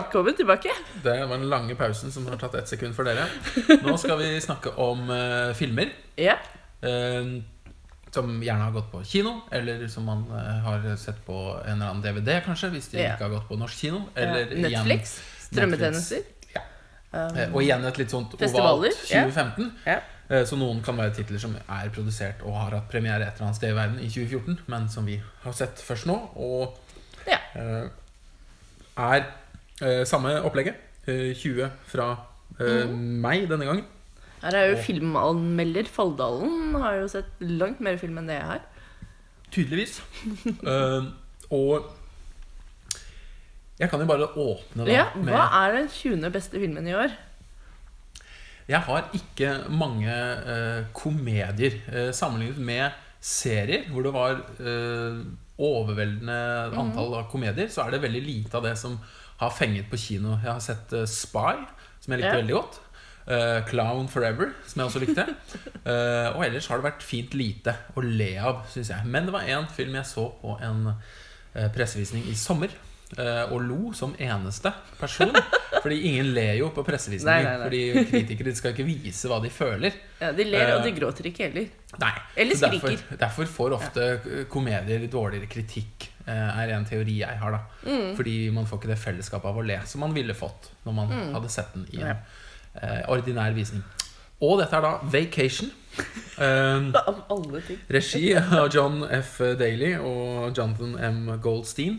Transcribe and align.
Velkommen 0.00 0.36
tilbake. 0.36 0.70
Det 1.02 1.26
var 1.26 1.36
den 1.38 1.48
lange 1.50 1.74
pausen 1.76 2.12
som 2.12 2.24
har 2.26 2.36
tatt 2.40 2.54
ett 2.54 2.68
sekund 2.70 2.94
for 2.96 3.04
dere. 3.04 3.26
Nå 3.84 3.96
skal 4.00 4.16
vi 4.16 4.28
snakke 4.40 4.70
om 4.80 5.02
uh, 5.12 5.50
filmer. 5.54 5.90
Ja. 6.16 6.38
Uh, 6.80 7.42
som 8.10 8.30
gjerne 8.42 8.64
har 8.64 8.72
gått 8.74 8.86
på 8.90 9.02
kino, 9.04 9.34
eller 9.52 9.82
som 9.92 10.06
man 10.08 10.22
uh, 10.32 10.38
har 10.64 10.86
sett 10.96 11.18
på 11.26 11.36
en 11.66 11.74
eller 11.76 11.90
annen 11.90 12.00
DVD, 12.06 12.38
kanskje, 12.46 12.70
hvis 12.72 12.88
de 12.94 13.02
Ja. 13.02 13.10
ikke 13.12 13.26
har 13.28 13.34
gått 13.34 13.48
på 13.50 13.58
norsk 13.60 13.76
kino. 13.84 14.00
Eller 14.16 14.48
ja. 14.56 14.70
Netflix. 14.80 15.18
Strømmetjenester. 15.50 16.24
Ja. 16.54 16.62
Um, 17.12 17.36
og 17.50 17.60
igjen 17.66 17.84
et 17.90 18.00
litt 18.00 18.14
sånt 18.16 18.38
ovalt 18.40 18.96
2015. 19.04 19.68
ja. 19.84 19.98
Så 20.46 20.54
noen 20.54 20.78
kan 20.86 20.94
være 20.94 21.10
titler 21.16 21.40
som 21.42 21.56
er 21.58 21.88
produsert 21.90 22.40
og 22.46 22.54
har 22.54 22.76
hatt 22.76 22.84
premiere 22.92 23.26
et 23.26 23.34
eller 23.34 23.48
annet 23.48 23.58
sted 23.58 23.72
i 23.72 23.76
verden 23.76 23.96
i 23.98 24.06
2014, 24.06 24.60
men 24.70 24.84
som 24.88 25.02
vi 25.10 25.16
har 25.42 25.56
sett 25.58 25.82
først 25.82 26.06
nå. 26.06 26.14
Og 26.38 26.78
Ja. 27.26 27.40
er 28.96 29.24
samme 30.04 30.34
opplegget. 30.44 30.76
Eh, 31.08 31.30
20 31.34 31.70
fra 31.88 32.10
eh, 32.58 32.84
Mhm. 32.86 33.20
meg 33.22 33.48
denne 33.48 33.64
gangen. 33.68 33.84
Her 34.42 34.56
er 34.56 34.66
jo 34.70 34.76
filmanmelder 34.82 35.84
Falldalen. 35.88 36.74
Har 36.80 36.94
jo 37.00 37.08
sett 37.08 37.26
langt 37.40 37.80
mer 37.80 37.96
film 38.00 38.18
enn 38.18 38.26
det 38.28 38.36
jeg 38.38 38.48
har. 38.48 38.60
Tydeligvis. 39.52 40.00
uh, 40.64 41.04
og 41.50 41.90
jeg 43.80 43.88
kan 43.90 44.00
jo 44.00 44.06
bare 44.06 44.28
åpne 44.36 44.84
da 44.86 44.92
Ja, 44.92 45.04
med 45.16 45.32
Hva 45.34 45.44
er 45.64 45.72
den 45.78 45.88
20. 45.88 46.30
beste 46.32 46.60
filmen 46.60 46.86
i 46.88 46.94
år? 46.94 47.12
Jeg 48.70 48.80
har 48.86 49.08
ikke 49.16 49.54
mange 49.72 50.12
uh, 50.46 50.84
komedier 50.94 51.78
uh, 51.90 52.10
sammenlignet 52.14 52.58
med 52.58 52.90
serier, 53.20 53.88
hvor 53.92 54.00
det 54.06 54.12
var 54.14 54.38
eh, 54.64 55.16
overveldende 55.60 56.36
antall 56.72 57.12
av 57.18 57.26
komedier. 57.28 57.66
Så 57.68 57.82
er 57.84 57.90
det 57.92 57.98
veldig 58.00 58.22
lite 58.24 58.56
av 58.56 58.64
det 58.64 58.78
som 58.80 58.94
har 59.40 59.56
fenget 59.56 59.88
på 59.90 59.98
kino. 60.00 60.36
Jeg 60.42 60.52
har 60.52 60.62
sett 60.64 60.92
uh, 60.96 61.06
Spy, 61.08 61.64
som 62.00 62.12
jeg 62.14 62.20
likte 62.20 62.34
Ja. 62.34 62.40
veldig 62.42 62.56
godt. 62.58 62.80
Uh, 63.30 63.60
Clown 63.68 64.08
Forever, 64.08 64.52
som 64.66 64.80
jeg 64.80 64.90
også 64.90 65.02
likte. 65.04 65.26
Uh, 65.86 66.28
og 66.36 66.44
ellers 66.46 66.68
har 66.68 66.80
det 66.80 66.88
vært 66.88 67.06
fint 67.06 67.34
lite 67.36 67.76
å 67.94 68.04
le 68.04 68.34
av, 68.40 68.64
syns 68.72 68.92
jeg. 68.92 69.06
Men 69.06 69.28
det 69.28 69.34
var 69.36 69.48
én 69.48 69.68
film 69.72 69.96
jeg 69.96 70.08
så 70.08 70.28
på 70.42 70.56
en 70.66 70.94
pressevisning 71.74 72.28
i 72.30 72.36
sommer. 72.38 72.70
og 73.50 73.56
lo 73.66 73.92
som 73.92 74.12
eneste 74.22 74.70
person. 75.00 75.34
Fordi 75.82 75.96
ingen 76.06 76.28
ler 76.34 76.52
jo 76.60 76.68
på 76.74 76.84
pressevisninger. 76.86 77.42
Nei, 77.42 77.42
nei, 77.42 77.56
nei. 77.58 77.64
Fordi 77.66 78.04
kritikere 78.12 78.54
skal 78.54 78.74
ikke 78.76 78.86
vise 78.86 79.30
hva 79.30 79.40
de 79.42 79.50
føler. 79.50 79.96
Ja, 80.20 80.30
de 80.36 80.46
ler, 80.46 80.76
og 80.76 80.84
de 80.86 80.92
gråter 80.94 81.26
ikke 81.26 81.48
heller. 81.48 81.66
Nei. 81.98 82.12
Eller 82.36 82.60
skriker. 82.60 82.94
derfor, 82.94 83.18
derfor 83.24 83.50
får 83.56 83.76
ofte 83.80 84.06
komedier 84.52 85.08
dårligere 85.10 85.50
kritikk, 85.50 86.09
er 86.26 86.68
en 86.76 86.84
teori 86.84 87.18
jeg 87.20 87.38
har. 87.38 87.50
da 87.52 87.60
Mm. 87.86 88.16
Fordi 88.16 88.50
man 88.52 88.66
får 88.66 88.78
ikke 88.80 88.88
det 88.92 88.98
fellesskapet 88.98 89.44
av 89.46 89.56
å 89.56 89.64
le 89.66 89.80
som 89.86 90.00
man 90.00 90.12
ville 90.14 90.34
fått 90.34 90.70
når 90.86 90.92
man 90.94 91.08
hadde 91.34 91.48
sett 91.50 91.72
den 91.74 91.86
i 91.92 92.00
en 92.02 92.16
eh, 92.82 93.02
ordinær 93.08 93.52
visning. 93.54 93.82
Og 94.42 94.58
dette 94.58 94.76
er 94.76 94.80
da 94.82 94.98
Vacation. 95.02 95.70
Eh, 96.40 96.80
Av 96.96 97.18
alle 97.28 97.60
ting. 97.60 97.76
Regi 97.90 98.30
av 98.34 98.70
John 98.72 99.02
F. 99.10 99.38
Daly 99.58 99.90
og 99.98 100.56
Jonathan 100.56 100.94
M. 100.98 101.40
Goldstein. 101.42 101.98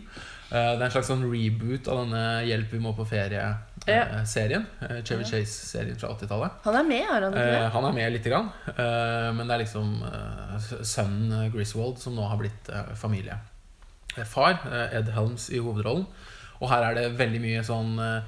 Eh, 0.50 0.72
Det 0.74 0.80
er 0.80 0.84
en 0.88 0.90
slags 0.90 1.06
sånn 1.06 1.22
reboot 1.30 1.86
av 1.88 2.00
denne 2.00 2.42
'Hjelp, 2.42 2.72
vi 2.72 2.78
må 2.80 2.90
på 2.96 3.06
ferie'-serien. 3.06 4.64
Chevy 5.04 5.24
Chase-serien 5.24 5.96
fra 6.00 6.08
80-tallet. 6.16 6.50
Han 6.64 6.74
er 6.80 6.82
med, 6.88 7.04
har 7.06 7.20
han 7.22 7.32
ikke 7.32 7.44
Eh, 7.46 7.60
det? 7.62 7.70
han 7.72 7.84
er 7.84 7.92
med 7.92 8.12
lite 8.12 8.30
grann, 8.30 8.50
eh, 8.66 9.32
men 9.32 9.46
det 9.46 9.54
er 9.54 9.64
liksom 9.64 10.02
eh, 10.02 10.58
sønnen 10.82 11.32
eh, 11.44 11.50
Griswold 11.52 11.98
som 11.98 12.14
nå 12.16 12.26
har 12.28 12.36
blitt 12.38 12.68
eh, 12.68 12.94
familiefar. 14.16 14.58
Eh, 14.70 14.98
Ed 14.98 15.08
Helms 15.14 15.50
i 15.50 15.58
hovedrollen. 15.58 16.06
Og 16.60 16.70
her 16.70 16.84
er 16.90 16.94
det 16.94 17.18
veldig 17.18 17.40
mye 17.42 17.62
sånn 17.66 17.98
eh, 17.98 18.22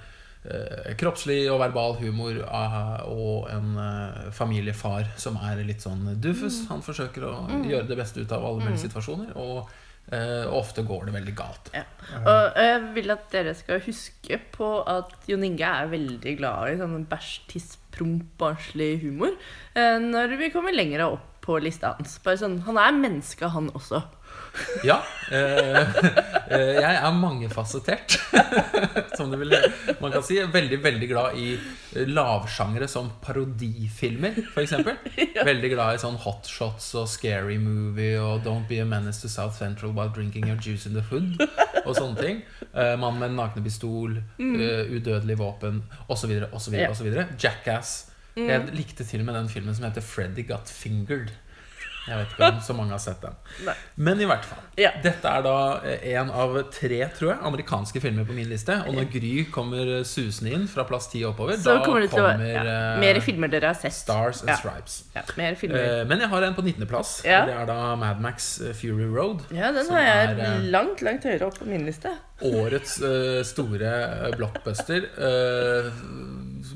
eh, 0.50 0.95
kroppslig 0.99 1.45
og 1.53 1.61
verbal 1.61 1.95
humor 2.00 2.41
ah, 2.49 3.05
og 3.06 3.49
en 3.53 3.77
eh, 3.78 4.31
familiefar 4.34 5.12
som 5.17 5.37
er 5.37 5.62
litt 5.65 5.81
sånn 5.84 6.17
dufus. 6.21 6.65
Han 6.71 6.83
forsøker 6.83 7.25
å 7.28 7.34
gjøre 7.69 7.87
det 7.89 7.97
beste 8.00 8.21
ut 8.25 8.33
av 8.33 8.44
alle 8.44 8.65
mulige 8.65 8.89
situasjoner, 8.89 9.37
og 9.37 9.69
eh, 10.11 10.50
ofte 10.50 10.83
går 10.83 11.06
det 11.06 11.15
veldig 11.15 11.37
galt. 11.39 11.71
Ja. 11.77 11.84
Og 12.25 12.59
jeg 12.59 12.83
vil 12.97 13.15
at 13.15 13.31
dere 13.33 13.55
skal 13.55 13.84
huske 13.87 14.41
på 14.56 14.73
at 14.83 15.15
Jon 15.31 15.47
Inge 15.47 15.71
er 15.84 15.93
veldig 15.94 16.34
glad 16.41 16.73
i 16.75 16.81
sånn 16.83 17.06
bæsj, 17.11 17.31
tiss, 17.55 17.71
promp, 17.94 18.27
barnslig 18.41 18.97
humor. 19.05 19.37
eh, 19.78 20.00
Når 20.03 20.34
vi 20.43 20.50
kommer 20.50 20.75
lenger 20.75 21.06
opp 21.06 21.31
på 21.44 21.61
lista 21.61 21.93
hans. 21.94 22.19
Bare 22.25 22.41
sånn, 22.41 22.62
Han 22.65 22.78
er 22.81 22.93
menneske, 22.97 23.47
han 23.53 23.71
også. 23.77 24.03
Ja. 24.88 24.98
Eh, 25.32 25.78
eh, 26.53 26.75
jeg 26.76 26.97
er 26.98 27.15
mangefasettert, 27.16 28.16
som 29.16 29.31
det 29.32 29.41
vil, 29.41 29.54
man 30.03 30.12
kan 30.12 30.25
si. 30.25 30.37
Veldig 30.53 30.78
veldig 30.84 31.09
glad 31.10 31.38
i 31.41 31.54
eh, 31.54 32.04
lavsjangre 32.10 32.88
som 32.91 33.10
parodifilmer, 33.25 34.37
f.eks. 34.53 34.76
Veldig 35.50 35.72
glad 35.72 35.97
i 35.97 36.03
sånn 36.03 36.19
hotshots 36.25 36.91
og 37.00 37.09
scary 37.10 37.59
movie 37.62 38.19
og 38.20 38.44
Don't 38.44 38.69
be 38.70 38.81
a 38.82 38.88
menace 38.88 39.22
to 39.25 39.32
South 39.32 39.56
Central 39.59 39.94
while 39.97 40.12
drinking 40.12 40.48
your 40.50 40.60
juice 40.60 40.87
in 40.88 40.97
the 40.98 41.04
hood 41.10 41.41
og 41.84 41.94
sånne 41.97 42.20
ting. 42.20 42.43
Eh, 42.72 42.94
Mann 43.00 43.20
med 43.20 43.37
nakne 43.37 43.62
pistol, 43.64 44.19
uh, 44.41 44.82
udødelig 44.91 45.38
våpen 45.41 45.82
osv. 46.09 46.37
osv. 46.53 46.76
Osv. 46.91 47.09
Jackass. 47.41 47.94
Jeg 48.34 48.75
likte 48.75 49.04
til 49.06 49.22
og 49.22 49.28
med 49.28 49.37
den 49.38 49.48
filmen 49.48 49.76
som 49.76 49.87
heter 49.87 50.03
Freddy 50.03 50.43
Got 50.48 50.70
Fingered. 50.72 51.31
Jeg 52.04 52.19
vet 52.20 52.32
ikke 52.34 52.48
om 52.50 52.59
så 52.65 52.75
mange 52.76 52.92
har 52.92 53.00
sett 53.00 53.22
den. 53.25 53.37
Nei. 53.65 53.75
Men 54.06 54.20
i 54.20 54.26
hvert 54.28 54.44
fall. 54.44 54.60
Ja. 54.76 54.91
Dette 55.04 55.31
er 55.31 55.44
da 55.47 55.56
eh, 55.88 56.04
en 56.19 56.31
av 56.34 56.56
tre 56.75 56.98
tror 57.16 57.31
jeg, 57.31 57.38
amerikanske 57.48 58.03
filmer 58.03 58.26
på 58.28 58.37
min 58.37 58.50
liste. 58.50 58.76
Og 58.84 58.97
når 58.97 59.09
Gry 59.15 59.32
kommer 59.54 59.92
eh, 60.00 60.04
susende 60.09 60.53
inn 60.53 60.66
fra 60.70 60.84
plass 60.88 61.09
10 61.12 61.25
oppover, 61.31 61.56
Så 61.56 61.78
da 61.78 61.84
kommer 61.87 62.04
kommer 62.12 62.44
ja, 62.44 62.60
eh, 62.60 63.00
Mer 63.00 63.20
filmer 63.25 63.53
dere 63.53 63.72
har 63.72 63.81
sett. 63.81 63.97
Stars 63.97 64.43
and 64.44 64.53
Ja. 64.53 64.59
Stripes. 64.60 64.98
Ja, 65.16 65.25
mer 65.41 65.56
filmer. 65.60 66.04
Men 66.10 66.20
jeg 66.20 66.32
har 66.34 66.48
en 66.48 66.56
på 66.59 66.66
19.-plass. 66.66 67.16
Ja. 67.25 67.44
Det 67.48 67.56
er 67.56 67.69
da 67.72 67.81
Mad 67.97 68.20
Max 68.25 68.59
Fury 68.76 69.09
Road. 69.09 69.47
ja, 69.50 69.72
den 69.72 69.88
har 69.91 70.04
jeg 70.04 70.38
er, 70.38 70.59
langt, 70.75 71.03
langt 71.03 71.25
høyere 71.25 71.48
opp 71.48 71.59
på 71.59 71.69
min 71.69 71.87
liste. 71.88 72.12
Årets 72.44 72.98
uh, 73.00 73.41
store 73.47 74.32
blockbuster 74.37 75.06
uh, 75.16 75.88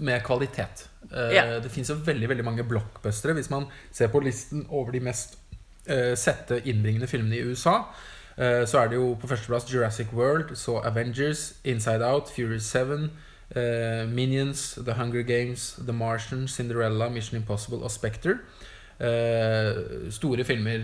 med 0.00 0.22
kvalitet. 0.24 0.88
Eh, 1.12 1.34
Ja. 1.34 1.60
Det 1.60 1.70
fins 1.70 1.90
veldig 1.90 2.28
veldig 2.28 2.44
mange 2.44 2.64
blockbustere. 2.64 3.32
Hvis 3.32 3.50
man 3.50 3.66
ser 3.92 4.08
på 4.08 4.20
listen 4.20 4.66
over 4.68 4.92
de 4.92 5.00
mest 5.00 5.38
uh, 5.90 6.14
sette 6.14 6.60
innbringende 6.64 7.06
filmene 7.06 7.36
i 7.36 7.42
USA, 7.42 7.78
uh, 8.38 8.64
så 8.66 8.78
er 8.78 8.88
det 8.88 8.96
jo 8.96 9.14
på 9.20 9.26
førsteplass 9.26 9.72
Jurassic 9.72 10.12
World, 10.12 10.56
så 10.56 10.82
Avengers, 10.84 11.54
Inside 11.64 12.04
Out, 12.04 12.28
Fury 12.36 12.58
7, 12.58 12.92
uh, 13.56 14.08
Minions, 14.08 14.78
The 14.84 14.92
Hunger 14.92 15.22
Games, 15.22 15.78
The 15.80 15.92
Martian, 15.92 16.48
Cinderella, 16.48 17.08
Mission 17.08 17.40
Impossible 17.40 17.78
og 17.78 17.90
Spectre. 17.90 18.38
Eh, 19.00 20.10
store 20.10 20.44
filmer, 20.44 20.78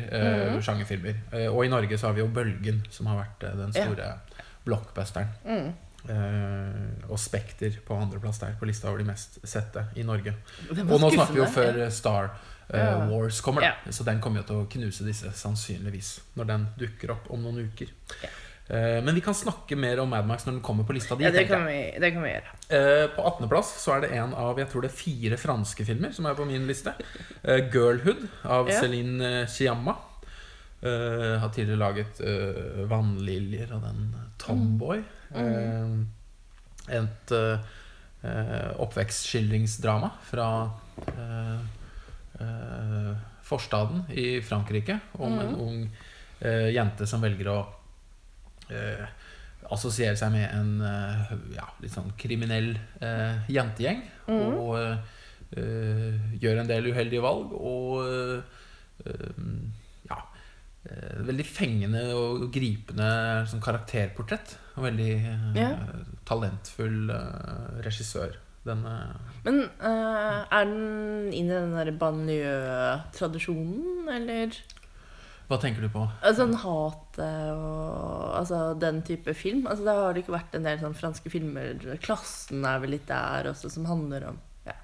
mm. 0.55 0.61
sjangerfilmer. 0.63 1.15
Eh, 1.33 1.49
og 1.57 1.65
i 1.67 1.69
Norge 1.69 1.99
så 1.99 2.07
har 2.07 2.15
vi 2.15 2.21
jo 2.23 2.29
Bølgen, 2.31 2.84
som 2.91 3.09
har 3.11 3.17
vært 3.19 3.47
eh, 3.49 3.57
den 3.59 3.73
store 3.75 3.97
store 3.97 4.13
blockbusteren. 4.65 5.33
Mm. 5.45 5.73
Eh, 6.09 7.09
og 7.09 7.19
Spekter 7.20 7.78
på 7.87 7.97
andreplass 7.97 8.38
der 8.42 8.56
på 8.60 8.66
lista 8.69 8.91
over 8.91 9.00
de 9.00 9.09
mest 9.09 9.38
sette 9.48 9.87
i 9.97 10.04
Norge. 10.04 10.34
Og 10.70 11.00
nå 11.00 11.10
snakker 11.15 11.32
vi 11.32 11.41
jo 11.41 11.48
før 11.48 11.78
Star 11.94 12.31
eh, 12.69 12.78
Ja. 12.81 13.06
Wars 13.09 13.41
kommer, 13.44 13.65
da. 13.65 13.92
Så 13.92 14.04
den 14.04 14.20
kommer 14.20 14.42
jo 14.42 14.48
til 14.50 14.62
å 14.62 14.70
knuse 14.76 15.06
disse 15.06 15.32
sannsynligvis 15.32 16.19
når 16.37 16.50
den 16.53 16.66
dukker 16.81 17.15
opp 17.16 17.31
om 17.32 17.44
noen 17.47 17.70
uker. 17.70 17.88
Ja. 18.22 18.32
Eh, 18.65 19.00
men 19.04 19.15
vi 19.16 19.20
kan 19.25 19.37
snakke 19.37 19.76
mer 19.76 20.00
om 20.00 20.09
Madmax 20.12 20.47
når 20.47 20.59
den 20.59 20.62
kommer 20.65 20.84
på 20.88 20.94
lista 20.97 21.16
di. 21.16 21.25
Ja, 21.26 21.32
det 21.32 21.47
kan, 21.48 21.66
vi, 21.69 21.81
det 22.00 22.12
kan 22.15 22.25
vi 22.25 22.31
gjøre. 22.32 22.54
Eh, 22.69 23.04
på 23.16 23.25
18.-plass 23.25 23.75
så 23.82 23.97
er 23.97 24.04
det 24.06 24.15
en 24.21 24.32
av 24.41 24.60
jeg 24.60 24.71
tror 24.72 24.84
det 24.84 24.92
er 24.92 24.97
fire 25.00 25.41
franske 25.41 25.84
filmer 25.88 26.12
som 26.16 26.28
er 26.28 26.36
på 26.38 26.47
min 26.48 26.65
liste. 26.69 26.94
Eh, 27.42 27.65
'Girlhood' 27.69 28.27
av 28.45 28.68
Ja. 28.72 28.80
Céline 28.80 29.47
Chiamma. 29.48 29.97
Eh, 30.84 31.39
har 31.41 31.48
tidligere 31.48 31.80
laget 31.80 32.21
eh, 32.21 32.84
'Vannliljer' 32.89 33.72
og 33.72 33.84
den 33.84 34.15
'Tomboy'. 34.41 35.00
Mm. 35.00 35.12
Eh, 35.34 36.95
et 36.95 37.33
eh, 37.34 38.71
oppvekstskildringsdrama 38.84 40.10
fra 40.28 40.48
eh, 41.09 41.63
forstaden 43.45 44.04
i 44.13 44.41
Frankrike 44.45 44.98
om 45.19 45.39
en 45.41 45.54
ung 45.60 45.81
eh, 46.41 46.71
jente 46.75 47.07
som 47.09 47.25
velger 47.25 47.51
å 47.53 47.59
assosiere 49.75 50.16
seg 50.16 50.33
med 50.33 50.48
en 50.57 50.71
ja, 51.53 51.66
litt 51.83 51.92
sånn 51.92 52.13
kriminell 52.21 52.71
eh, 53.04 53.45
jentegjeng. 53.53 54.01
Og 54.28 54.77
eh, 54.81 56.36
gjør 56.41 56.63
en 56.63 56.71
del 56.71 56.91
uheldige 56.92 57.25
valg. 57.25 57.53
Og 57.54 58.04
eh, 58.09 58.41
Veldig 60.84 61.47
fengende 61.48 62.13
og 62.13 62.51
gripende 62.53 63.09
sånn 63.48 63.63
karakterportrett. 63.65 64.51
Og 64.77 64.84
veldig 64.84 65.13
eh, 65.16 65.57
uh, 65.57 66.03
talentfull 66.28 67.09
uh, 67.09 67.81
regissør. 67.84 68.36
Denne 68.65 69.13
Men 69.45 69.69
eh, 69.69 70.39
er 70.48 70.65
den 70.65 71.28
inn 71.36 71.51
i 71.51 71.53
den 71.53 71.75
der 71.77 71.92
banlieue-tradisjonen, 72.01 74.09
eller? 74.09 74.57
Hva 75.51 75.59
tenker 75.60 75.84
du 75.84 75.91
på? 75.92 76.01
Altså, 76.25 76.47
en 76.48 76.57
hat 76.63 77.19
eh, 77.21 77.53
og 77.53 78.33
altså, 78.39 78.72
den 78.81 79.03
type 79.04 79.34
film. 79.36 79.66
Altså, 79.69 79.84
Da 79.84 79.92
har 79.98 80.15
det 80.15 80.21
ikke 80.25 80.39
vært 80.39 80.54
en 80.57 80.65
del 80.65 80.81
sånn 80.81 80.97
franske 80.97 81.28
filmer. 81.33 81.77
'Klassen' 82.01 82.65
er 82.65 82.81
vel 82.81 82.91
litt 82.97 83.09
der 83.10 83.51
også, 83.53 83.69
som 83.75 83.84
handler 83.91 84.21
om 84.33 84.39
ja, 84.65 84.77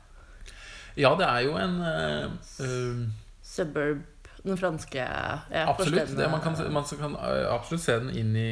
Ja, 1.00 1.10
det 1.16 1.26
er 1.30 1.40
jo 1.48 1.56
en 1.56 1.80
eh, 1.88 2.28
eh, 2.66 3.00
suburb 3.40 4.04
Den 4.44 4.56
franske 4.56 4.98
ja, 4.98 5.66
Absolutt. 5.68 6.16
Det, 6.16 6.30
man, 6.30 6.40
kan, 6.40 6.56
man 6.72 6.84
kan 6.84 7.14
eh, 7.14 7.46
absolutt 7.52 7.82
se 7.84 7.98
den 8.00 8.10
inn 8.16 8.36
i 8.36 8.50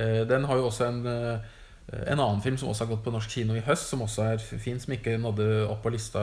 uh, 0.00 0.24
Den 0.28 0.44
har 0.48 0.56
jo 0.56 0.66
også 0.70 0.86
en 0.88 1.06
uh, 1.06 1.38
en 1.88 2.20
annen 2.20 2.42
film 2.44 2.56
som 2.60 2.68
også 2.68 2.84
har 2.84 2.90
gått 2.90 3.04
på 3.06 3.12
norsk 3.14 3.30
kino 3.32 3.54
i 3.56 3.62
høst, 3.64 3.86
som 3.88 4.02
også 4.04 4.24
er 4.34 4.42
fin, 4.60 4.76
som 4.80 4.92
ikke 4.92 5.14
nådde 5.16 5.46
opp 5.72 5.78
på 5.86 5.92
lista 5.94 6.20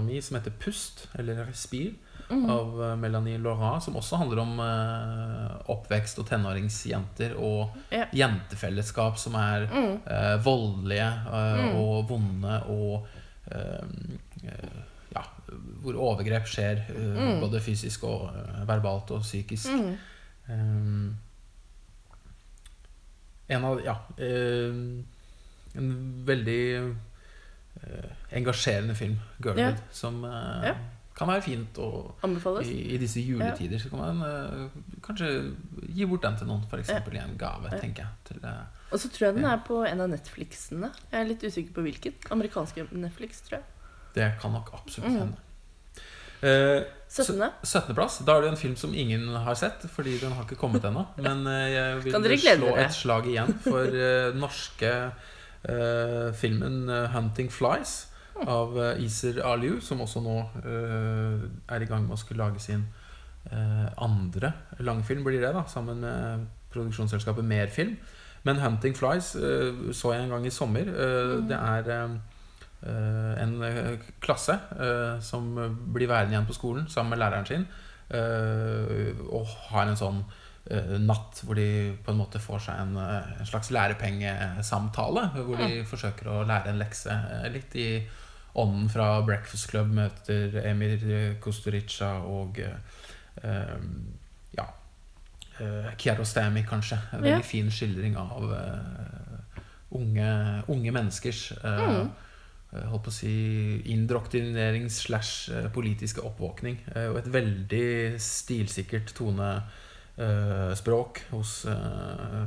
mi, 0.00 0.16
som 0.24 0.38
heter 0.38 0.54
'Pust', 0.56 1.08
eller 1.18 1.42
'Respir', 1.44 1.92
mm. 2.30 2.46
av 2.50 2.96
Melanie 2.98 3.36
Laurent, 3.36 3.84
som 3.84 3.96
også 4.00 4.16
handler 4.16 4.40
om 4.40 4.54
eh, 4.64 5.50
oppvekst 5.68 6.18
og 6.18 6.26
tenåringsjenter 6.30 7.36
og 7.36 7.76
Ja. 7.92 8.06
jentefellesskap 8.14 9.18
som 9.18 9.34
er 9.34 9.66
Mm. 9.68 10.00
voldelige 10.44 11.12
Mm. 11.28 11.76
og 11.76 12.08
vonde 12.08 12.62
og 12.68 13.06
Ja, 14.42 14.50
hvor 15.82 15.94
overgrep 15.96 16.46
skjer, 16.46 16.84
eh, 16.88 17.18
Mm. 17.18 17.40
både 17.40 17.60
fysisk 17.60 18.04
og 18.04 18.30
eh, 18.34 18.64
verbalt 18.68 19.10
og 19.10 19.22
psykisk. 19.22 19.68
Mm. 19.70 19.96
Um, 20.48 21.16
en 23.48 23.64
av 23.64 23.80
Ja. 23.84 23.96
Um, 24.18 25.04
en 25.76 26.22
veldig 26.26 26.96
engasjerende 28.32 28.94
film, 28.94 29.16
'Girlhood', 29.40 29.58
Ja. 29.58 29.76
som 29.90 30.22
Ja. 30.24 30.74
kan 31.16 31.28
være 31.28 31.42
fint 31.42 31.74
å, 31.78 32.14
i, 32.64 32.94
i 32.94 32.98
disse 32.98 33.20
juletider. 33.20 33.78
Så 33.78 33.90
kan 33.90 33.98
man 33.98 34.70
kanskje 35.02 35.54
gi 35.88 36.04
bort 36.06 36.22
den 36.22 36.36
til 36.36 36.46
noen, 36.46 36.62
f.eks. 36.70 36.88
i 36.88 37.16
en 37.18 37.36
gave, 37.38 37.68
Ja. 37.72 37.78
tenker 37.78 38.02
jeg. 38.02 38.06
Til, 38.24 38.40
Og 38.92 38.98
så 39.00 39.08
tror 39.10 39.26
jeg 39.26 39.34
den 39.34 39.44
er 39.44 39.58
på 39.66 39.84
en 39.92 40.00
av 40.00 40.08
Netflixene. 40.10 40.90
Jeg 41.12 41.20
er 41.20 41.24
litt 41.28 41.40
usikker 41.42 41.72
på 41.72 41.82
hvilken. 41.82 42.12
Amerikanske 42.30 42.88
Netflix, 42.92 43.40
tror 43.42 43.58
jeg. 43.58 43.62
Det 44.14 44.32
kan 44.40 44.52
nok 44.52 44.70
absolutt 44.74 45.10
Mm. 45.10 45.18
hende. 45.18 45.36
Eh, 46.44 46.82
17. 47.08 47.40
17.-plass. 47.62 48.24
Da 48.26 48.36
er 48.36 48.40
det 48.42 48.50
en 48.50 48.56
film 48.56 48.74
som 48.76 48.94
ingen 48.94 49.28
har 49.28 49.54
sett, 49.54 49.86
fordi 49.90 50.18
den 50.18 50.32
har 50.32 50.44
ikke 50.44 50.58
kommet 50.58 50.84
ennå. 50.84 51.06
Men 51.26 51.46
eh, 51.46 51.70
jeg 51.72 52.04
vil 52.04 52.12
slå 52.12 52.72
dere? 52.74 52.84
et 52.84 52.92
slag 52.96 53.28
igjen 53.30 53.54
for 53.62 53.84
eh, 53.86 54.34
norske 54.34 54.90
eh, 55.64 56.32
filmen 56.34 56.88
'Hunting 56.88 57.50
Flies' 57.50 58.06
av 58.46 58.76
uh, 58.76 58.98
Iser 58.98 59.38
Aliu, 59.46 59.80
som 59.80 60.00
også 60.02 60.20
nå 60.20 60.38
eh, 60.66 61.44
er 61.70 61.84
i 61.84 61.86
gang 61.86 62.02
med 62.02 62.16
å 62.16 62.18
skulle 62.18 62.42
lage 62.42 62.58
sin 62.58 62.82
eh, 63.46 63.86
andre 64.02 64.52
langfilm, 64.80 65.22
blir 65.24 65.40
det, 65.40 65.52
da, 65.54 65.62
sammen 65.70 66.02
med 66.02 66.46
produksjonsselskapet 66.74 67.44
Merfilm. 67.46 67.96
Men 68.42 68.58
'Hunting 68.58 68.96
Flies' 68.98 69.36
så 69.94 70.12
jeg 70.12 70.24
en 70.24 70.34
gang 70.34 70.46
i 70.46 70.50
sommer. 70.50 70.84
Mm. 70.84 71.46
Det 71.48 71.56
er 71.56 72.18
en 72.86 73.62
eh, 73.62 73.98
klasse 74.20 74.58
eh, 74.78 75.20
som 75.24 75.52
blir 75.94 76.08
værende 76.10 76.34
igjen 76.36 76.46
på 76.48 76.56
skolen 76.56 76.88
sammen 76.88 77.10
med 77.14 77.18
læreren 77.22 77.46
sin, 77.48 77.66
eh, 78.10 79.12
og 79.30 79.46
har 79.70 79.86
en 79.88 79.96
sånn 79.96 80.18
eh, 80.70 80.94
natt 81.00 81.40
hvor 81.44 81.54
de 81.58 81.96
på 82.04 82.12
en 82.12 82.18
måte 82.20 82.40
får 82.40 82.60
seg 82.66 82.82
en, 82.82 82.96
eh, 82.96 83.32
en 83.40 83.46
slags 83.48 83.70
lærepengesamtale. 83.70 85.26
Hvor 85.46 85.56
de 85.60 85.84
forsøker 85.88 86.28
å 86.32 86.44
lære 86.48 86.70
en 86.72 86.78
lekse. 86.80 87.10
eh, 87.12 87.48
Litt 87.52 87.74
i 87.76 87.88
ånden 88.54 88.88
fra 88.92 89.20
Breakfast 89.26 89.70
Club 89.72 89.88
møter 89.90 90.60
Emir 90.64 91.00
Kusturica 91.42 92.12
og 92.22 92.60
eh, 92.62 92.76
eh, 93.42 93.78
ja 94.56 94.68
Kiarostami, 95.98 96.62
kanskje. 96.66 96.98
En 97.12 97.22
veldig 97.22 97.40
Ja. 97.44 97.46
fin 97.46 97.68
skildring 97.70 98.16
av 98.18 98.42
uh, 98.50 99.62
unge, 99.94 100.30
unge 100.68 100.90
menneskers 100.92 101.52
uh, 101.64 101.80
Mm. 101.84 102.08
Eh, 102.74 102.86
holdt 102.90 103.04
på 103.06 103.12
å 103.12 103.14
si 103.14 103.34
indoktrinering 103.94 104.90
slash 104.90 105.50
eh, 105.54 105.68
politiske 105.72 106.20
oppvåkning. 106.24 106.76
eh, 106.94 107.08
Og 107.12 107.18
et 107.22 107.32
veldig 107.32 108.20
stilsikkert 108.20 109.14
tonespråk 109.16 111.12
hos 111.32 111.66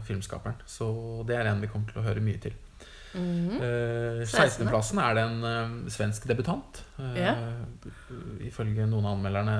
filmskaperen. 0.08 0.58
Så 0.66 0.86
det 1.28 1.36
er 1.38 1.46
en 1.52 1.62
vi 1.62 1.68
kommer 1.72 1.88
til 1.92 2.02
å 2.02 2.08
høre 2.08 2.22
mye 2.24 2.40
til. 2.40 2.54
Mm 3.16 3.58
Eh, 3.58 4.26
16. 4.26 4.68
16.-plassen 4.68 5.00
er 5.02 5.14
det 5.16 5.24
en 5.24 5.40
svensk 5.90 6.28
debutant. 6.30 6.84
Yeah. 7.16 7.64
Ifølge 8.46 8.86
noen 8.90 9.06
av 9.08 9.16
anmelderne 9.18 9.56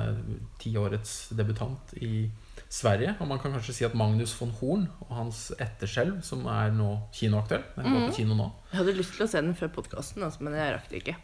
tiårets 0.60 1.30
debutant 1.38 1.94
i 1.96 2.30
Sverige. 2.70 3.14
Og 3.20 3.28
man 3.28 3.38
kan 3.40 3.52
kanskje 3.54 3.72
si 3.74 3.84
at 3.86 3.94
Magnus 3.96 4.34
von 4.40 4.50
Horn 4.60 4.88
og 5.08 5.14
hans 5.16 5.52
etterskjelv, 5.58 6.18
som 6.22 6.44
er 6.46 6.70
nå 6.76 6.98
kinoaktuell 7.16 7.62
Den 7.76 7.84
går 7.84 8.00
Mhm. 8.00 8.08
på 8.10 8.16
kino 8.16 8.34
nå. 8.34 8.50
Jeg 8.72 8.78
hadde 8.82 8.96
lyst 8.98 9.16
til 9.16 9.26
å 9.26 9.28
se 9.30 9.40
den 9.40 9.54
før 9.54 9.68
podkasten, 9.72 10.22
altså, 10.22 10.40
men 10.42 10.52
jeg 10.54 10.74
rakk 10.74 10.88
det 10.90 11.02
ikke. 11.02 11.16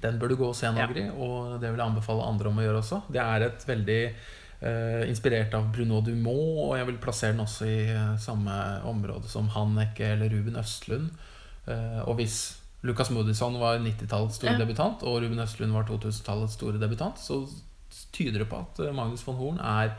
Den 0.00 0.18
bør 0.18 0.28
du 0.28 0.36
gå 0.36 0.48
og 0.48 0.54
se, 0.54 0.66
Ja. 0.66 0.86
Og 0.86 1.60
det 1.60 1.70
vil 1.70 1.78
jeg 1.78 1.86
anbefale 1.86 2.22
andre 2.26 2.48
om 2.48 2.56
å 2.58 2.62
gjøre 2.62 2.78
også. 2.82 3.02
Det 3.10 3.20
er 3.20 3.42
et 3.42 3.64
veldig 3.66 4.14
uh, 4.62 5.08
inspirert 5.08 5.52
av 5.54 5.72
Bruno 5.72 6.00
Dumont, 6.00 6.70
og 6.70 6.76
jeg 6.78 6.86
vil 6.86 6.96
plassere 6.98 7.32
den 7.32 7.40
også 7.44 7.66
i 7.66 7.90
uh, 7.94 8.16
samme 8.16 8.82
område 8.84 9.26
som 9.28 9.48
Haneke 9.48 10.12
eller 10.14 10.28
Ruben 10.30 10.54
Østlund. 10.56 11.10
Uh, 11.68 12.00
og 12.08 12.16
hvis 12.16 12.56
Lucas 12.82 13.10
Moodysson 13.10 13.58
var 13.60 13.78
90-tallets 13.78 14.36
store 14.36 14.52
Ja. 14.52 14.58
debutant, 14.58 15.02
og 15.02 15.22
Ruben 15.22 15.38
Østlund 15.38 15.72
var 15.72 15.84
2000-tallets 15.84 16.52
store 16.54 16.78
debutant, 16.78 17.16
så 17.18 17.46
tyder 18.12 18.38
det 18.38 18.48
på 18.48 18.56
at 18.60 18.94
Magnus 18.94 19.22
von 19.26 19.36
Horn 19.36 19.58
er 19.58 19.92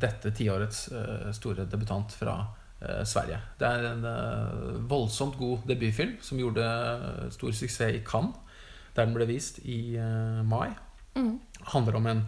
dette 0.00 0.30
tiårets 0.34 0.88
eh, 0.92 1.28
store 1.36 1.66
debutant 1.70 2.12
fra 2.12 2.38
eh, 2.80 3.02
Sverige. 3.06 3.40
Det 3.60 3.68
er 3.68 3.84
en 3.92 4.04
eh, 4.10 4.80
voldsomt 4.90 5.36
god 5.38 5.66
debutfilm 5.70 6.16
som 6.24 6.40
gjorde 6.40 6.64
eh, 6.64 7.28
stor 7.34 7.52
suksess 7.54 7.94
i 8.00 8.02
Cannes, 8.06 8.34
der 8.96 9.06
den 9.06 9.14
ble 9.14 9.26
vist 9.30 9.60
i 9.64 9.96
eh, 9.96 10.42
mai. 10.46 10.72
Mm. 11.14 11.36
handler 11.70 11.94
om 11.94 12.06
en 12.10 12.20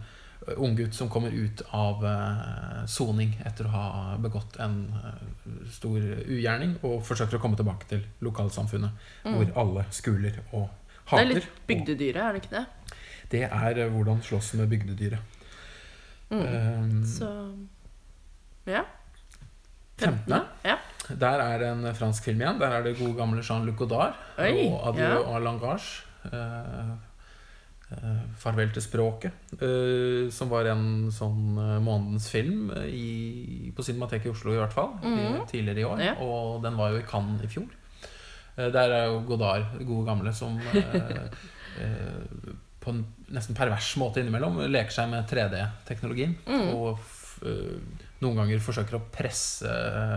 ung 0.55 0.69
unggutt 0.69 0.93
som 0.95 1.09
kommer 1.11 1.31
ut 1.35 1.61
av 1.75 2.05
eh, 2.07 2.85
soning 2.87 3.33
etter 3.45 3.67
å 3.67 3.71
ha 3.73 3.85
begått 4.23 4.55
en 4.63 4.77
eh, 4.95 5.65
stor 5.75 5.99
ugjerning, 6.23 6.77
og 6.87 7.01
forsøker 7.03 7.35
å 7.35 7.41
komme 7.43 7.59
tilbake 7.59 7.89
til 7.89 8.05
lokalsamfunnet, 8.23 8.91
Mm. 9.25 9.33
hvor 9.35 9.51
alle 9.59 9.85
skuler 9.91 10.39
og 10.53 10.69
hater. 11.09 11.17
Det 11.17 11.25
er 11.25 11.33
litt 11.33 11.49
bygdedyret, 11.67 12.21
er 12.23 12.33
det 12.33 12.43
ikke 12.45 12.55
det? 12.55 12.65
Det 13.29 13.43
er 13.43 13.77
eh, 13.83 13.91
hvordan 13.91 14.23
slåss 14.23 14.53
med 14.61 14.69
bygdedyret. 14.71 15.36
Mm. 16.29 16.41
Um, 16.43 17.05
Så 17.05 17.29
Ja. 18.67 18.81
15. 19.97 20.33
Ja. 20.65 20.75
Der 21.19 21.39
er 21.41 21.63
en 21.71 21.85
fransk 21.95 22.23
film 22.27 22.41
igjen. 22.41 22.59
Der 22.59 22.67
er 22.77 22.83
det 22.83 22.97
gode 22.99 23.15
gamle 23.15 23.41
Jean-Luc 23.41 23.75
Godard 23.79 24.13
Oi, 24.37 24.67
og 24.67 24.89
Adieu 24.89 25.21
ja. 25.23 25.37
à 25.37 25.39
langage. 25.41 26.03
Uh, 26.27 26.91
uh, 27.91 28.19
Farvel 28.37 28.69
til 28.75 28.81
språket. 28.83 29.31
Uh, 29.61 30.27
som 30.29 30.49
var 30.51 30.67
en 30.73 31.07
sånn 31.15 31.57
eh, 31.57 31.79
månedens 31.81 32.27
film 32.29 32.69
eh, 32.75 32.89
i, 32.91 33.71
på 33.73 33.81
Cinemateket 33.87 34.27
i 34.27 34.29
Oslo, 34.35 34.51
i 34.53 34.59
hvert 34.59 34.73
fall. 34.75 34.97
i, 35.01 35.07
Mhm. 35.15 35.47
tidligere 35.47 35.79
i 35.79 35.83
år. 35.87 35.99
Ja. 36.03 36.13
Og 36.21 36.61
den 36.63 36.75
var 36.77 36.91
jo 36.91 36.97
i 36.99 37.07
Cannes 37.07 37.41
i 37.43 37.47
fjor. 37.47 37.67
Der 38.57 38.89
er 38.91 39.05
jo 39.05 39.19
Godard, 39.21 39.65
gode 39.85 40.05
gamle, 40.05 40.33
som 40.33 40.59
på 42.87 42.93
en 42.95 43.03
nesten 43.35 43.57
pervers 43.57 43.91
måte 43.99 44.23
innimellom 44.23 44.61
leker 44.71 44.95
seg 44.95 45.09
med 45.11 45.27
3D-teknologien. 45.27 46.37
Mm. 46.47 46.69
Og 46.77 46.93
eh, 47.43 47.75
noen 48.23 48.39
ganger 48.39 48.63
forsøker 48.63 48.95
å 48.97 49.03
presse 49.13 49.67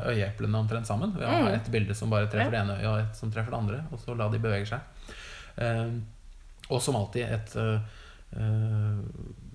øyeeplene 0.08 0.62
omtrent 0.62 0.88
sammen. 0.88 1.12
Ved 1.18 1.26
å 1.26 1.32
ha 1.34 1.40
Mm. 1.50 1.54
et 1.58 1.70
bilde 1.74 1.96
som 1.98 2.12
bare 2.12 2.30
treffer 2.30 2.54
det 2.54 2.60
ene 2.62 2.78
øyet, 2.78 2.88
og 2.92 3.00
et 3.02 3.18
som 3.18 3.32
treffer 3.34 3.50
det 3.52 3.58
andre. 3.58 3.82
Og 3.90 3.98
så 4.00 4.14
la 4.16 4.28
de 4.32 4.38
bevege 4.40 4.70
seg. 4.70 4.80
Uh, 5.58 5.98
og 6.70 6.78
som 6.80 6.94
alltid 6.96 7.26
et 7.26 7.56
uh, 7.58 7.80
eh, 8.38 8.98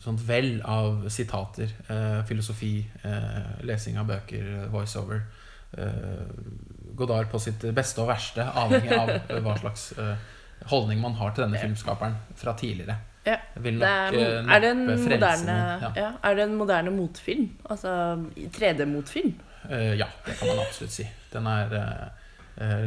sånt 0.03 0.19
vel 0.27 0.59
av 0.67 1.05
sitater, 1.09 1.71
eh, 1.87 2.19
filosofi, 2.27 2.73
eh, 3.07 3.53
lesing 3.63 3.97
av 3.97 4.09
bøker, 4.11 4.67
voiceover. 4.73 5.21
Eh, 5.77 6.27
Godard 6.95 7.31
på 7.31 7.39
sitt 7.39 7.63
beste 7.75 8.03
og 8.03 8.09
verste, 8.11 8.43
avhengig 8.43 8.91
av 8.95 9.09
eh, 9.15 9.39
hva 9.43 9.55
slags 9.59 9.89
eh, 9.99 10.13
holdning 10.69 11.01
man 11.01 11.17
har 11.19 11.33
til 11.35 11.45
denne 11.45 11.59
filmskaperen 11.61 12.15
fra 12.35 12.55
tidligere. 12.57 12.97
Ja, 13.25 13.39
Vil 13.57 13.79
Det 13.81 13.89
er, 13.89 14.13
eh, 14.13 14.53
er, 14.53 14.59
det 14.61 14.69
en 14.69 14.85
moderne. 14.85 15.57
Ja. 15.81 15.91
ja, 15.95 16.11
er 16.23 16.35
det 16.35 16.43
en 16.43 16.55
moderne 16.59 16.91
motfilm? 16.93 17.47
Altså 17.69 17.89
3D-motfilm? 18.37 19.33
Uh, 19.65 19.97
ja, 19.97 20.05
det 20.27 20.35
kan 20.37 20.47
man 20.51 20.61
absolutt 20.61 20.93
si. 20.93 21.07
Den 21.33 21.47
er 21.49 21.73
uh, 21.73 22.25
eh, 22.61 22.83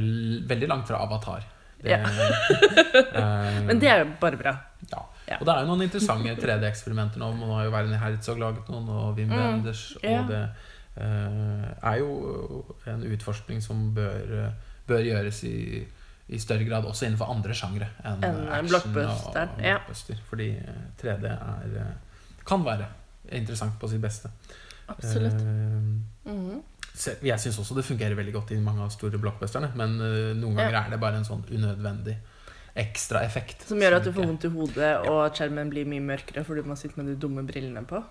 veldig 0.49 0.69
langt 0.69 0.87
fra 0.89 1.03
Avatar. 1.03 1.43
Det, 1.83 1.93
eh, 3.15 3.67
Men 3.67 3.81
det 3.81 3.89
er 3.89 4.03
jo 4.03 4.11
bare 4.21 4.37
bra. 4.37 4.55
ja. 5.29 5.37
Og 5.39 5.45
det 5.47 5.53
er 5.53 5.61
jo 5.61 5.69
noen 5.69 5.85
interessante 5.85 6.35
3D-eksperimenter 6.41 7.21
nå. 7.21 7.31
Man 7.37 7.53
har 7.55 7.69
jo 7.69 7.75
Werner 7.75 8.01
Herzog 8.03 8.41
laget 8.41 8.71
noen, 8.73 8.89
og 8.89 9.19
Wim 9.19 9.29
Mm, 9.29 9.37
Wenders. 9.39 9.83
Og 10.03 10.31
det 10.31 10.41
eh, 10.97 11.69
er 11.83 11.99
jo 12.01 12.65
en 12.89 13.05
utforskning 13.13 13.63
som 13.63 13.91
bør, 13.95 14.33
eh, 14.47 14.53
bør 14.89 15.05
gjøres 15.05 15.43
i, 15.45 15.85
i 16.29 16.39
større 16.43 16.65
grad 16.69 16.85
også 16.85 17.07
innenfor 17.09 17.31
andre 17.33 17.55
sjangre 17.57 17.89
enn 18.05 18.25
en, 18.27 18.41
action 18.49 18.69
blockbusteren, 18.69 19.53
og 19.57 19.65
ja. 19.65 19.77
blockbuster. 19.79 20.23
Fordi 20.29 20.49
eh, 20.61 20.81
3D 21.01 21.29
er, 21.33 21.77
eh, 21.83 22.41
kan 22.49 22.65
være 22.67 22.89
interessant 23.39 23.79
på 23.81 23.89
sitt 23.91 24.03
beste. 24.05 24.33
Absolutt. 24.89 25.41
Uh, 25.45 26.33
mm 26.33 26.65
jeg 26.99 27.39
syns 27.39 27.59
også 27.63 27.77
det 27.77 27.85
fungerer 27.87 28.17
veldig 28.19 28.33
godt 28.35 28.49
i 28.57 28.57
mange 28.59 28.83
av 28.83 28.89
store 28.91 29.21
blockbusterne, 29.23 29.69
men 29.79 29.93
uh, 30.03 30.33
noen 30.35 30.57
ganger 30.59 30.73
Ja. 30.75 30.81
er 30.81 30.91
det 30.91 30.99
bare 30.99 31.21
en 31.21 31.27
sånn 31.29 31.45
unødvendig 31.47 32.17
ekstra 32.79 33.23
effekt. 33.23 33.63
Som 33.69 33.79
gjør 33.79 33.99
at 34.01 34.07
du 34.07 34.11
får 34.17 34.27
vondt 34.27 34.47
i 34.49 34.51
hodet, 34.51 34.91
og 35.07 35.21
at 35.27 35.39
skjermen 35.39 35.71
blir 35.71 35.87
mye 35.87 36.03
mørkere 36.03 36.43
fordi 36.47 36.65
du 36.65 36.71
må 36.73 36.77
sitte 36.79 36.99
med 36.99 37.13
de 37.13 37.15
dumme 37.23 37.45
brillene 37.47 37.85
på. 37.87 38.03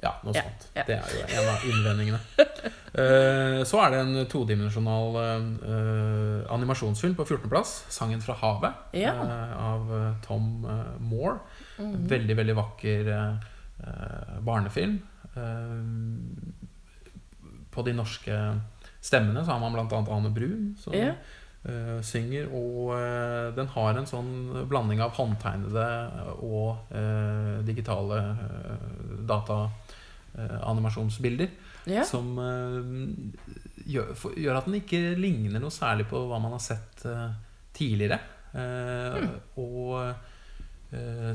Ja, 0.00 0.14
noe 0.24 0.32
Ja, 0.34 0.42
sånt. 0.46 0.68
ja. 0.76 0.84
Det 0.88 0.96
er 0.96 1.12
jo 1.12 1.24
en 1.26 1.48
av 1.52 1.64
innvendingene. 1.68 2.20
Eh, 2.90 3.62
så 3.68 3.78
er 3.84 3.88
det 3.92 3.98
en 4.02 4.26
todimensjonal 4.30 5.16
eh, 5.22 6.40
animasjonsfilm 6.50 7.14
på 7.14 7.24
14.-plass. 7.24 7.84
'Sangen 7.88 8.22
fra 8.22 8.34
havet' 8.34 8.74
Ja. 8.98 9.12
eh, 9.14 9.52
av 9.56 10.14
Tom 10.26 10.62
Moore. 10.62 10.84
Moore. 10.98 11.38
-hmm. 11.78 12.08
Veldig, 12.08 12.36
veldig 12.36 12.56
vakker 12.56 13.38
barnefilm. 14.40 14.98
På 17.70 17.82
de 17.82 17.92
norske 17.92 18.60
stemmene 19.00 19.44
så 19.44 19.50
har 19.50 19.60
man 19.60 19.78
annet 19.78 20.08
Ane 20.08 20.30
Brun 20.30 20.76
som 20.78 20.94
Ja. 20.94 21.12
Uh, 21.68 22.02
synger. 22.02 22.46
Og 22.52 22.96
uh, 22.96 23.56
den 23.56 23.66
har 23.68 23.94
en 23.94 24.06
sånn 24.06 24.66
blanding 24.68 25.00
av 25.00 25.10
håndtegnede 25.10 26.10
og 26.40 26.76
uh, 26.94 27.66
digitale 27.66 28.36
dataanimasjonsbilder. 29.28 31.48
Ja. 31.88 32.02
Som 32.04 32.34
eh, 32.42 32.90
gjør, 33.88 34.10
for, 34.18 34.34
gjør 34.36 34.58
at 34.60 34.66
den 34.68 34.80
ikke 34.82 35.00
ligner 35.16 35.62
noe 35.62 35.72
særlig 35.72 36.08
på 36.10 36.20
hva 36.28 36.40
man 36.42 36.52
har 36.56 36.62
sett 36.64 37.06
eh, 37.08 37.30
tidligere. 37.76 38.18
Mm. 38.50 39.28
Og 39.62 40.26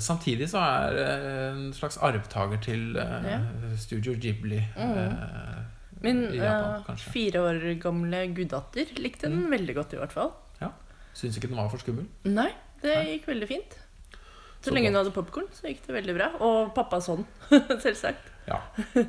samtidig 0.04 0.50
så 0.52 0.60
er 0.60 0.96
det 0.98 1.04
en 1.46 1.62
slags 1.74 1.96
arvtaker 2.04 2.60
til 2.60 2.98
Ja. 3.00 3.38
Studio 3.80 4.12
Ghibli. 4.20 4.60
Mm. 4.76 5.64
Min 6.04 6.20
Japan, 6.36 6.98
fire 7.00 7.40
år 7.48 7.62
gamle 7.80 8.20
guddatter 8.36 8.92
likte 9.00 9.30
den 9.32 9.48
veldig 9.50 9.78
godt, 9.78 9.96
i 9.96 10.02
hvert 10.02 10.12
fall. 10.12 10.34
Ja, 10.60 10.74
Syns 11.16 11.40
ikke 11.40 11.48
den 11.54 11.56
var 11.62 11.72
for 11.72 11.80
skummel. 11.80 12.04
Nei, 12.28 12.50
det 12.84 12.92
Nei. 12.98 13.08
gikk 13.16 13.30
veldig 13.32 13.48
fint. 13.54 13.80
Så, 14.12 14.68
Så 14.68 14.76
lenge 14.76 14.92
hun 14.92 15.00
hadde 15.00 15.16
popkorn, 15.16 15.48
så 15.56 15.70
gikk 15.72 15.86
det 15.88 15.96
veldig 16.02 16.18
bra. 16.20 16.28
Og 16.44 16.74
pappas 16.76 17.08
hånd, 17.14 17.24
selvsagt. 17.86 18.28
Ja. 18.48 18.60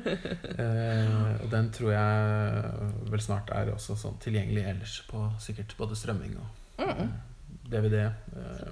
Eh, 0.57 1.41
og 1.43 1.49
den 1.51 1.69
tror 1.75 1.91
jeg 1.93 3.09
vel 3.11 3.21
snart 3.21 3.49
er 3.53 3.69
også 3.73 3.95
sånn 3.99 4.15
tilgjengelig 4.23 4.63
ellers 4.71 4.95
på 5.09 5.27
sikkert 5.41 5.75
både 5.77 5.95
strømming 5.97 6.37
og 6.39 6.47
Mm. 6.77 6.89
eh, 6.89 7.07
DVD. 7.71 7.95
eh, 8.05 8.71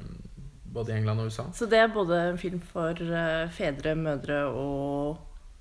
både 0.75 0.91
i 0.91 0.97
England 0.97 1.19
og 1.21 1.25
USA. 1.31 1.43
Så 1.53 1.65
det 1.69 1.79
er 1.79 1.87
både 1.93 2.17
en 2.31 2.37
film 2.37 2.59
for 2.59 2.91
uh, 2.91 3.47
fedre, 3.49 3.95
mødre 3.95 4.41
og 4.51 5.17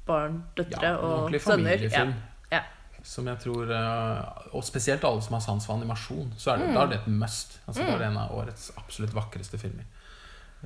barn, 0.07 0.41
døtre 0.57 0.83
Ja, 0.83 0.97
og 0.97 1.31
sønner. 1.31 1.39
familiefilm. 1.39 2.15
Ja. 2.53 2.61
Som 3.03 3.27
jeg 3.29 3.39
tror 3.39 3.71
uh, 3.71 4.55
Og 4.57 4.65
spesielt 4.65 5.05
alle 5.05 5.23
som 5.23 5.35
har 5.35 5.41
sans 5.41 5.65
for 5.67 5.75
animasjon. 5.75 6.33
Så 6.37 6.51
er 6.53 6.57
det, 6.59 6.67
Mm. 6.69 6.75
Da 6.75 6.83
er 6.83 6.87
det 6.89 6.99
et 7.01 7.07
must. 7.09 7.59
Altså, 7.69 7.83
Da 7.83 7.89
Mm. 7.89 7.95
er 7.95 7.99
det 7.99 8.07
en 8.09 8.17
av 8.17 8.31
årets 8.33 8.71
absolutt 8.77 9.15
vakreste 9.15 9.59
filmer. 9.59 9.85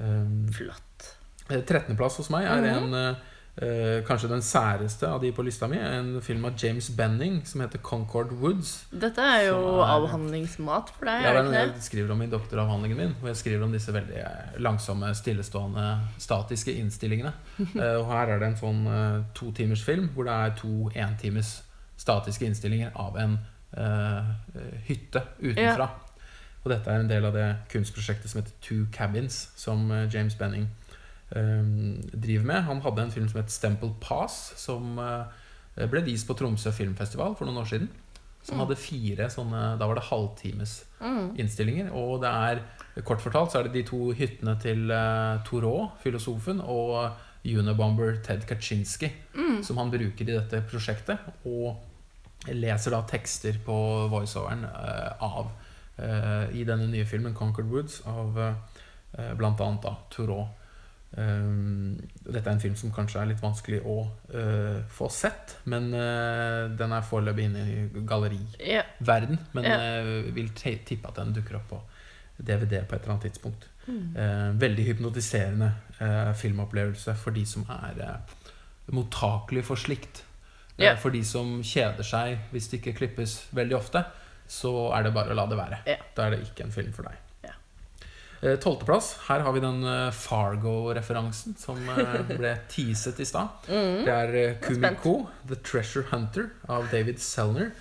Um, 0.00 0.48
Flott. 0.52 1.16
eh, 1.50 1.60
13.-plass 1.62 2.16
hos 2.16 2.30
meg 2.30 2.44
er 2.44 2.60
Mhm. 2.62 2.92
en 2.92 2.94
eh, 2.94 3.14
eh, 3.60 4.02
kanskje 4.06 4.28
den 4.30 4.42
særeste 4.42 5.08
av 5.08 5.20
de 5.22 5.30
på 5.34 5.42
lista 5.44 5.66
mi. 5.68 5.76
En 5.78 6.20
film 6.22 6.44
av 6.44 6.54
James 6.62 6.88
Benning 6.96 7.40
som 7.46 7.60
heter 7.60 7.78
'Concord 7.78 8.30
Woods'. 8.40 8.84
Dette 8.92 9.18
er 9.20 9.48
jo 9.48 9.58
er- 9.80 9.90
avhandlingsmat 9.98 10.90
for 10.96 11.04
deg, 11.06 11.22
Ja, 11.22 11.32
er 11.32 11.42
det 11.42 11.52
jeg 11.52 11.82
skriver 11.82 12.12
om 12.12 12.22
i 12.22 12.26
doktoravhandlingen 12.26 12.96
min. 12.96 13.14
Hvor 13.20 13.28
jeg 13.28 13.36
skriver 13.36 13.64
om 13.64 13.72
disse 13.72 13.92
veldig 13.92 14.16
eh, 14.16 14.58
langsomme, 14.60 15.14
stillestående, 15.14 16.00
statiske 16.18 16.72
innstillingene. 16.74 17.32
Eh, 17.78 17.98
og 17.98 18.06
her 18.06 18.28
er 18.34 18.38
det 18.38 18.48
en 18.48 18.56
sånn 18.56 18.86
eh, 18.86 19.22
to 19.34 19.50
timers 19.52 19.82
film 19.84 20.08
hvor 20.14 20.24
det 20.24 20.32
er 20.32 20.56
to 20.56 20.90
entimers 20.94 21.62
statiske 21.96 22.46
innstillinger 22.46 22.90
av 22.96 23.16
en 23.16 23.38
eh, 23.76 24.24
hytte 24.86 25.22
utenfra. 25.42 25.88
Og 26.64 26.70
dette 26.72 26.90
er 26.90 27.00
en 27.00 27.08
del 27.08 27.24
av 27.24 27.32
det 27.32 27.56
kunstprosjektet 27.72 28.28
som 28.30 28.40
heter 28.42 28.52
Two 28.60 28.86
Cabins, 28.92 29.50
som 29.56 29.90
eh, 29.90 30.08
James 30.14 30.34
Benning 30.34 30.62
eh, 30.62 30.87
driver 31.30 32.44
med. 32.44 32.62
Han 32.64 32.80
hadde 32.80 33.02
en 33.02 33.10
film 33.10 33.28
som 33.28 33.40
het 33.42 33.50
Stemple 33.52 33.90
Pass, 34.00 34.52
som 34.56 34.98
eh, 34.98 35.86
ble 35.86 36.00
vist 36.06 36.26
på 36.28 36.34
Tromsø 36.38 36.72
filmfestival 36.72 37.36
for 37.36 37.44
noen 37.46 37.62
år 37.62 37.68
siden. 37.68 37.88
Som 38.42 38.56
Mm. 38.56 38.60
hadde 38.66 38.76
fire 38.80 39.26
sånne 39.28 39.78
Da 39.78 39.86
var 39.86 39.94
det 39.94 40.04
halvtimes 40.04 40.84
Mm. 41.00 41.36
innstillinger. 41.36 41.92
Og 41.92 42.20
det 42.22 42.30
er, 42.30 43.02
kort 43.02 43.20
fortalt, 43.20 43.50
så 43.52 43.58
er 43.58 43.62
det 43.64 43.72
de 43.72 43.82
to 43.82 44.12
hyttene 44.12 44.58
til 44.60 44.90
uh, 44.90 45.42
Thoreau, 45.44 45.90
filosofen, 46.02 46.60
og 46.60 47.12
Unabomber 47.44 48.22
Ted 48.22 48.46
Kaczynski, 48.46 49.10
Mm. 49.34 49.62
som 49.62 49.76
han 49.76 49.90
bruker 49.90 50.22
i 50.22 50.24
dette 50.38 50.62
prosjektet. 50.70 51.18
Og 51.44 51.76
leser 52.46 52.90
da 52.90 53.02
tekster 53.02 53.52
på 53.66 54.08
voiceoveren 54.08 54.64
uh, 54.64 55.12
av 55.20 55.50
uh, 55.98 56.46
i 56.54 56.64
denne 56.64 56.86
nye 56.90 57.04
filmen 57.04 57.34
'Conquered 57.34 57.68
Woods' 57.70 58.00
av 58.06 58.38
uh, 58.38 58.54
da 59.82 59.96
Thoreau. 60.10 60.48
Um, 61.16 61.96
dette 62.20 62.44
er 62.44 62.52
en 62.52 62.60
film 62.60 62.74
som 62.76 62.92
kanskje 62.92 63.22
er 63.22 63.30
litt 63.30 63.40
vanskelig 63.40 63.78
å 63.88 63.96
eh, 64.28 64.82
få 64.92 65.08
sett, 65.12 65.56
men 65.72 65.88
eh, 65.96 66.66
den 66.76 66.92
er 66.92 67.06
foreløpig 67.06 67.46
inne 67.48 67.64
i 67.64 68.04
galleriverden. 68.08 69.40
Men 69.56 69.68
jeg 69.70 70.02
eh, 70.02 70.28
vil 70.36 70.52
tippe 70.58 71.08
at 71.08 71.20
den 71.22 71.32
dukker 71.38 71.58
opp 71.60 71.72
på 71.72 71.80
DVD 72.36 72.82
på 72.84 72.94
et 72.94 73.02
eller 73.02 73.16
annet 73.16 73.28
tidspunkt. 73.30 73.66
Mm. 73.88 74.58
Veldig 74.60 74.82
hypnotiserende 74.84 75.70
filmopplevelse 76.36 77.14
for 77.16 77.32
de 77.32 77.40
som 77.48 77.64
er 77.72 77.96
mottakelig 78.92 79.64
for 79.64 79.80
slikt. 79.80 80.20
Ja. 80.78 80.92
For 81.00 81.10
de 81.10 81.24
som 81.26 81.56
kjeder 81.66 82.06
seg 82.06 82.52
hvis 82.52 82.68
det 82.68 82.82
ikke 82.82 82.98
klippes 83.00 83.40
veldig 83.56 83.78
ofte, 83.80 84.04
så 84.48 84.90
er 84.92 85.08
det 85.08 85.14
bare 85.16 85.32
å 85.32 85.40
la 85.40 85.48
det 85.48 85.58
være. 85.58 85.80
Yeah. 85.88 86.04
Da 86.14 86.28
er 86.28 86.36
det 86.36 86.44
ikke 86.46 86.68
en 86.68 86.76
film 86.76 86.92
for 86.94 87.08
deg. 87.08 87.16
Eh, 88.40 88.54
Tolvteplass. 88.62 89.16
Her 89.26 89.42
har 89.42 89.54
vi 89.56 89.62
den 89.62 89.82
eh, 89.82 90.10
Fargo-referansen 90.14 91.56
som 91.58 91.80
eh, 91.90 92.20
ble 92.38 92.54
teaset 92.70 93.18
i 93.18 93.26
stad. 93.26 93.66
Mm. 93.66 94.04
Det 94.06 94.14
er. 94.14 94.38
Kumiko, 94.62 95.16
The 95.48 95.58
Treasure 95.66 96.06
Hunter 96.12 96.52
av 96.70 96.86
David 96.92 97.18
Selner. 97.22 97.72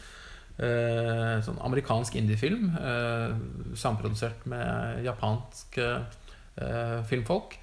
Eh, 0.58 1.36
sånn 1.46 1.62
amerikansk 1.62 2.18
indiefilm. 2.18 2.72
Eh, 2.74 3.38
samprodusert 3.78 4.48
med 4.50 5.06
japansk 5.06 5.78
eh, 5.84 7.00
filmfolk. 7.10 7.60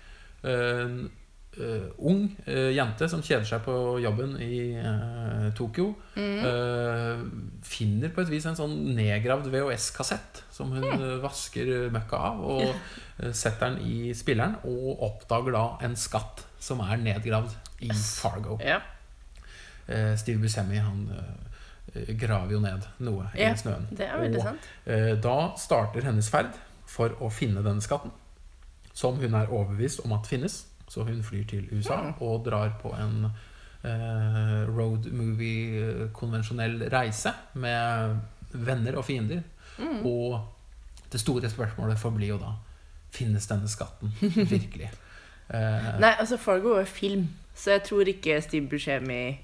Eh, 1.55 1.87
ung 2.03 2.25
uh, 2.49 2.71
jente 2.75 3.07
som 3.11 3.21
kjeder 3.23 3.47
seg 3.47 3.61
på 3.63 3.75
jobben 4.03 4.33
i 4.43 4.75
uh, 4.75 5.51
Tokyo. 5.55 5.93
Mm. 6.19 7.29
Finner 7.65 8.11
på 8.15 8.25
et 8.25 8.33
vis 8.33 8.47
en 8.51 8.59
sånn 8.59 8.75
nedgravd 8.97 9.47
VHS-kassett 9.53 10.43
som 10.55 10.73
hun 10.75 10.87
mm. 10.87 11.05
vasker 11.23 11.71
møkka 11.95 12.21
av. 12.31 12.43
Og 12.57 13.31
setter 13.31 13.71
den 13.71 13.79
i 13.87 14.11
spilleren, 14.17 14.59
og 14.67 15.05
oppdager 15.07 15.55
da 15.55 15.65
en 15.87 15.95
skatt 15.99 16.43
som 16.63 16.83
er 16.83 16.99
nedgravd 17.03 17.55
i 17.87 17.93
Fargo. 17.95 18.59
Eh, 18.65 20.13
Steve 20.19 20.43
Buscemi 20.43 20.81
han 20.83 21.07
graver 22.19 22.57
jo 22.57 22.61
ned 22.65 22.87
noe 23.07 23.29
Ja, 23.39 23.53
i 23.53 23.59
snøen. 23.61 23.87
Det 23.95 24.09
Og, 24.17 24.41
sant. 24.43 24.71
da 25.23 25.39
starter 25.61 26.09
hennes 26.09 26.31
ferd 26.33 26.57
for 26.91 27.15
å 27.23 27.31
finne 27.31 27.63
denne 27.63 27.85
skatten, 27.85 28.11
som 28.95 29.21
hun 29.21 29.37
er 29.39 29.53
overbevist 29.53 30.03
om 30.03 30.17
at 30.17 30.27
finnes. 30.27 30.65
Så 30.95 31.03
hun 31.09 31.23
flyr 31.27 31.45
til 31.51 31.67
USA 31.73 31.97
Mm. 32.03 32.15
og 32.23 32.45
drar 32.47 32.71
på 32.83 32.93
en 32.95 33.25
eh, 33.85 34.67
road 34.71 35.09
movie-konvensjonell 35.13 36.85
reise 36.93 37.33
med 37.55 38.19
venner 38.55 38.97
og 39.01 39.05
fiender. 39.05 39.43
Mm. 39.79 40.05
Og 40.07 40.41
det 41.13 41.21
store 41.21 41.51
spørsmålet 41.51 41.99
forblir 41.99 42.29
jo 42.35 42.39
da 42.39 42.53
Finnes 43.15 43.45
denne 43.47 43.69
skatten 43.71 44.11
virkelig? 44.21 44.91
Eh, 45.45 45.99
Nei, 46.01 46.09
altså 46.19 46.39
Fargo 46.41 46.71
er 46.81 46.87
film, 46.89 47.27
så 47.55 47.75
jeg 47.75 47.83
tror 47.85 48.09
ikke 48.09 48.39
Steve 48.41 48.65
Buscemi 48.71 49.35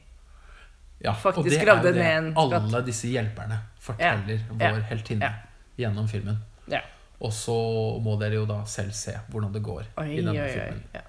Ja, 1.05 1.13
faktisk 1.13 1.61
gravde 1.61 1.91
ned 1.93 2.07
en 2.17 2.31
skatt. 2.33 2.55
alle 2.57 2.81
disse 2.87 3.11
hjelperne 3.13 3.59
forteller 3.85 4.41
vår 4.49 4.63
Ja. 4.65 4.87
heltinne 4.89 5.29
Ja. 5.29 5.33
gjennom 5.77 6.09
filmen. 6.09 6.39
Ja. 6.73 6.81
Og 7.21 7.33
så 7.37 7.53
må 8.01 8.17
dere 8.19 8.35
jo 8.41 8.47
da 8.49 8.63
selv 8.65 8.93
se 8.97 9.13
hvordan 9.29 9.53
det 9.53 9.63
går 9.63 9.83
Oi, 9.99 10.07
i 10.07 10.17
oi, 10.19 10.25
denne 10.25 10.41
oi. 10.41 10.49
filmen. 10.57 10.83
Ja. 10.95 11.01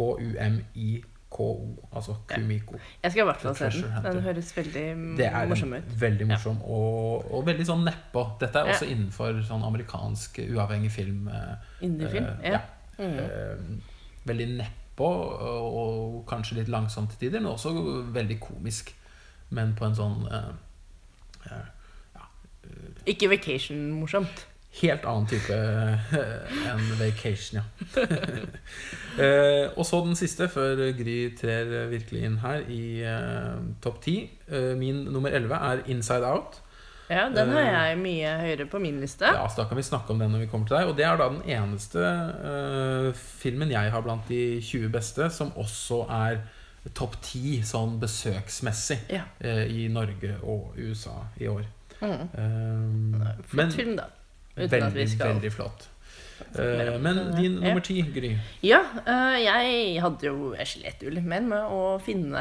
K-u-m-i-k-o, 0.00 1.86
altså 1.92 2.14
Kumiko. 2.30 2.78
Jeg 3.02 3.12
skal 3.12 3.22
i 3.22 3.24
hvert 3.28 3.42
fall 3.42 3.56
se 3.56 3.68
den. 3.70 4.04
Den 4.04 4.20
høres 4.24 4.56
veldig 4.56 4.84
morsom 5.48 5.72
ut. 5.76 5.90
veldig 6.00 6.26
morsom 6.30 6.62
og, 6.64 7.26
og 7.34 7.46
veldig 7.46 7.66
sånn 7.68 7.84
nedpå. 7.86 8.24
Dette 8.40 8.58
er 8.62 8.70
Ja. 8.70 8.74
også 8.74 8.88
innenfor 8.90 9.42
sånn 9.46 9.64
amerikansk 9.68 10.40
uavhengig 10.48 10.90
film. 10.94 11.28
eh, 11.28 11.56
Indiefilm. 11.86 12.24
Uh, 12.24 12.44
Ja. 12.44 12.50
ja. 12.50 12.60
Mm. 12.98 13.18
Uh, 13.18 13.56
veldig 14.28 14.46
nedpå 14.56 15.06
og, 15.08 15.76
og 15.82 16.26
kanskje 16.28 16.58
litt 16.60 16.68
langsomt 16.72 17.10
til 17.14 17.18
tider, 17.28 17.40
men 17.40 17.52
også 17.52 17.72
veldig 18.12 18.40
komisk. 18.40 18.94
Men 19.50 19.74
på 19.74 19.84
en 19.86 19.94
sånn 19.98 20.26
uh, 20.30 20.52
eh, 21.50 21.68
Ikke 23.06 23.28
Vacation-morsomt. 23.32 24.46
Helt 24.80 25.04
annen 25.10 25.26
type 25.26 25.50
eh, 25.52 26.12
enn 26.70 26.84
vacation, 27.00 27.60
ja. 27.60 27.64
Eh, 29.20 29.66
og 29.74 29.82
så 29.84 29.98
den 30.06 30.14
siste, 30.16 30.46
før 30.48 30.78
Gry 30.96 31.16
trer 31.36 31.88
virkelig 31.90 32.20
inn 32.24 32.36
her 32.40 32.62
i 32.70 33.02
eh, 33.04 33.56
topp 33.82 33.98
ti. 34.04 34.14
Eh, 34.48 34.70
min 34.78 35.02
nummer 35.10 35.34
elleve 35.34 35.58
er 35.66 35.82
Inside 35.90 36.24
Out. 36.30 36.60
Ja, 37.10 37.24
den 37.34 37.50
har 37.50 37.66
jeg 37.66 37.98
mye 37.98 38.36
høyere 38.38 38.68
på 38.70 38.78
min 38.80 39.00
liste. 39.02 39.26
Ja, 39.26 39.42
så 39.50 39.64
Da 39.64 39.66
kan 39.68 39.76
vi 39.80 39.82
snakke 39.82 40.14
om 40.14 40.22
den 40.22 40.30
når 40.30 40.44
vi 40.44 40.48
kommer 40.52 40.70
til 40.70 40.76
deg. 40.78 40.92
Og 40.92 40.96
det 40.96 41.04
er 41.08 41.18
da 41.18 41.26
den 41.34 41.42
eneste 41.50 42.04
eh, 42.06 43.10
filmen 43.42 43.74
jeg 43.74 43.90
har 43.92 44.06
blant 44.06 44.30
de 44.30 44.60
20 44.62 44.88
beste 44.94 45.26
som 45.34 45.50
også 45.58 46.04
er 46.06 46.38
topp 46.96 47.18
10 47.20 47.58
sånn 47.66 47.98
besøksmessig 48.00 49.00
Ja. 49.10 49.26
eh, 49.42 49.66
i 49.68 49.88
Norge 49.92 50.38
og 50.46 50.78
USA 50.78 51.18
i 51.42 51.50
år. 51.50 51.66
Mm. 52.00 52.30
Eh, 52.30 53.36
Flott 53.50 53.58
men 53.58 53.74
film, 53.74 53.96
da. 53.98 54.06
Veldig, 54.68 55.08
skal 55.14 55.34
veldig 55.36 55.54
flott. 55.54 55.88
Eh, 56.54 57.00
men 57.00 57.18
din 57.36 57.58
ja. 57.60 57.68
nummer 57.68 57.82
ti, 57.84 58.00
Gry. 58.14 58.30
Ja, 58.64 58.80
uh, 59.06 59.36
jeg 59.38 60.00
hadde 60.02 60.26
jo 60.26 60.52
Jeg 60.56 60.66
slet 60.66 61.04
jo 61.04 61.12
litt 61.12 61.26
mer 61.28 61.44
med 61.46 61.74
å 61.74 61.98
finne 62.02 62.40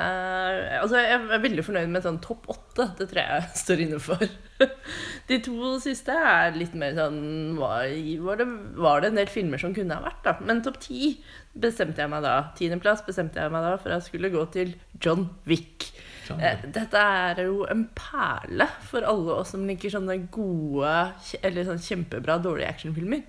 Altså, 0.80 1.02
jeg 1.04 1.18
er 1.18 1.44
veldig 1.44 1.66
fornøyd 1.68 1.92
med 1.92 2.06
sånn 2.06 2.22
topp 2.24 2.48
åtte. 2.50 2.90
Det 2.98 3.10
tror 3.12 3.22
jeg 3.22 3.44
jeg 3.44 3.62
står 3.64 3.84
inne 3.86 4.00
for. 4.04 4.24
De 5.30 5.40
to 5.46 5.76
siste 5.84 6.16
er 6.16 6.56
litt 6.58 6.74
mer 6.80 6.96
sånn 6.98 7.20
Var, 7.60 7.92
var, 8.26 8.42
det, 8.42 8.48
var 8.80 9.04
det 9.04 9.12
en 9.12 9.22
del 9.22 9.32
filmer 9.32 9.62
som 9.62 9.76
kunne 9.76 10.00
ha 10.00 10.06
vært, 10.08 10.24
da? 10.26 10.38
Men 10.42 10.64
topp 10.66 10.80
ti 10.88 11.18
bestemte 11.60 12.02
jeg 12.02 12.12
meg 12.12 12.24
da. 12.26 12.38
Tiendeplass 12.58 13.04
bestemte 13.06 13.42
jeg 13.42 13.54
meg 13.54 13.66
da 13.66 13.76
for 13.82 13.94
jeg 13.94 14.08
skulle 14.08 14.34
gå 14.34 14.46
til 14.56 14.74
John 15.04 15.28
Wick. 15.50 15.92
Eh, 16.38 16.66
Dette 16.76 17.02
er 17.02 17.44
jo 17.48 17.64
en 17.72 17.88
perle 17.98 18.68
for 18.86 19.08
alle 19.08 19.40
oss 19.42 19.56
som 19.56 19.66
liker 19.68 19.94
sånne 19.94 20.20
gode 20.34 20.94
eller 21.42 21.68
sånn 21.68 21.82
kjempebra 21.82 22.38
dårlige 22.44 22.70
actionfilmer. 22.76 23.26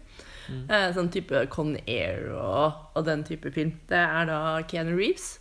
Eh, 0.50 0.88
sånn 0.96 1.10
type 1.14 1.44
Con 1.52 1.76
Air 1.86 2.32
og, 2.34 2.80
og 2.98 3.06
den 3.06 3.22
type 3.26 3.52
film. 3.54 3.76
Det 3.90 4.00
er 4.00 4.26
da 4.30 4.40
Keanu 4.68 4.96
Reeves 4.98 5.36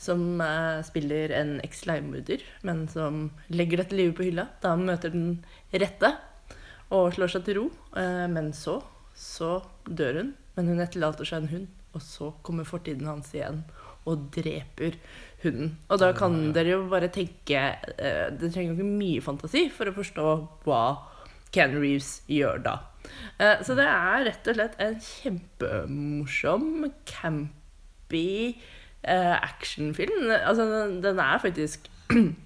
som 0.00 0.40
eh, 0.40 0.80
spiller 0.86 1.32
en 1.36 1.58
eks-leiemorder, 1.64 2.44
men 2.64 2.86
som 2.88 3.26
legger 3.52 3.82
dette 3.82 3.96
livet 3.96 4.16
på 4.16 4.28
hylla 4.30 4.46
da 4.62 4.74
han 4.74 4.86
møter 4.88 5.12
den 5.12 5.42
rette 5.76 6.14
og 6.90 7.12
slår 7.14 7.34
seg 7.34 7.44
til 7.46 7.60
ro. 7.60 7.66
Eh, 8.00 8.26
men 8.32 8.52
så, 8.56 8.78
så 9.16 9.58
dør 9.84 10.22
hun, 10.22 10.32
men 10.56 10.72
hun 10.72 10.82
etterlater 10.84 11.28
seg 11.28 11.44
en 11.44 11.52
hund, 11.52 11.68
og 11.92 12.04
så 12.04 12.30
kommer 12.46 12.68
fortiden 12.68 13.08
hans 13.10 13.32
igjen 13.36 13.64
og 14.08 14.30
dreper 14.32 14.96
hunden. 15.44 15.70
Og 15.88 15.98
da 16.02 16.12
kan 16.16 16.34
Ja, 16.36 16.46
ja. 16.46 16.52
dere 16.58 16.72
jo 16.74 16.82
bare 16.90 17.08
tenke 17.08 17.60
uh, 17.60 18.28
Dere 18.36 18.50
trenger 18.52 18.72
jo 18.72 18.76
ikke 18.78 18.98
mye 19.00 19.20
fantasi 19.24 19.66
for 19.72 19.88
å 19.90 19.94
forstå 19.96 20.26
hva 20.66 20.82
Ken 21.54 21.74
Reeves 21.80 22.20
gjør 22.30 22.60
da. 22.62 22.76
Uh, 23.40 23.56
så 23.64 23.74
det 23.78 23.86
er 23.88 24.26
rett 24.28 24.50
og 24.52 24.54
slett 24.58 24.76
en 24.84 25.00
kjempemorsom, 25.00 26.90
campy 27.08 28.56
uh, 29.08 29.36
actionfilm. 29.40 30.30
Altså, 30.44 30.64
den- 30.70 31.02
den 31.02 31.18
er 31.18 31.38
faktisk 31.38 31.88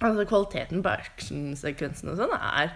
Altså, 0.00 0.24
kvaliteten 0.30 0.82
på 0.84 0.88
actionsekvensene 0.94 2.12
og 2.12 2.20
sånn 2.20 2.34
er 2.38 2.68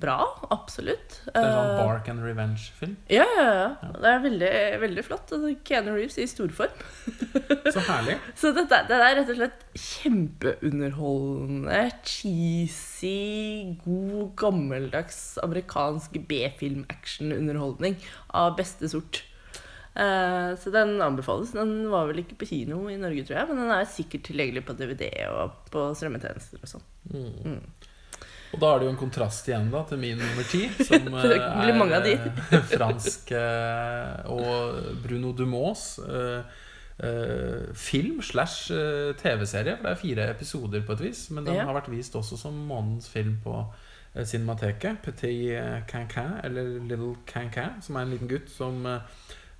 bra. 0.00 0.16
Absolutt. 0.54 1.18
Det 1.26 1.36
er 1.36 1.50
sånn 1.52 1.70
Eh, 1.74 1.80
Bark 1.84 2.08
and 2.08 2.22
Revenge-film. 2.24 2.94
ja, 3.12 3.26
ja, 3.36 3.44
ja. 3.52 3.68
Det 3.92 4.08
er 4.12 4.18
veldig, 4.24 4.52
veldig 4.80 5.04
flott. 5.04 5.32
Altså, 5.36 5.52
Keanu 5.64 5.92
Reeves 5.94 6.16
i 6.18 6.26
storform. 6.26 6.72
Så 7.74 7.80
herlig. 7.88 8.16
Så 8.40 8.52
dette, 8.56 8.80
det 8.88 8.96
er 8.96 9.16
rett 9.20 9.30
og 9.34 9.38
slett 9.40 9.60
kjempeunderholdende, 9.78 11.82
cheesy, 12.02 13.76
god, 13.84 14.32
gammeldags 14.40 15.20
amerikansk 15.44 16.16
B-film-action-underholdning 16.28 17.96
av 18.34 18.56
beste 18.58 18.88
sort. 18.88 19.22
Eh, 19.98 20.52
så 20.62 20.70
den 20.70 21.00
anbefales. 21.02 21.50
Den 21.56 21.88
var 21.90 22.06
vel 22.06 22.20
ikke 22.22 22.36
på 22.38 22.46
kino 22.52 22.84
i 22.90 22.94
Norge, 23.00 23.24
tror 23.26 23.36
jeg, 23.40 23.48
men 23.50 23.58
den 23.64 23.72
er 23.74 23.88
sikkert 23.90 24.22
tilgjengelig 24.28 24.62
på 24.68 24.76
DVD 24.78 25.08
og 25.32 25.56
på 25.72 25.88
strømmetjenester 25.98 26.58
og 26.62 26.68
sånn. 26.70 26.84
Mm. 27.10 27.58
Og 28.48 28.62
da 28.62 28.70
er 28.72 28.80
det 28.80 28.86
jo 28.88 28.92
en 28.94 29.00
kontrast 29.00 29.48
igjen 29.50 29.68
da 29.72 29.82
til 29.88 30.00
min 30.00 30.20
nummer 30.20 30.46
ti, 30.48 30.62
som 30.88 31.04
eh, 31.12 31.34
de. 32.06 32.14
eh, 32.16 32.64
fransk 32.70 33.32
eh, 33.36 34.30
og 34.32 34.94
Bruno 35.04 35.34
Dumas 35.36 35.98
eh, 36.00 36.56
film 37.78 38.22
slash 38.24 38.72
TV-serie. 39.20 39.76
For 39.76 39.84
det 39.86 39.92
er 39.92 40.00
fire 40.00 40.30
episoder 40.32 40.82
på 40.82 40.96
et 40.96 41.04
vis, 41.04 41.28
men 41.30 41.46
den 41.46 41.60
har 41.60 41.76
vært 41.76 41.92
vist 41.92 42.16
også 42.18 42.40
som 42.40 42.56
månedens 42.66 43.06
film 43.12 43.36
på 43.44 43.60
Cinemateket. 44.18 44.98
Petit 45.04 45.84
Cancan, 45.86 46.40
eller 46.42 46.80
Little 46.88 47.12
Cancan, 47.28 47.78
som 47.84 47.94
er 48.00 48.06
en 48.08 48.16
liten 48.16 48.30
gutt 48.32 48.50
som 48.50 48.82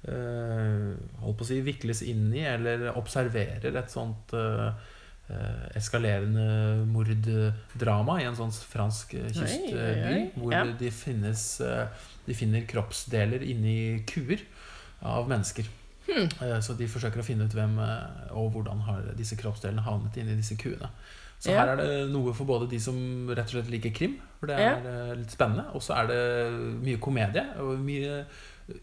holdt 0.03 1.38
på 1.38 1.44
å 1.44 1.46
si 1.46 1.61
vikles 1.62 2.03
inn 2.11 2.27
i, 2.35 2.42
eller 2.48 2.88
observerer 2.98 3.77
et 3.85 3.94
sånt 3.94 4.35
eskalerende 5.77 6.87
morddrama 6.88 8.19
i 8.23 8.27
en 8.29 8.37
sånn 8.38 8.53
fransk 8.53 9.14
eh, 9.19 9.29
kystby. 9.35 10.31
Hvor 10.38 10.53
Ja. 10.55 10.64
de, 10.64 10.91
finnes, 10.91 11.61
eh, 11.61 11.87
de 12.27 12.35
finner 12.35 12.64
kroppsdeler 12.67 13.43
inni 13.45 14.05
kuer 14.09 14.41
av 15.03 15.29
mennesker. 15.29 15.64
Hmm. 16.09 16.29
Eh, 16.41 16.61
Så 16.61 16.77
de 16.77 16.87
forsøker 16.88 17.21
å 17.21 17.25
finne 17.25 17.45
ut 17.45 17.53
hvem 17.53 17.79
eh, 17.79 18.33
og 18.33 18.53
hvordan 18.55 18.81
har 18.88 19.03
disse 19.17 19.37
kroppsdelene 19.37 19.85
havnet 19.85 20.17
inni 20.17 20.37
disse 20.37 20.57
kuene. 20.57 20.88
Så 21.38 21.53
Ja. 21.53 21.61
her 21.61 21.69
er 21.73 21.77
det 21.77 22.11
noe 22.11 22.33
for 22.35 22.45
både 22.47 22.69
de 22.69 22.79
som 22.81 23.29
rett 23.29 23.47
og 23.47 23.53
slett 23.62 23.71
liker 23.71 23.93
krim, 23.95 24.17
for 24.41 24.47
det 24.49 24.57
er 24.59 24.83
ja. 24.83 25.14
litt 25.14 25.31
spennende, 25.31 25.67
og 25.73 25.81
så 25.83 25.95
er 25.95 26.07
det 26.09 26.83
mye 26.83 26.99
komedie 26.99 27.45
og 27.61 27.79
mye 27.79 28.25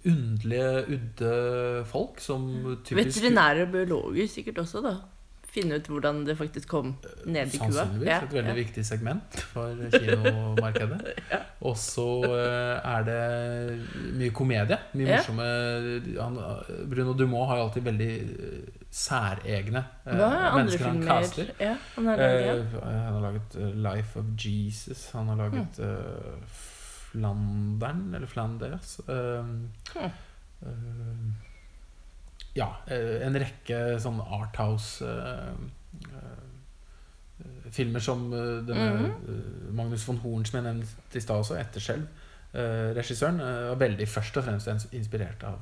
underlige, 0.05 0.85
udde 0.95 1.85
folk 1.85 2.19
som 2.23 2.45
typisk 2.85 3.19
Veterinære 3.21 3.65
og 3.67 3.71
biologer 3.73 4.27
sikkert 4.31 4.57
også, 4.63 4.81
da. 4.85 4.93
Finne 5.55 5.77
ut 5.79 5.87
hvordan 5.87 6.17
det 6.27 6.35
faktisk 6.37 6.67
kom 6.67 6.89
ned 7.25 7.53
i 7.53 7.57
kua. 7.57 7.69
Sannsynligvis 7.71 8.09
Ja, 8.09 8.17
et 8.25 8.33
veldig 8.35 8.51
ja. 8.51 8.55
viktig 8.59 8.83
segment 8.85 9.37
for 9.53 9.83
kinomarkedet. 9.93 10.99
Ja. 11.31 11.39
Og 11.65 11.77
så 11.79 12.05
eh, 12.27 12.89
er 12.91 13.05
det 13.07 13.19
mye 14.19 14.33
komedie. 14.35 14.77
Mye 14.93 15.07
Ja. 15.07 15.21
morsomme 15.21 15.45
han, 16.19 16.35
Bruno 16.91 17.13
Dumont 17.17 17.47
har 17.49 17.57
jo 17.61 17.63
alltid 17.69 17.87
veldig 17.87 18.09
eh, 18.19 18.83
særegne 18.95 19.81
eh, 20.05 20.11
Hva 20.19 20.27
er 20.35 20.57
mennesker 20.59 20.85
han 20.89 21.01
caster. 21.07 21.49
ja, 21.59 21.73
han 21.95 22.07
har 22.11 22.17
laget? 22.21 22.75
uh, 22.75 22.85
han 22.85 23.13
har 23.15 23.21
laget 23.29 23.55
'Life 23.87 24.19
of 24.19 24.25
Jesus'. 24.37 25.07
Han 25.15 25.27
har 25.31 25.35
laget 25.45 25.79
mm. 25.79 25.85
uh, 25.87 26.43
'Flandern', 27.15 28.13
eller 28.15 28.27
'Flanders'. 28.27 28.99
eh, 29.07 29.45
Hmm. 29.95 31.33
Ja, 32.55 32.69
eh, 32.87 33.21
en 33.25 33.37
rekke 33.39 33.99
sånn 34.01 34.21
Arthouse 34.23 35.05
eh, 35.05 36.11
eh, 36.11 37.71
filmer 37.75 37.99
som 37.99 38.29
denne 38.31 38.91
mm 38.91 39.05
-hmm. 39.05 39.71
Magnus 39.75 40.07
von 40.07 40.17
Horn, 40.17 40.45
som 40.45 40.57
jeg 40.57 40.73
nevnte 40.73 41.17
i 41.17 41.19
stad 41.19 41.37
også, 41.37 41.55
'Etterskjelv'. 41.55 42.07
Eh, 42.53 42.95
regissøren 42.95 43.39
var 43.39 43.75
veldig 43.75 44.07
først 44.07 44.37
og 44.37 44.43
fremst 44.43 44.93
inspirert 44.93 45.43
av 45.43 45.59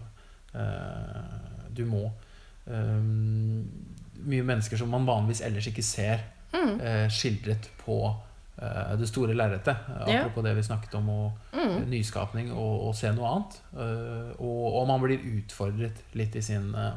Du 1.69 1.83
Dumont. 1.83 2.11
Um, 2.65 3.67
mye 4.23 4.43
mennesker 4.43 4.77
som 4.77 4.89
man 4.89 5.07
vanligvis 5.07 5.41
ellers 5.41 5.67
ikke 5.67 5.83
ser 5.83 6.19
eh, 6.53 7.09
skildret 7.11 7.71
på 7.77 7.97
det 8.55 9.07
store 9.09 9.33
lerretet. 9.33 9.75
Apropos 9.89 10.43
Ja. 10.43 10.43
Det 10.49 10.53
vi 10.55 10.63
snakket 10.63 10.93
om, 10.95 11.09
og 11.09 11.31
Mm. 11.53 11.89
nyskapning 11.89 12.51
og, 12.51 12.87
og 12.87 12.95
se 12.95 13.11
noe 13.11 13.25
annet. 13.31 13.55
Eh, 13.73 14.35
og, 14.41 14.73
og 14.81 14.87
man 14.87 15.01
blir 15.01 15.19
utfordret 15.37 16.03
litt 16.13 16.35
i 16.35 16.41
sin, 16.41 16.73
eh, 16.75 16.93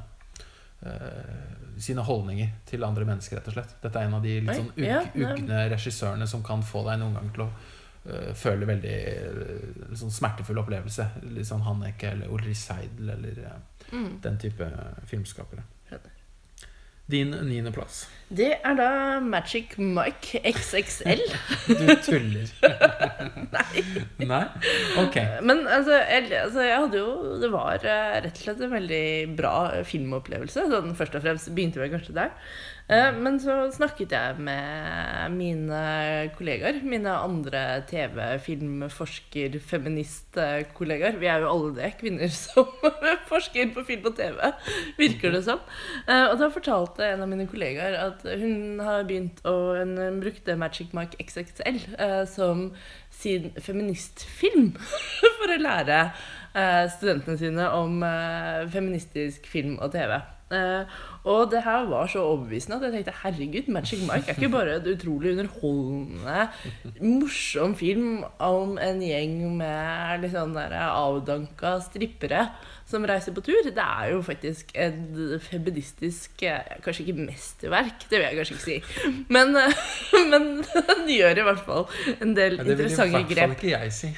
eh, 0.83 1.79
sine 1.79 2.03
holdninger 2.05 2.51
til 2.67 2.85
andre 2.85 3.05
mennesker, 3.09 3.37
rett 3.39 3.49
og 3.49 3.55
slett. 3.57 3.75
Dette 3.83 4.01
er 4.01 4.09
en 4.09 4.15
av 4.19 4.23
de 4.25 4.41
litt 4.41 4.57
sånn 4.57 4.71
ja, 4.81 5.03
ugne 5.15 5.63
regissørene 5.73 6.27
som 6.29 6.43
kan 6.47 6.63
få 6.63 6.85
deg 6.89 7.01
noen 7.01 7.15
gang 7.19 7.31
til 7.37 7.47
å 7.47 7.49
uh, 8.07 8.33
føle 8.39 8.67
veldig 8.69 8.97
uh, 9.27 9.95
sånn 9.99 10.13
smertefull 10.15 10.61
opplevelse. 10.63 11.09
Litt 11.35 11.49
sånn 11.49 11.65
Hanneke 11.67 12.13
eller 12.13 12.31
Ulrich 12.33 12.61
Seidel 12.65 13.11
eller 13.17 13.41
eh, 13.45 13.59
Mm. 13.93 14.17
den 14.21 14.37
type 14.43 14.67
filmskapere. 15.07 15.63
Skjønner. 15.89 16.11
Din 17.07 17.31
niendeplass. 17.47 18.07
Det 18.27 18.49
er 18.67 18.75
da 18.75 19.21
Magic 19.23 19.77
Mike 19.79 20.41
XXL. 20.43 21.21
Du 21.79 21.93
tuller. 22.03 22.49
Nei. 23.55 23.85
Nei? 24.27 24.41
Ok. 24.99 25.19
Men 25.47 25.63
altså 25.71 26.01
jeg, 26.01 26.33
altså, 26.41 26.65
jeg 26.67 26.81
hadde 26.83 26.99
jo 26.99 27.37
Det 27.43 27.51
var 27.53 27.87
eh, 27.87 28.17
rett 28.25 28.41
og 28.41 28.43
slett 28.43 28.65
en 28.67 28.75
veldig 28.75 29.05
bra 29.39 29.55
filmopplevelse. 29.87 30.67
Sånn, 30.73 30.97
først 30.99 31.15
og 31.15 31.23
fremst 31.29 31.53
begynte 31.55 31.83
vel 31.83 31.93
kanskje 31.95 32.17
der. 32.19 32.35
Eh, 32.87 33.09
men 33.19 33.35
så 33.43 33.55
snakket 33.75 34.13
jeg 34.15 34.43
med 34.47 35.33
mine 35.35 35.79
kollegaer. 36.37 36.79
Mine 36.87 37.11
andre 37.19 37.83
TV-, 37.91 38.39
film-, 38.45 38.87
forsker-, 38.93 39.59
feminist-kollegaer. 39.59 41.19
Vi 41.19 41.27
er 41.27 41.43
jo 41.43 41.51
alle 41.51 41.73
det, 41.81 41.91
kvinner 41.99 42.31
som 42.31 42.69
forsker 43.33 43.73
på 43.75 43.83
film 43.89 44.07
og 44.07 44.15
TV, 44.21 44.39
virker 45.01 45.35
det 45.35 45.43
som. 45.49 45.65
Eh, 46.07 46.29
og 46.31 46.39
da 46.39 46.51
fortalte 46.55 47.09
en 47.09 47.25
av 47.27 47.33
mine 47.33 47.49
kollegaer 47.51 47.99
at 48.05 48.23
hun 48.39 48.79
har 48.83 49.07
begynt 49.09 49.43
å 49.47 49.57
Hun 49.77 50.21
brukte 50.23 50.55
Magic 50.57 50.93
Mike 50.95 51.19
XXL 51.21 51.81
eh, 51.99 52.23
som 52.31 52.69
sin 53.11 53.51
feministfilm 53.59 54.75
for 55.41 55.53
å 55.53 55.59
lære 55.59 56.11
studentene 56.95 57.37
sine 57.37 57.67
om 57.77 57.99
feministisk 58.73 59.45
film 59.51 59.75
og 59.85 59.91
TV. 59.93 60.15
Og 61.27 61.51
det 61.51 61.65
her 61.65 61.89
var 61.91 62.07
så 62.11 62.23
overbevisende 62.23 62.79
at 62.79 62.87
jeg 62.87 62.95
tenkte 62.95 63.15
herregud, 63.25 63.71
Magic 63.75 64.03
Mike 64.07 64.31
er 64.31 64.37
ikke 64.39 64.53
bare 64.53 64.77
et 64.79 64.87
utrolig 64.93 65.33
underholdende, 65.35 66.45
morsom 67.03 67.75
film 67.79 68.23
om 68.39 68.77
en 68.79 69.03
gjeng 69.03 69.41
med 69.59 70.23
litt 70.23 70.37
sånn 70.37 70.55
avdanka 70.57 71.77
strippere 71.89 72.47
som 72.87 73.07
reiser 73.09 73.35
på 73.35 73.43
tur. 73.45 73.67
Det 73.67 73.83
er 73.83 74.11
jo 74.13 74.21
faktisk 74.25 74.71
et 74.79 75.41
feministisk 75.43 76.45
eh, 76.47 76.77
Kanskje 76.85 77.07
ikke 77.07 77.25
mesterverk, 77.27 78.07
det 78.11 78.21
vil 78.21 78.27
jeg 78.29 78.39
kanskje 78.39 78.55
ikke 78.57 78.67
si. 78.67 79.25
Men, 79.33 79.57
eh, 79.59 79.81
men 80.31 80.47
den 80.63 81.03
gjør 81.11 81.43
i 81.43 81.47
hvert 81.49 81.65
fall 81.67 81.89
en 82.21 82.37
del 82.39 82.61
interessante 82.61 83.25
grep. 83.33 83.33
det 83.33 83.35
vil 83.35 83.37
i 83.37 83.41
hvert 83.43 83.59
fall 83.59 83.71
ikke 83.71 83.83
jeg 83.83 83.97
si. 83.97 84.13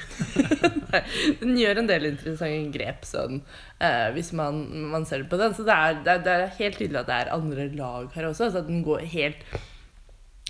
Den 1.39 1.51
gjør 1.53 1.83
en 1.83 1.89
del 1.89 2.07
interessante 2.09 2.71
grep 2.73 3.03
sånn, 3.05 3.41
uh, 3.77 4.07
hvis 4.15 4.31
man, 4.37 4.63
man 4.89 5.03
ser 5.05 5.27
på 5.29 5.37
den. 5.37 5.53
Så 5.53 5.65
det 5.67 5.75
er, 5.75 5.99
det, 6.05 6.15
er, 6.15 6.23
det 6.25 6.33
er 6.33 6.55
helt 6.57 6.79
tydelig 6.81 7.01
at 7.03 7.09
det 7.09 7.17
er 7.19 7.33
andre 7.35 7.67
lag 7.77 8.07
her 8.15 8.29
også. 8.31 8.49
Så 8.49 8.63
at 8.63 8.69
den 8.69 8.81
går 8.85 9.05
helt 9.13 9.45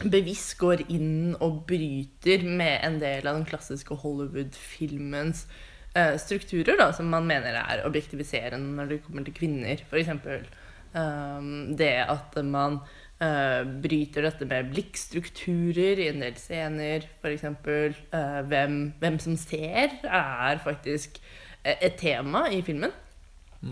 bevisst 0.07 0.55
går 0.61 0.85
inn 0.87 1.35
og 1.43 1.65
bryter 1.67 2.45
med 2.47 2.79
en 2.87 3.01
del 3.01 3.27
av 3.27 3.35
den 3.35 3.47
klassiske 3.49 3.99
Hollywood-filmens 3.99 5.43
eh, 5.95 6.15
strukturer, 6.21 6.77
da, 6.79 6.91
som 6.95 7.09
man 7.11 7.27
mener 7.29 7.57
er 7.61 7.85
objektiviserende 7.87 8.77
når 8.77 8.93
det 8.93 9.03
kommer 9.05 9.27
til 9.27 9.37
kvinner. 9.37 9.83
F.eks. 9.89 10.15
Um, 10.89 11.75
det 11.77 11.91
at 12.09 12.33
man 12.45 12.79
uh, 13.21 13.61
bryter 13.83 14.25
dette 14.25 14.47
med 14.49 14.71
blikkstrukturer 14.71 16.01
i 16.01 16.09
en 16.09 16.23
del 16.25 16.39
scener. 16.41 17.05
F.eks. 17.21 17.45
Uh, 17.45 18.41
hvem, 18.49 18.81
hvem 18.99 19.19
som 19.21 19.37
ser, 19.37 19.99
er 20.03 20.63
faktisk 20.65 21.21
eh, 21.63 21.77
et 21.77 21.99
tema 22.01 22.47
i 22.49 22.63
filmen. 22.65 22.93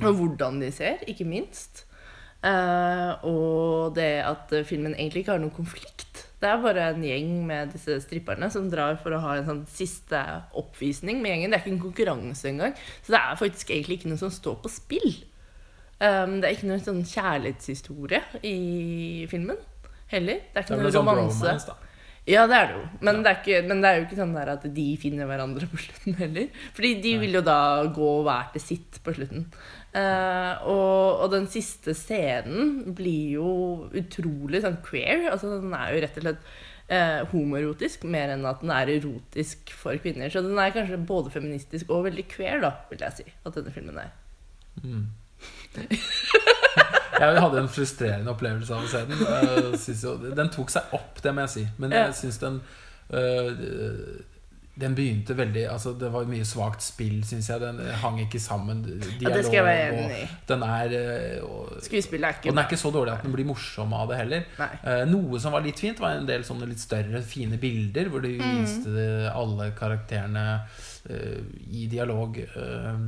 Og 0.04 0.14
hvordan 0.14 0.62
de 0.62 0.72
ser, 0.76 1.04
ikke 1.08 1.26
minst. 1.26 1.88
Uh, 2.46 3.18
og 3.26 3.96
det 3.98 4.22
at 4.22 4.52
eh, 4.54 4.66
filmen 4.66 4.94
egentlig 4.94 5.24
ikke 5.24 5.34
har 5.34 5.42
noen 5.42 5.56
konflikt. 5.56 6.07
Det 6.38 6.50
er 6.50 6.60
bare 6.62 6.90
en 6.92 7.02
gjeng 7.02 7.32
med 7.50 7.72
disse 7.74 7.96
stripperne 8.04 8.50
som 8.54 8.68
drar 8.70 9.00
for 9.02 9.16
å 9.16 9.22
ha 9.24 9.38
en 9.40 9.48
sånn 9.48 9.64
siste 9.72 10.20
oppvisning 10.60 11.18
med 11.24 11.34
gjengen. 11.34 11.54
Det 11.54 11.58
er 11.58 11.64
ikke 11.66 11.74
en 11.74 11.86
konkurranse 11.88 12.52
engang. 12.52 12.76
Så 13.02 13.16
det 13.16 13.22
er 13.24 13.40
faktisk 13.40 13.74
egentlig 13.74 14.00
ikke 14.00 14.12
noe 14.12 14.22
som 14.22 14.34
står 14.34 14.60
på 14.62 14.72
spill. 14.72 15.18
Um, 15.98 16.38
det 16.38 16.46
er 16.46 16.54
ikke 16.54 16.70
noen 16.70 16.86
sånn 16.86 17.02
kjærlighetshistorie 17.10 18.22
i 18.46 18.58
filmen 19.32 19.58
heller. 20.14 20.44
Det 20.54 20.62
er 20.62 20.68
ikke 20.68 20.78
noe 20.84 20.94
sånn 20.94 21.10
romanse. 21.10 21.58
da. 21.72 21.78
Ja, 22.28 22.44
det 22.44 22.58
er 22.58 22.66
det 22.68 22.76
jo. 22.76 22.84
Men, 23.08 23.22
det 23.24 23.32
er 23.32 23.38
ikke, 23.40 23.60
men 23.70 23.82
det 23.82 23.90
er 23.90 23.98
jo 23.98 24.06
ikke 24.06 24.20
sånn 24.20 24.34
der 24.36 24.50
at 24.52 24.66
de 24.76 24.86
finner 25.00 25.30
hverandre 25.30 25.70
på 25.72 25.80
slutten 25.80 26.18
heller. 26.20 26.50
Fordi 26.76 26.92
de 27.04 27.14
vil 27.22 27.38
jo 27.40 27.42
da 27.46 27.60
gå 27.96 28.10
hver 28.28 28.50
til 28.54 28.64
sitt 28.66 29.00
på 29.04 29.14
slutten. 29.16 29.46
Eh, 29.98 30.66
og, 30.70 31.24
og 31.24 31.30
den 31.34 31.48
siste 31.50 31.96
scenen 31.98 32.96
blir 32.98 33.38
jo 33.38 33.52
utrolig 33.98 34.62
sånn 34.64 34.82
queer. 34.86 35.30
Altså 35.32 35.58
Den 35.58 35.74
er 35.78 35.94
jo 35.94 36.02
rett 36.04 36.20
og 36.20 36.28
slett 36.28 36.44
uh, 36.92 37.22
homoerotisk 37.32 38.06
mer 38.10 38.34
enn 38.36 38.46
at 38.48 38.62
den 38.64 38.74
er 38.76 38.92
erotisk 38.98 39.74
for 39.76 39.98
kvinner. 40.04 40.30
Så 40.34 40.44
den 40.46 40.60
er 40.62 40.76
kanskje 40.76 41.00
både 41.10 41.34
feministisk 41.34 41.90
og 41.94 42.06
veldig 42.10 42.28
queer, 42.32 42.62
da, 42.64 42.76
vil 42.92 43.02
jeg 43.08 43.22
si. 43.22 43.28
At 43.48 43.58
denne 43.58 43.74
filmen 43.76 43.98
er. 44.04 44.14
Mm. 44.84 45.08
Jeg 47.18 47.42
hadde 47.42 47.62
en 47.64 47.70
frustrerende 47.72 48.30
opplevelse 48.30 48.76
av 48.76 48.84
å 48.86 48.90
se 48.92 49.00
den. 49.10 49.22
Uh, 49.26 49.74
jo, 49.90 50.12
den 50.38 50.52
tok 50.54 50.70
seg 50.70 50.92
opp, 50.94 51.18
det 51.24 51.32
må 51.34 51.48
jeg 51.48 51.54
si. 51.56 51.64
Men 51.82 51.96
jeg 51.96 52.14
syns 52.14 52.38
den 52.44 52.60
øh, 53.10 53.64
Den 54.78 54.94
begynte 54.94 55.34
veldig 55.34 55.64
altså 55.72 55.94
Det 55.98 56.12
var 56.14 56.28
mye 56.30 56.46
svakt 56.46 56.84
spill, 56.86 57.24
syns 57.26 57.48
jeg. 57.50 57.60
Den 57.64 57.80
hang 58.04 58.20
ikke 58.22 58.40
sammen. 58.40 58.84
Dialog, 58.86 59.22
Ja, 59.24 59.30
det 59.34 59.46
skal 59.48 59.56
jeg 59.58 59.66
være 59.66 59.88
enig 60.04 60.20
i. 60.22 60.28
Den 60.52 60.62
er 60.68 60.94
øh, 61.00 61.48
og, 61.50 61.72
Skuespillet 61.82 62.28
er 62.30 62.38
og 62.44 62.52
den 62.54 62.62
er 62.62 62.68
ikke 62.70 62.78
så 62.84 62.92
dårlig 62.94 63.14
at 63.16 63.24
den 63.26 63.34
blir 63.34 63.48
morsom 63.50 63.94
av 63.98 64.08
det 64.12 64.18
heller. 64.22 64.44
Eh, 64.84 65.04
noe 65.10 65.40
som 65.42 65.56
var 65.58 65.66
litt 65.66 65.80
fint, 65.82 66.00
var 66.00 66.20
en 66.20 66.30
del 66.30 66.46
sånne 66.46 66.70
litt 66.70 66.80
større, 66.84 67.24
fine 67.26 67.58
bilder 67.62 68.10
hvor 68.14 68.22
de 68.22 68.36
Mm. 68.38 68.62
viste 68.62 69.32
alle 69.34 69.72
karakterene 69.78 70.44
uh, 71.10 71.42
i 71.74 71.88
dialog 71.90 72.38
eh, 72.38 73.02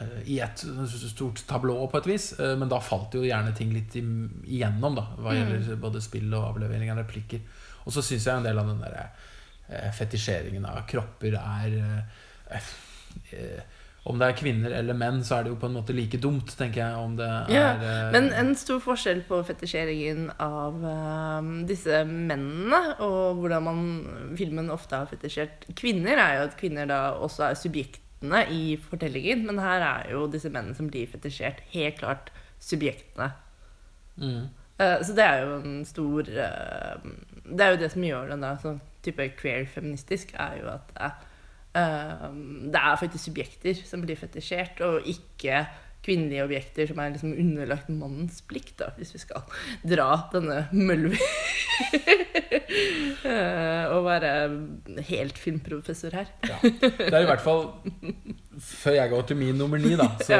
eh, 0.00 0.18
i 0.32 0.40
et 0.40 0.64
stort 1.12 1.42
tablå, 1.48 1.76
på 1.92 1.98
et 2.00 2.06
vis. 2.08 2.30
Eh, 2.40 2.56
men 2.56 2.68
da 2.72 2.80
falt 2.80 3.14
jo 3.14 3.22
gjerne 3.26 3.52
ting 3.56 3.72
litt 3.74 3.94
igjennom, 4.00 4.96
da, 4.96 5.06
hva 5.20 5.34
Mm. 5.36 5.38
gjelder 5.52 5.76
både 5.82 6.00
spill 6.02 6.32
og 6.34 6.54
avlevering 6.54 6.90
av 6.90 6.98
replikker. 7.04 7.40
Og 7.86 7.92
så 7.92 8.02
syns 8.02 8.24
jeg 8.26 8.36
en 8.36 8.42
del 8.48 8.58
av 8.58 8.66
den 8.72 8.80
der 8.80 8.96
eh, 9.04 9.24
fetisjeringen 9.68 10.66
av 10.68 10.84
kropper 10.90 11.34
er 11.38 11.74
eh, 11.80 12.68
eh, 13.32 13.64
Om 14.06 14.20
det 14.20 14.28
er 14.28 14.36
kvinner 14.38 14.74
eller 14.78 14.94
menn, 14.94 15.18
så 15.26 15.40
er 15.40 15.46
det 15.46 15.50
jo 15.50 15.58
på 15.58 15.66
en 15.66 15.74
måte 15.80 15.94
like 15.96 16.20
dumt, 16.22 16.52
tenker 16.54 16.78
jeg. 16.84 16.94
Om 16.94 17.16
det 17.18 17.30
Ja, 17.50 17.62
er 17.72 17.80
Ja, 17.82 18.10
Men 18.14 18.28
en 18.30 18.52
stor 18.54 18.78
forskjell 18.84 19.24
på 19.26 19.40
fetisjeringen 19.48 20.28
av 20.38 20.84
eh, 20.92 21.48
disse 21.66 22.04
mennene, 22.06 22.82
og 23.02 23.40
hvordan 23.42 23.66
man, 23.66 23.80
filmen 24.38 24.70
ofte 24.70 25.00
har 25.00 25.10
fetisjert 25.10 25.66
kvinner, 25.74 26.20
er 26.22 26.36
jo 26.36 26.44
at 26.46 26.54
kvinner 26.60 26.86
da 26.86 27.00
også 27.18 27.48
er 27.48 27.58
subjektene 27.58 28.44
i 28.54 28.76
fortellingen. 28.78 29.42
Men 29.50 29.58
her 29.64 29.82
er 29.82 30.14
jo 30.14 30.28
disse 30.30 30.52
mennene 30.54 30.78
som 30.78 30.92
blir 30.92 31.10
fetisjert, 31.10 31.64
helt 31.74 31.98
klart 31.98 32.30
subjektene. 32.62 33.32
mm. 34.22 34.46
Eh, 34.78 34.98
så 35.06 35.14
det 35.16 35.24
er 35.24 35.40
jo 35.40 35.54
en 35.56 35.78
stor 35.88 36.28
eh, 36.28 37.06
Det 37.46 37.64
er 37.64 37.72
jo 37.72 37.80
det 37.80 37.88
som 37.94 38.04
gjør 38.04 38.28
den 38.34 38.44
der 38.44 38.60
sånn 38.60 38.82
type 39.06 39.30
queer-feministisk, 39.38 40.34
er 40.42 40.60
jo 40.60 40.68
at 40.72 40.88
det 40.90 41.06
er, 41.06 41.12
eh, 41.78 42.28
det 42.74 42.80
er 42.82 43.00
faktisk 43.00 43.30
subjekter 43.30 43.82
som 43.86 44.02
blir 44.02 44.18
fetisjert, 44.18 44.82
og 44.84 45.06
ikke 45.08 45.64
kvinnelige 46.06 46.44
objekter 46.44 46.90
som 46.90 47.00
er 47.02 47.14
liksom 47.14 47.32
underlagt 47.34 47.88
mannens 47.90 48.42
plikt, 48.46 48.76
da, 48.82 48.90
hvis 48.98 49.14
vi 49.14 49.22
skal 49.22 49.46
dra 49.86 50.10
denne 50.34 50.66
Mølvi 50.74 51.18
Og 53.96 54.04
være 54.06 54.30
helt 55.08 55.38
filmprofessor 55.38 56.14
her. 56.14 56.28
Ja. 56.46 56.56
Det 56.62 57.10
er 57.10 57.24
i 57.24 57.28
hvert 57.28 57.42
fall 57.42 57.66
Før 58.62 58.94
jeg 58.96 59.10
går 59.10 59.24
til 59.28 59.36
min 59.36 59.58
nummer 59.58 59.80
ni, 59.80 59.92
da, 59.98 60.06
så 60.28 60.38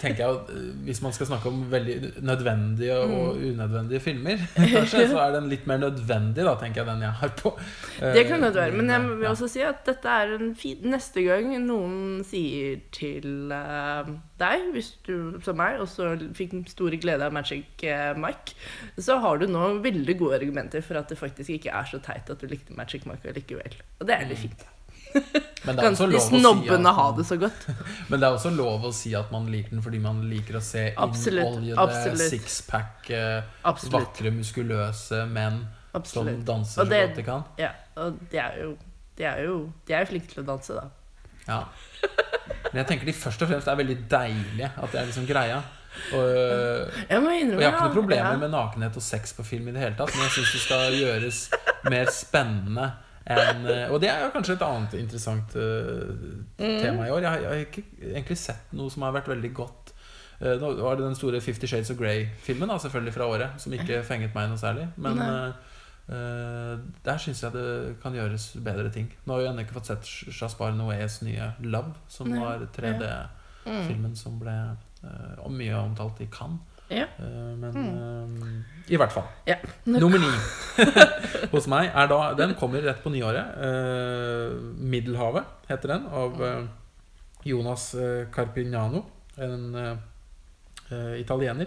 tenker 0.00 0.22
jeg 0.24 0.36
at 0.36 0.52
eh, 0.54 0.68
hvis 0.86 1.02
man 1.04 1.12
skal 1.16 1.28
snakke 1.28 1.50
om 1.50 1.60
veldig 1.72 1.96
nødvendige 2.24 2.96
og 2.96 3.36
unødvendige 3.36 4.00
filmer, 4.00 4.40
kanskje, 4.74 5.06
så 5.10 5.20
er 5.26 5.36
den 5.36 5.50
litt 5.52 5.66
mer 5.68 5.82
nødvendig, 5.82 6.46
da, 6.46 6.54
tenker 6.60 6.82
jeg, 6.82 6.88
den 6.88 7.04
jeg 7.04 7.18
har 7.20 7.34
på. 7.40 7.52
Det 8.00 8.24
kan 8.28 8.46
godt 8.46 8.56
være. 8.56 8.76
Men 8.78 8.90
jeg 8.94 9.08
vil 9.10 9.28
også 9.30 9.50
si 9.52 9.64
at 9.66 9.84
dette 9.86 10.16
er 10.22 10.36
en 10.38 10.54
fin 10.56 10.78
Neste 10.90 11.22
gang 11.22 11.52
noen 11.66 12.22
sier 12.26 12.80
til 12.94 13.52
eh, 13.54 14.10
deg, 14.40 14.66
hvis 14.74 14.94
du 15.06 15.38
som 15.44 15.58
meg 15.60 15.80
også 15.82 16.14
fikk 16.36 16.56
stor 16.70 16.96
glede 17.02 17.26
av 17.28 17.34
Magic 17.36 17.84
eh, 17.86 18.10
Mike, 18.18 18.56
så 18.98 19.20
har 19.22 19.40
du 19.40 19.46
nå 19.50 19.76
veldig 19.84 20.16
gode 20.20 20.40
argumenter 20.40 20.84
for 20.84 21.00
at 21.00 21.12
det 21.12 21.20
faktisk 21.20 21.52
ikke 21.58 21.74
er 21.76 21.88
så 21.90 22.00
teit 22.02 22.30
at 22.32 22.40
du 22.40 22.48
likte 22.50 22.76
Magic 22.76 23.06
Mike 23.08 23.36
likevel. 23.36 23.80
Og 24.00 24.08
det 24.08 24.16
er 24.16 24.30
litt 24.30 24.46
fint. 24.48 24.68
Men 25.64 25.76
det 25.76 25.82
Kan 25.84 25.96
de 26.10 26.20
snobbene 26.24 26.92
ha 26.96 27.06
det 27.16 27.26
så 27.28 27.36
godt? 27.40 27.66
Men 28.08 28.20
det 28.20 28.28
er 28.28 28.36
også 28.36 28.52
lov 28.54 28.86
å 28.88 28.92
si 28.96 29.12
at 29.18 29.32
man 29.34 29.48
liker 29.52 29.76
den 29.76 29.84
fordi 29.84 30.00
man 30.02 30.22
liker 30.30 30.56
å 30.56 30.62
se 30.64 30.86
innoljede, 30.94 32.14
sixpack, 32.30 33.10
eh, 33.12 33.42
vakre, 33.92 34.32
muskuløse 34.32 35.26
menn 35.30 35.66
som 36.06 36.30
danser 36.46 36.84
Og 36.84 36.86
så 36.86 37.02
godt 37.02 37.18
de 37.18 37.26
kan. 37.26 37.44
Ja, 37.60 37.74
og 38.00 38.22
de 38.30 38.40
er 38.40 38.62
jo 38.62 38.70
de 39.20 39.26
er 39.28 39.42
jo, 39.44 39.56
de 39.84 39.92
er 39.92 40.00
jo 40.00 40.08
flinke 40.14 40.30
til 40.32 40.40
å 40.40 40.46
danse, 40.48 40.72
da. 40.72 40.86
Ja. 41.44 41.58
Men 42.70 42.80
jeg 42.80 42.88
tenker 42.88 43.10
de 43.10 43.14
først 43.16 43.42
og 43.44 43.50
fremst 43.50 43.68
er 43.68 43.76
veldig 43.76 43.96
deilige. 44.08 44.70
At 44.80 44.94
det 44.94 45.00
er 45.02 45.10
liksom 45.10 45.26
greia. 45.28 45.58
Og, 46.14 46.24
Jeg 47.10 47.18
og 47.18 47.26
jeg 47.28 47.42
har 47.44 47.74
ikke 47.74 47.82
noen 47.82 47.96
problemer 47.98 48.40
med 48.40 48.52
nakenhet 48.54 48.96
og 48.96 49.04
sex 49.04 49.34
på 49.36 49.44
film 49.44 49.68
i 49.68 49.74
det 49.74 49.82
hele 49.82 49.98
tatt, 49.98 50.14
men 50.14 50.24
jeg 50.28 50.38
syns 50.38 50.54
det 50.54 50.62
skal 50.62 50.96
gjøres 50.96 51.40
mer 51.90 52.12
spennende 52.14 52.86
enn 53.26 53.66
øh, 53.66 53.92
Og 53.92 54.00
det 54.00 54.08
er 54.10 54.24
jo 54.24 54.30
kanskje 54.34 54.54
et 54.56 54.62
annet 54.62 54.94
interessant 54.94 55.56
uh, 55.56 56.14
Mm. 56.60 56.80
tema 56.80 57.06
i 57.06 57.10
år. 57.10 57.20
Jeg 57.20 57.30
har, 57.30 57.38
jeg 57.38 57.48
har 57.48 57.66
ikke 57.66 57.84
egentlig 58.14 58.36
sett 58.38 58.72
noe 58.72 58.90
som 58.90 59.02
har 59.02 59.12
vært 59.12 59.28
veldig 59.28 59.52
godt. 59.54 59.92
Eh, 60.40 60.56
Nå 60.60 60.74
var 60.82 60.96
det 60.96 61.04
den 61.04 61.14
store 61.14 61.40
Fifty 61.40 61.66
Shades 61.66 61.90
of 61.90 61.98
Grey-filmen, 61.98 62.68
da, 62.68 62.78
selvfølgelig 62.78 63.12
fra 63.14 63.26
året, 63.28 63.60
som 63.60 63.72
ikke 63.72 64.02
fenget 64.02 64.34
meg 64.34 64.48
noe 64.48 64.56
særlig. 64.60 64.88
Men 64.96 65.18
eh, 65.20 65.52
eh, 66.08 66.78
der 67.04 67.18
syns 67.20 67.42
jeg 67.44 67.52
det 67.52 67.96
kan 68.02 68.12
gjøres 68.16 68.56
bedre 68.64 68.90
ting. 68.90 69.10
Nå 69.26 69.34
har 69.36 69.40
jeg 69.44 69.52
ennå 69.52 69.64
ikke 69.66 69.76
fått 69.78 69.86
sett 69.92 70.08
Jaspar 70.40 70.72
Noés 70.72 71.20
nye 71.22 71.52
'Love', 71.60 71.94
som 72.08 72.28
Nei. 72.28 72.38
var 72.40 72.58
3D-filmen 72.76 74.10
Mm. 74.10 74.16
som 74.16 74.38
ble 74.40 74.56
eh, 75.04 75.48
mye 75.48 75.74
omtalt 75.76 76.20
i 76.20 76.26
Cannes. 76.32 76.60
Ja. 76.90 77.04
Eh, 77.18 77.56
men 77.56 77.70
Mm. 77.74 78.42
eh, 78.42 78.92
i 78.92 78.96
hvert 78.98 79.12
fall. 79.12 79.24
Ja. 79.46 79.54
Nummer 79.86 80.18
ni 80.18 80.30
hos 81.52 81.66
meg 81.70 81.90
er 81.94 82.06
da 82.10 82.34
Den 82.34 82.54
kommer 82.58 82.82
rett 82.82 83.02
på 83.04 83.10
nyåret. 83.10 83.46
Uh, 83.56 84.50
'Middelhavet' 84.74 85.44
heter 85.68 85.88
den, 85.88 86.06
av 86.06 86.40
uh, 86.42 86.66
Jonas 87.46 87.94
Carpignano, 88.34 89.04
en 89.38 89.74
uh, 89.74 89.96
italiener. 91.20 91.66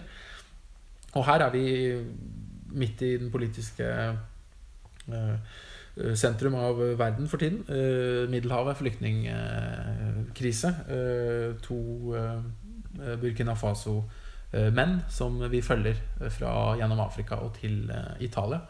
Og 1.16 1.26
her 1.26 1.40
er 1.46 1.50
vi 1.52 2.04
midt 2.74 3.02
i 3.02 3.18
den 3.18 3.32
politiske 3.32 4.18
sentrum 6.16 6.56
av 6.56 6.80
verden 6.98 7.28
for 7.30 7.38
tiden. 7.38 7.64
Middelhavet, 8.32 8.78
flyktningkrise. 8.78 10.74
To 11.62 11.78
Burkina 13.22 13.54
Faso-menn 14.54 15.00
som 15.10 15.39
vi 15.50 15.62
følger 15.66 15.98
fra 16.30 16.76
gjennom 16.78 17.02
Afrika 17.02 17.39
og 17.42 17.56
til 17.58 17.89
eh, 17.89 18.22
Italia. 18.22 18.62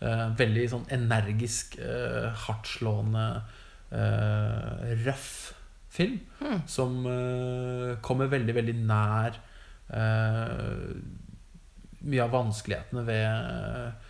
Eh, 0.00 0.24
veldig 0.38 0.64
sånn 0.70 0.86
energisk, 0.94 1.78
eh, 1.78 2.30
hardtslående, 2.46 3.42
eh, 3.90 4.96
røff 5.04 5.54
film. 5.88 6.18
Mm. 6.40 6.60
Som 6.66 7.06
eh, 7.06 7.96
kommer 8.02 8.26
veldig, 8.26 8.54
veldig 8.54 8.76
nær 8.82 9.38
eh, 9.94 10.98
mye 11.98 12.24
av 12.24 12.34
vanskelighetene 12.34 13.06
ved 13.06 13.26
eh, 13.26 14.07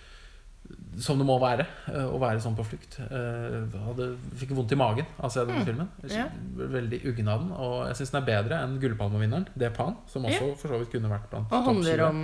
Som 0.99 1.19
det 1.21 1.27
må 1.29 1.37
være 1.39 1.65
eh, 1.93 2.07
å 2.11 2.19
være 2.19 2.41
sånn 2.43 2.57
på 2.59 2.65
flukt. 2.67 2.97
Eh, 3.05 3.59
jeg 3.71 3.83
hadde, 3.85 4.09
fikk 4.41 4.55
vondt 4.59 4.73
i 4.75 4.79
magen 4.81 5.07
av 5.19 5.29
å 5.29 5.33
se 5.33 5.45
denne 5.45 5.61
Mm, 5.63 5.67
filmen. 5.69 5.89
Jeg 6.03 6.17
ja. 6.19 6.25
ble 6.59 6.67
Veldig 6.75 6.99
uggen 7.13 7.29
av 7.33 7.43
den. 7.45 7.53
Og 7.55 7.75
jeg 7.89 7.99
syns 8.01 8.11
den 8.15 8.21
er 8.23 8.27
bedre 8.27 8.59
enn 8.65 8.79
Gullpalmevinneren, 8.83 9.47
Depan, 9.59 9.97
som 10.11 10.27
også 10.27 10.51
for 10.59 10.69
så 10.75 10.81
vidt 10.83 10.91
kunne 10.97 11.11
vært 11.13 11.29
blant 11.31 11.53
Og 11.55 11.65
handler 11.71 12.03
om 12.09 12.19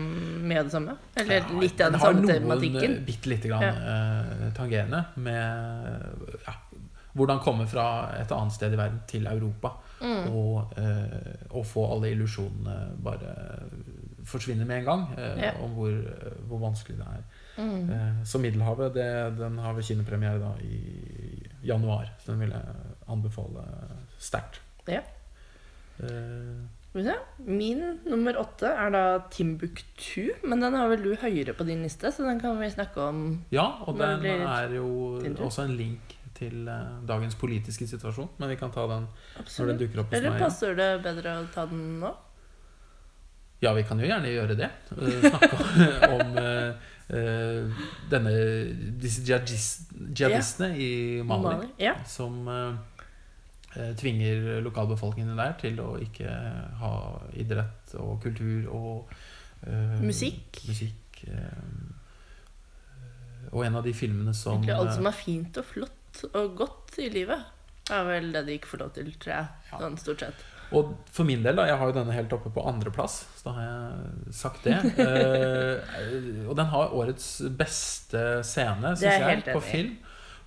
mye 0.49 0.63
det 0.67 0.73
samme? 0.75 0.97
Eller 1.17 1.41
Ja, 1.41 1.61
litt 1.61 1.81
av 1.81 1.93
den 1.95 2.01
samme 2.01 2.21
noen, 2.25 2.51
har 2.51 2.65
noen 2.67 2.99
Bitte 3.07 3.31
lite 3.31 3.49
grann 3.49 3.63
eh, 3.65 4.51
tangerende 4.59 5.05
med 5.17 6.41
ja, 6.47 6.55
hvordan 7.15 7.39
komme 7.45 7.67
fra 7.71 7.87
et 8.19 8.33
annet 8.35 8.53
sted 8.57 8.75
i 8.75 8.79
verden 8.81 9.01
til 9.07 9.27
Europa. 9.31 9.77
Mm. 10.03 10.35
Og, 10.35 10.73
eh, 10.83 11.47
og 11.55 11.63
få 11.71 11.85
alle 11.95 12.11
illusjonene 12.11 12.75
bare 13.07 13.35
forsvinne 14.27 14.65
med 14.67 14.83
en 14.83 14.85
gang. 14.89 15.07
Eh, 15.19 15.43
Ja. 15.45 15.53
Om 15.63 15.75
hvor, 15.79 15.93
hvor 16.49 16.59
vanskelig 16.59 16.99
det 16.99 17.07
er. 17.07 17.23
Mm. 17.57 17.91
Eh, 17.91 18.23
så 18.27 18.41
Middelhavet 18.43 18.95
det, 18.97 19.11
den 19.39 19.59
har 19.63 19.77
vel 19.77 19.87
kinopremiere 19.87 20.41
da 20.43 20.55
i 20.65 21.43
januar. 21.65 22.11
Så 22.23 22.33
den 22.33 22.45
vil 22.45 22.55
jeg 22.55 22.97
anbefale 23.11 23.67
sterkt. 24.19 24.61
Ja. 24.91 25.03
Eh. 26.03 26.65
Min 27.39 27.81
nummer 28.07 28.37
åtte 28.39 28.71
er 28.71 28.91
da 28.95 29.05
Timbuktu, 29.31 30.29
men 30.47 30.61
den 30.63 30.77
har 30.79 30.91
vel 30.93 31.03
du 31.03 31.15
høyere 31.19 31.55
på 31.59 31.67
din 31.67 31.83
liste, 31.83 32.13
så 32.15 32.23
den 32.23 32.39
kan 32.39 32.55
vi 32.61 32.69
snakke 32.71 33.03
om. 33.03 33.25
ja, 33.51 33.65
og 33.83 33.99
den 33.99 34.21
blir 34.23 34.45
er 34.47 34.77
jo 34.77 35.19
også 35.43 35.65
en 35.67 35.75
link 35.75 36.15
til 36.39 36.69
eh, 36.69 37.01
dagens 37.07 37.35
politiske 37.39 37.87
situasjon. 37.91 38.29
Men 38.39 38.53
vi 38.53 38.59
kan 38.61 38.71
ta 38.75 38.87
den 38.91 39.09
når 39.59 39.73
den 39.73 39.83
dukker 39.83 40.03
opp 40.03 40.13
hos 40.13 40.19
Eller 40.19 40.31
meg. 40.31 40.39
Eller 40.39 40.47
passer 40.47 40.79
det 40.79 40.89
bedre 41.03 41.35
å 41.41 41.49
ta 41.55 41.67
den 41.71 41.83
nå? 42.03 42.15
Ja, 43.63 43.73
vi 43.73 43.85
kan 43.87 44.01
jo 44.03 44.07
gjerne 44.09 44.31
gjøre 44.31 44.57
det. 44.59 44.71
Eh, 44.95 45.29
snakke 45.29 45.61
om 46.17 46.39
eh, 46.43 46.91
denne, 47.09 48.31
disse 49.03 49.21
jihadis- 49.27 49.85
jihadistene 50.17 50.71
i 50.81 50.91
Mali. 51.23 51.43
Mali. 51.45 51.69
Ja. 51.83 51.95
Som 52.09 52.49
eh, 52.49 52.79
eh, 53.77 53.91
tvinger 54.01 54.63
lokalbefolkningen 54.65 55.37
der 55.37 55.53
til 55.61 55.81
å 55.85 55.95
ikke 56.01 56.31
ha 56.81 56.93
idrett 57.37 57.95
og 58.01 58.23
kultur 58.25 58.71
og 58.73 59.13
eh, 59.67 60.01
Musikk. 60.01 60.63
musikk 60.69 61.27
eh, 61.29 61.93
og 63.53 63.63
en 63.67 63.77
av 63.79 63.85
de 63.87 63.93
filmene 63.95 64.33
som 64.35 64.57
Egentlig 64.57 64.75
alt 64.75 64.89
eh, 64.95 64.97
som 64.97 65.07
er 65.13 65.15
fint 65.19 65.61
og 65.61 65.69
flott 65.69 66.25
og 66.33 66.57
godt 66.59 66.97
i 67.05 67.11
livet, 67.13 67.45
er 67.93 68.05
vel 68.09 68.33
det 68.33 68.47
de 68.47 68.55
ikke 68.57 68.71
får 68.73 68.81
lov 68.81 68.91
til, 68.97 69.13
tror 69.21 69.33
jeg. 69.35 69.47
Ja. 69.71 69.79
Sånn 69.83 69.97
stort 70.01 70.23
sett. 70.25 70.45
Og 70.73 70.95
for 71.13 71.29
min 71.29 71.43
del, 71.45 71.59
da, 71.59 71.67
jeg 71.69 71.79
har 71.81 71.91
jo 71.91 71.97
denne 71.97 72.15
helt 72.17 72.33
oppe 72.35 72.53
på 72.55 72.65
andreplass, 72.67 73.21
så 73.39 73.51
da 73.51 73.57
har 73.59 73.67
jeg 73.69 74.39
sagt 74.41 74.69
det. 74.69 74.79
Eh, 75.05 76.47
og 76.49 76.57
den 76.57 76.71
har 76.71 76.95
årets 76.97 77.29
beste 77.59 78.21
scene, 78.47 78.95
syns 78.97 79.21
jeg 79.21 79.45
på 79.51 79.61
film. 79.65 79.97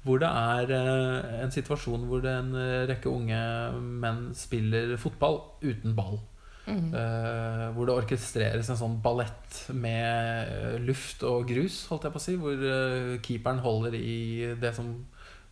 Hvor 0.07 0.21
det 0.21 0.29
er 0.29 0.71
eh, 0.77 1.37
en 1.43 1.51
situasjon 1.53 2.07
hvor 2.07 2.25
en 2.31 2.55
rekke 2.89 3.11
unge 3.11 3.39
menn 3.77 4.31
spiller 4.37 4.95
fotball 5.01 5.41
uten 5.65 5.95
ball. 5.97 6.19
Mm. 6.67 6.91
Eh, 6.91 7.65
hvor 7.75 7.87
det 7.87 7.95
orkestreres 7.95 8.67
en 8.67 8.79
sånn 8.79 8.97
ballett 9.03 9.61
med 9.71 10.49
eh, 10.51 10.73
luft 10.83 11.23
og 11.27 11.47
grus, 11.47 11.85
holdt 11.87 12.07
jeg 12.07 12.15
på 12.15 12.19
å 12.19 12.25
si. 12.25 12.35
Hvor 12.41 12.65
eh, 12.71 13.13
keeperen 13.23 13.63
holder 13.63 13.95
i 13.95 14.17
det 14.59 14.73
som 14.75 14.91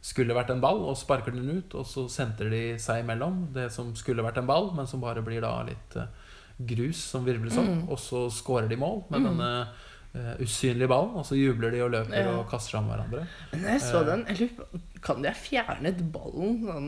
skulle 0.05 0.35
vært 0.37 0.51
en 0.53 0.61
ball, 0.61 0.83
og 0.85 0.97
sparker 0.99 1.33
den 1.33 1.49
ut. 1.57 1.73
Og 1.79 1.85
så 1.89 2.05
sentrer 2.13 2.51
de 2.53 2.63
seg 2.81 3.01
imellom 3.03 3.47
det 3.55 3.71
som 3.73 3.89
skulle 3.97 4.25
vært 4.25 4.37
en 4.41 4.49
ball, 4.49 4.69
men 4.77 4.85
som 4.89 5.01
bare 5.01 5.23
blir 5.25 5.41
da 5.41 5.55
litt 5.65 5.97
eh, 5.97 6.11
grus 6.61 7.01
som 7.11 7.25
virvles 7.25 7.57
opp. 7.57 7.71
Mm. 7.71 7.83
Og 7.89 7.99
så 7.99 8.25
scorer 8.31 8.69
de 8.71 8.77
mål 8.79 9.03
med 9.09 9.21
Mm. 9.21 9.25
denne 9.31 9.67
eh, 10.15 10.41
ball, 10.41 10.87
ballen, 10.87 11.15
og 11.19 11.25
så 11.27 11.35
jubler 11.37 11.71
de 11.75 11.81
og 11.85 11.91
løper 11.91 12.15
Ja. 12.23 12.31
og 12.39 12.49
kaster 12.49 12.79
om 12.79 12.87
hverandre. 12.89 13.25
Men 13.53 13.63
jeg 13.73 13.81
så 13.81 14.01
Eh. 14.01 14.05
den, 14.11 14.25
jeg 14.31 14.39
lurer 14.49 14.81
Kan 15.05 15.21
de 15.21 15.29
ha 15.29 15.35
fjernet 15.37 15.99
ballen 16.11 16.63
sånn 16.65 16.87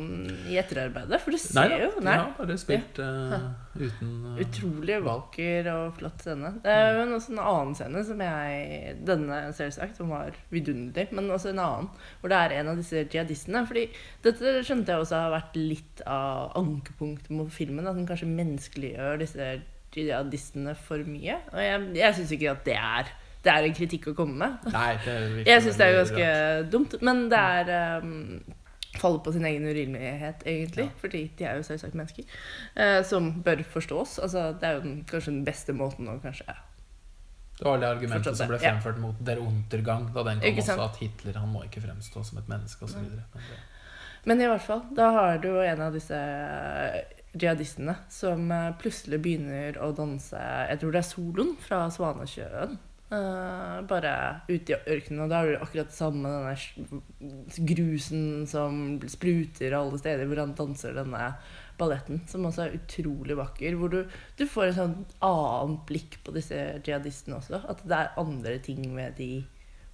i 0.50 0.56
etterarbeidet? 0.58 1.20
For 1.22 1.30
du 1.30 1.38
ser 1.38 1.68
Nei 1.70 1.82
jo 1.84 1.90
Nei. 2.02 2.16
Ja, 2.18 2.24
bare 2.38 2.56
spilt 2.58 2.98
eh, 2.98 3.44
uten 3.78 4.14
uh, 4.26 4.40
Utrolig 4.42 4.96
ball. 5.04 5.20
vakker 5.22 5.70
og 5.70 5.94
flott 6.00 6.24
scene. 6.26 6.50
Det 6.64 6.72
er 6.74 6.96
jo 6.96 7.04
en, 7.04 7.14
en 7.14 7.40
annen 7.44 7.76
scene 7.78 8.02
som 8.08 8.20
jeg 8.26 8.96
Denne 9.06 9.54
selvsagt, 9.54 9.98
som 10.02 10.10
var 10.10 10.34
vidunderlig, 10.50 11.12
men 11.14 11.30
også 11.30 11.52
en 11.54 11.60
annen. 11.62 11.90
Hvor 12.22 12.30
det 12.34 12.40
er 12.42 12.58
en 12.62 12.70
av 12.74 12.82
disse 12.82 13.06
jihadistene. 13.06 13.68
Fordi 13.70 13.86
dette 14.26 14.56
skjønte 14.66 14.96
jeg 14.96 15.06
også 15.06 15.22
har 15.22 15.36
vært 15.38 15.56
litt 15.62 16.02
av 16.08 16.58
ankepunktet 16.58 17.30
mot 17.38 17.52
filmen. 17.54 17.86
At 17.86 18.00
den 18.02 18.08
kanskje 18.10 18.34
menneskeliggjør 18.34 19.20
disse 19.22 19.62
jihadistene 20.06 20.76
for 20.88 21.02
mye. 21.08 21.40
Og 21.54 21.64
jeg, 21.64 21.88
jeg 21.98 22.20
syns 22.20 22.36
ikke 22.38 22.52
at 22.54 22.68
det 22.68 22.78
er 22.78 23.16
det 23.48 23.54
er 23.54 23.68
en 23.68 23.76
kritikk 23.76 24.12
å 24.12 24.14
komme 24.18 24.38
med. 24.42 24.70
Nei, 24.74 24.94
det 25.06 25.18
Jeg 25.52 25.64
syns 25.66 25.80
det 25.80 25.88
er 25.88 25.98
ganske 26.02 26.30
rart. 26.30 26.72
dumt. 26.74 26.96
Men 27.06 27.28
det 27.32 27.42
er 27.42 28.02
um, 28.04 28.40
Faller 28.98 29.22
på 29.22 29.32
sin 29.36 29.46
egen 29.46 29.68
urimelighet, 29.68 30.42
egentlig. 30.48 30.88
Ja. 30.88 30.96
Fordi 31.04 31.22
de 31.38 31.46
er 31.46 31.60
jo 31.60 31.66
selvsagt 31.68 31.98
mennesker. 31.98 32.26
uh, 32.80 33.02
som 33.06 33.30
bør 33.46 33.62
forstås. 33.76 34.18
Altså, 34.26 34.50
det 34.58 34.70
er 34.70 34.80
jo 34.80 34.86
den, 34.88 34.98
kanskje 35.10 35.36
den 35.36 35.46
beste 35.48 35.76
måten 35.78 36.10
å 36.10 36.18
kanskje 36.24 36.58
Det 37.58 37.66
var 37.66 37.82
det 37.82 37.90
argumentet 37.90 38.38
som 38.38 38.52
ble 38.52 38.60
fremført 38.62 39.00
ja. 39.00 39.06
mot 39.06 39.22
Der 39.26 39.42
Untergang 39.42 40.10
da 40.14 40.26
den 40.28 40.42
kom 40.44 40.64
også, 40.64 40.80
at 40.90 41.02
Hitler 41.02 41.40
han 41.40 41.50
må 41.54 41.64
ikke 41.66 41.86
fremstå 41.86 42.26
som 42.26 42.42
et 42.42 42.50
menneske 42.52 42.86
osv. 42.86 43.06
Men 44.28 44.42
i 44.44 44.50
hvert 44.50 44.66
fall, 44.66 44.82
da 44.98 45.12
har 45.16 45.38
du 45.40 45.54
en 45.62 45.82
av 45.86 45.94
disse 45.96 46.18
jihadistene 47.36 47.96
som 48.14 48.48
eh, 48.52 48.72
plutselig 48.82 49.20
begynner 49.24 49.78
å 49.84 49.92
danse 49.98 50.40
Jeg 50.40 50.80
tror 50.82 50.94
det 50.96 51.02
er 51.04 51.10
soloen 51.12 51.56
fra 51.62 51.88
Svanesjøen. 51.94 52.78
Uh, 53.08 53.78
bare 53.88 54.42
ute 54.50 54.74
i 54.74 54.78
ørkenen, 54.92 55.22
og 55.24 55.30
da 55.32 55.38
er 55.40 55.54
det 55.54 55.60
akkurat 55.64 55.88
det 55.88 55.96
samme 55.96 56.28
denne 56.28 56.56
s- 56.60 57.60
grusen 57.64 58.42
som 58.52 58.98
spruter 59.08 59.72
alle 59.78 59.96
steder 60.02 60.28
hvor 60.28 60.42
han 60.42 60.52
danser 60.58 60.92
denne 60.98 61.30
balletten, 61.80 62.20
som 62.28 62.44
også 62.50 62.66
er 62.66 62.76
utrolig 62.76 63.38
vakker. 63.40 63.78
Hvor 63.80 63.94
du, 63.94 64.02
du 64.36 64.44
får 64.52 64.66
et 64.74 64.76
sånn 64.82 64.98
annet 65.24 65.86
blikk 65.88 66.20
på 66.26 66.36
disse 66.36 66.60
jihadistene 66.84 67.40
også. 67.40 67.62
At 67.72 67.86
det 67.88 67.96
er 68.02 68.20
andre 68.20 68.58
ting 68.68 68.84
med 68.92 69.16
de 69.22 69.30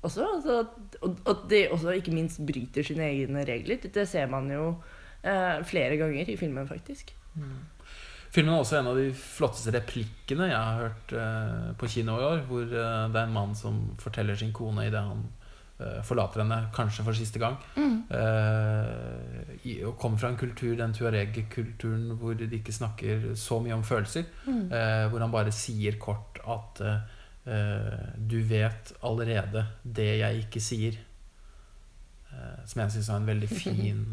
også. 0.02 0.26
Altså, 0.40 0.58
og 1.06 1.22
at 1.36 1.46
de 1.54 1.62
også 1.70 1.94
ikke 2.00 2.16
minst 2.18 2.42
bryter 2.50 2.82
sine 2.88 3.12
egne 3.14 3.46
regler. 3.46 3.78
Det 3.94 4.08
ser 4.10 4.26
man 4.34 4.50
jo 4.50 4.72
uh, 4.82 5.60
flere 5.70 6.02
ganger 6.02 6.34
i 6.34 6.40
filmen, 6.40 6.66
faktisk. 6.66 7.14
Filmen 8.34 8.56
har 8.56 8.64
også 8.64 8.80
en 8.80 8.90
av 8.90 8.98
de 8.98 9.12
flotteste 9.14 9.72
replikkene 9.76 10.48
jeg 10.50 10.58
har 10.58 10.80
hørt 10.88 11.12
uh, 11.14 11.72
på 11.78 11.90
kino 11.92 12.18
i 12.18 12.26
år. 12.26 12.40
Hvor 12.50 12.66
uh, 12.66 13.06
det 13.14 13.20
er 13.20 13.28
en 13.28 13.36
mann 13.36 13.54
som 13.58 13.80
forteller 14.02 14.38
sin 14.40 14.54
kone 14.56 14.88
idet 14.88 15.04
han 15.06 15.22
uh, 15.78 16.00
forlater 16.06 16.42
henne, 16.42 16.58
kanskje 16.74 17.06
for 17.06 17.18
siste 17.18 17.42
gang. 17.42 17.60
Eh, 18.14 19.54
i, 19.66 19.76
og 19.88 19.96
kommer 19.98 20.20
fra 20.22 20.30
en 20.30 20.38
kultur, 20.38 20.76
den 20.78 20.94
tuareg-kulturen, 20.94 22.12
hvor 22.20 22.36
de 22.38 22.50
ikke 22.60 22.76
snakker 22.76 23.32
så 23.40 23.60
mye 23.64 23.78
om 23.78 23.86
følelser. 23.88 24.28
Eh, 24.48 25.06
hvor 25.10 25.24
han 25.24 25.34
bare 25.34 25.54
sier 25.56 26.00
kort 26.02 26.42
at 26.44 26.84
Du 27.44 28.38
vet 28.48 28.94
allerede 29.04 29.66
det 29.84 30.12
jeg 30.22 30.46
ikke 30.46 30.62
sier. 30.64 31.00
Som 32.66 32.82
jeg 32.82 32.94
syns 32.94 33.10
er 33.10 33.18
en 33.20 33.28
veldig 33.28 33.50
fin 33.64 34.06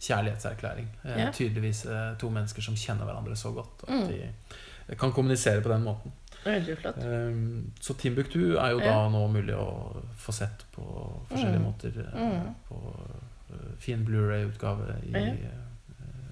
kjærlighetserklæring. 0.00 0.88
Eh, 1.04 1.18
Ja. 1.18 1.30
Tydeligvis 1.32 1.84
eh, 1.86 2.16
to 2.18 2.30
mennesker 2.30 2.62
som 2.62 2.74
kjenner 2.74 3.04
hverandre 3.04 3.36
så 3.36 3.52
godt 3.52 3.84
at 3.88 3.88
Mm. 3.88 4.08
de 4.08 4.96
kan 4.96 5.12
kommunisere 5.12 5.60
på 5.62 5.68
den 5.68 5.82
måten. 5.84 6.12
Veldig 6.44 6.78
flott. 6.78 6.96
Um, 7.04 7.72
så 7.80 7.94
Timbuktu 7.94 8.56
er 8.56 8.70
jo 8.70 8.78
da 8.78 8.84
Ja. 8.86 9.08
nå 9.08 9.26
mulig 9.28 9.54
å 9.54 10.02
få 10.18 10.32
sett 10.32 10.64
på 10.72 10.82
forskjellige 11.30 11.58
Mm. 11.58 11.64
måter. 11.64 11.92
eh, 12.14 12.20
Mm. 12.40 12.54
På 12.68 12.96
fin 13.78 14.04
Blu-ray-utgave 14.04 14.96
i 15.04 15.12
Ja. 15.12 15.34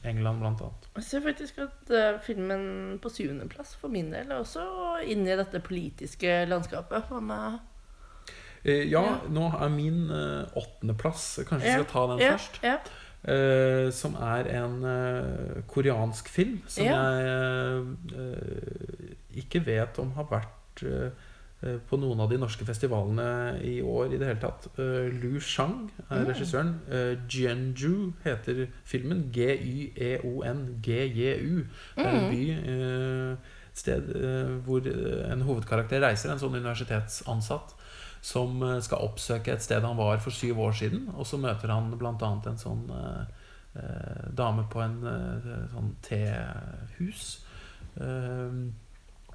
England, 0.04 0.40
blant 0.40 0.60
annet. 0.60 0.86
Jeg 0.96 1.04
ser 1.04 1.20
faktisk 1.20 1.58
at 1.58 2.22
filmen 2.22 2.98
på 3.02 3.08
syvendeplass 3.10 3.74
for 3.76 3.88
min 3.88 4.10
del 4.10 4.30
er 4.30 4.38
også 4.40 4.60
inne 5.06 5.32
i 5.32 5.36
dette 5.36 5.60
politiske 5.60 6.46
landskapet. 6.48 7.10
Med 7.22 7.58
Eh, 8.64 8.90
ja, 8.90 9.02
Ja. 9.02 9.18
nå 9.28 9.52
er 9.62 9.68
min 9.68 10.10
eh, 10.10 10.44
åttendeplass 10.56 11.38
Kanskje 11.46 11.60
vi 11.62 11.66
Ja, 11.68 11.72
skal 11.74 11.84
ta 11.84 12.06
den 12.06 12.18
ja, 12.18 12.32
først? 12.36 12.60
Eh, 13.24 13.90
som 13.90 14.14
er 14.14 14.46
en 14.60 14.76
uh, 14.86 15.62
koreansk 15.66 16.28
film 16.30 16.60
som 16.70 16.84
Ja. 16.86 16.94
jeg 17.18 17.82
uh, 18.14 19.10
ikke 19.42 19.64
vet 19.66 19.98
om 19.98 20.12
har 20.14 20.24
vært 20.30 20.84
på 21.90 21.96
noen 21.98 22.20
av 22.22 22.28
de 22.30 22.36
norske 22.38 22.62
festivalene 22.64 23.58
i 23.66 23.80
år 23.82 24.12
i 24.14 24.18
det 24.20 24.28
hele 24.28 24.38
tatt. 24.38 24.68
Lu 24.78 25.40
Shang 25.42 25.90
er 26.08 26.20
Mm. 26.22 26.26
regissøren. 26.28 26.68
Jeonju 27.28 28.12
heter 28.22 28.68
filmen. 28.86 29.24
G-y-e-o-n-g-j-u. 30.38 31.56
Det 31.96 32.06
er 32.06 32.10
en 32.14 32.30
by, 32.30 32.50
eh, 32.50 33.32
et 33.72 33.78
sted 33.78 34.02
hvor 34.64 34.80
en 35.32 35.42
hovedkarakter 35.42 36.00
reiser, 36.02 36.30
en 36.32 36.38
sånn 36.38 36.54
universitetsansatt, 36.58 37.74
som 38.22 38.62
eh, 38.62 38.80
skal 38.80 38.98
oppsøke 39.08 39.52
et 39.52 39.62
sted 39.62 39.82
han 39.84 39.96
var 39.96 40.18
for 40.18 40.30
syv 40.34 40.58
år 40.60 40.72
siden. 40.72 41.08
Og 41.16 41.26
så 41.26 41.38
møter 41.38 41.68
han 41.72 41.90
bl.a. 41.98 42.14
en 42.20 42.58
sånn 42.58 42.88
eh, 42.90 43.24
eh, 43.82 44.24
dame 44.34 44.64
på 44.70 44.80
en 44.84 44.98
eh, 45.06 45.68
sånn 45.74 45.94
tehus. 46.02 47.44
Eh, 48.00 48.58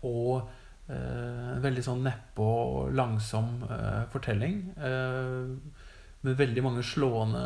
og 0.04 0.50
eh, 0.90 1.54
en 1.56 1.64
veldig 1.64 1.84
sånn 1.86 2.04
neppe 2.04 2.44
og 2.44 2.92
langsom 2.96 3.64
eh, 3.70 4.04
fortelling. 4.12 4.60
Med 6.24 6.38
veldig 6.40 6.62
mange 6.64 6.84
slående 6.88 7.40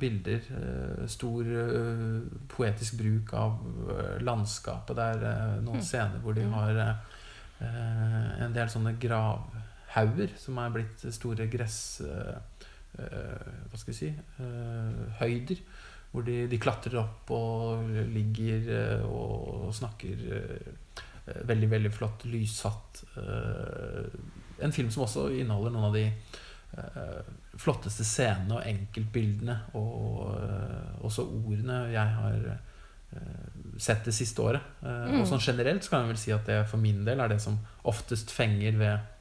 bilder. 0.00 0.40
stor 1.06 1.44
poetisk 2.50 2.96
bruk 2.98 3.30
av 3.38 3.60
landskapet. 4.26 4.96
Det 4.98 5.04
er 5.04 5.60
noen 5.62 5.76
Mm. 5.78 5.84
scener 5.86 6.18
hvor 6.24 6.34
de 6.34 6.42
Mm. 6.42 6.52
har 6.52 6.80
eh, 7.60 8.42
en 8.44 8.52
del 8.52 8.66
sånne 8.68 8.96
gravhauger 9.88 10.34
som 10.38 10.58
er 10.58 10.72
blitt 10.72 11.04
store 11.12 11.48
gress... 11.48 12.00
eh, 12.00 12.36
eh, 12.98 13.52
hva 13.68 13.78
skal 13.78 13.92
vi 13.92 13.98
si 13.98 14.08
eh, 14.08 15.20
høyder. 15.20 15.62
Hvor 16.10 16.24
de, 16.24 16.46
de 16.48 16.58
klatrer 16.58 16.96
opp 17.02 17.30
og 17.30 17.90
ligger 18.08 19.02
og 19.04 19.68
snakker 19.76 20.22
veldig, 21.44 21.68
veldig 21.68 21.90
flott 21.92 22.24
lyssatt. 22.24 23.02
en 24.64 24.72
film 24.72 24.88
som 24.90 25.02
også 25.04 25.26
inneholder 25.36 25.74
noen 25.74 25.84
av 25.84 25.92
de 25.92 26.06
flotteste 27.60 28.06
scenene 28.08 28.56
og 28.56 28.64
enkeltbildene 28.64 29.58
og 29.76 31.04
også 31.04 31.26
ordene 31.28 31.90
jeg 31.92 32.16
har 32.16 32.48
sett 33.76 34.08
det 34.08 34.16
siste 34.16 34.40
året. 34.40 34.64
Mm. 34.80 35.20
Og 35.20 35.28
sånn 35.28 35.44
generelt 35.44 35.84
så 35.84 35.92
kan 35.92 36.06
jeg 36.06 36.14
vel 36.14 36.22
si 36.24 36.32
at 36.32 36.48
det 36.48 36.62
for 36.72 36.80
min 36.80 37.04
del 37.04 37.20
er 37.20 37.28
det 37.34 37.40
som 37.44 37.60
oftest 37.84 38.32
fenger 38.32 38.80
ved 38.80 39.17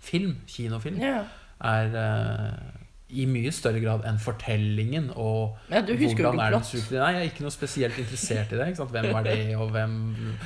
film, 0.00 0.36
kinofilm, 0.48 1.00
Ja. 1.02 1.22
er 1.64 1.94
uh, 1.94 2.84
i 3.08 3.24
mye 3.24 3.48
større 3.56 3.80
grad 3.80 4.02
enn 4.04 4.18
fortellingen 4.20 5.06
og 5.16 5.56
ja, 5.72 5.80
du 5.80 5.94
hvordan 5.96 6.36
er 6.44 6.52
den 6.52 6.60
plott. 6.60 6.90
Nei, 6.92 7.12
jeg 7.14 7.22
er 7.22 7.30
ikke 7.30 7.44
noe 7.46 7.54
spesielt 7.54 7.96
interessert 8.02 8.52
i 8.52 8.58
det. 8.60 8.66
Hvem 8.76 9.08
er 9.16 9.24
det, 9.24 9.38
og 9.56 9.70
hvem, 9.72 9.94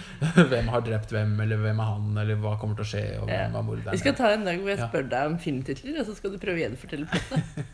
hvem 0.53 0.71
har 0.71 0.85
drept 0.87 1.11
hvem, 1.11 1.33
eller 1.43 1.59
hvem 1.65 1.83
er 1.83 1.91
han, 1.91 2.13
eller 2.23 2.39
hva 2.45 2.55
kommer 2.61 2.79
til 2.79 2.87
å 2.87 2.91
skje, 2.93 3.03
og 3.19 3.27
hvem 3.27 3.59
er 3.59 3.67
morderen? 3.67 3.91
Vi 3.97 4.03
skal 4.05 4.15
ta 4.15 4.31
en 4.37 4.47
dag 4.47 4.63
hvor 4.63 4.71
jeg 4.71 4.79
spør 4.85 5.11
deg 5.11 5.33
om 5.33 5.39
filmtitler, 5.43 5.99
og 6.05 6.07
så 6.07 6.15
skal 6.21 6.37
du 6.37 6.39
prøve 6.43 6.61
å 6.61 6.63
gjenfortelle 6.63 7.11
plottet. 7.11 7.67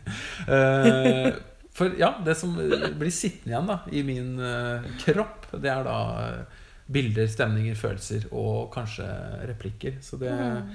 det 0.49 1.33
for 1.79 1.93
ja, 2.01 2.09
det 2.25 2.33
som 2.35 2.55
blir 2.57 3.13
sittende 3.13 3.53
igjen 3.53 3.69
da 3.69 3.77
i 3.93 4.01
min 4.03 4.31
uh, 4.41 4.87
kropp, 5.05 5.51
det 5.61 5.69
er 5.71 5.85
da 5.85 5.99
uh, 6.17 6.63
bilder, 6.89 7.29
stemninger, 7.29 7.77
følelser 7.77 8.25
og 8.33 8.71
kanskje 8.73 9.05
replikker. 9.51 10.01
Så 10.01 10.17
det, 10.17 10.33
Mm. 10.33 10.73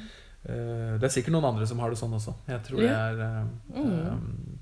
Eh, 0.48 0.94
det 0.98 1.04
er 1.08 1.12
sikkert 1.14 1.32
noen 1.36 1.44
andre 1.52 1.66
som 1.66 1.78
har 1.82 1.90
det 1.90 1.98
sånn 1.98 2.14
også. 2.16 2.34
Jeg 2.48 2.62
tror 2.66 2.80
det 2.80 2.90
er 2.90 3.20
eh, 3.24 3.44
Mm. 3.80 4.58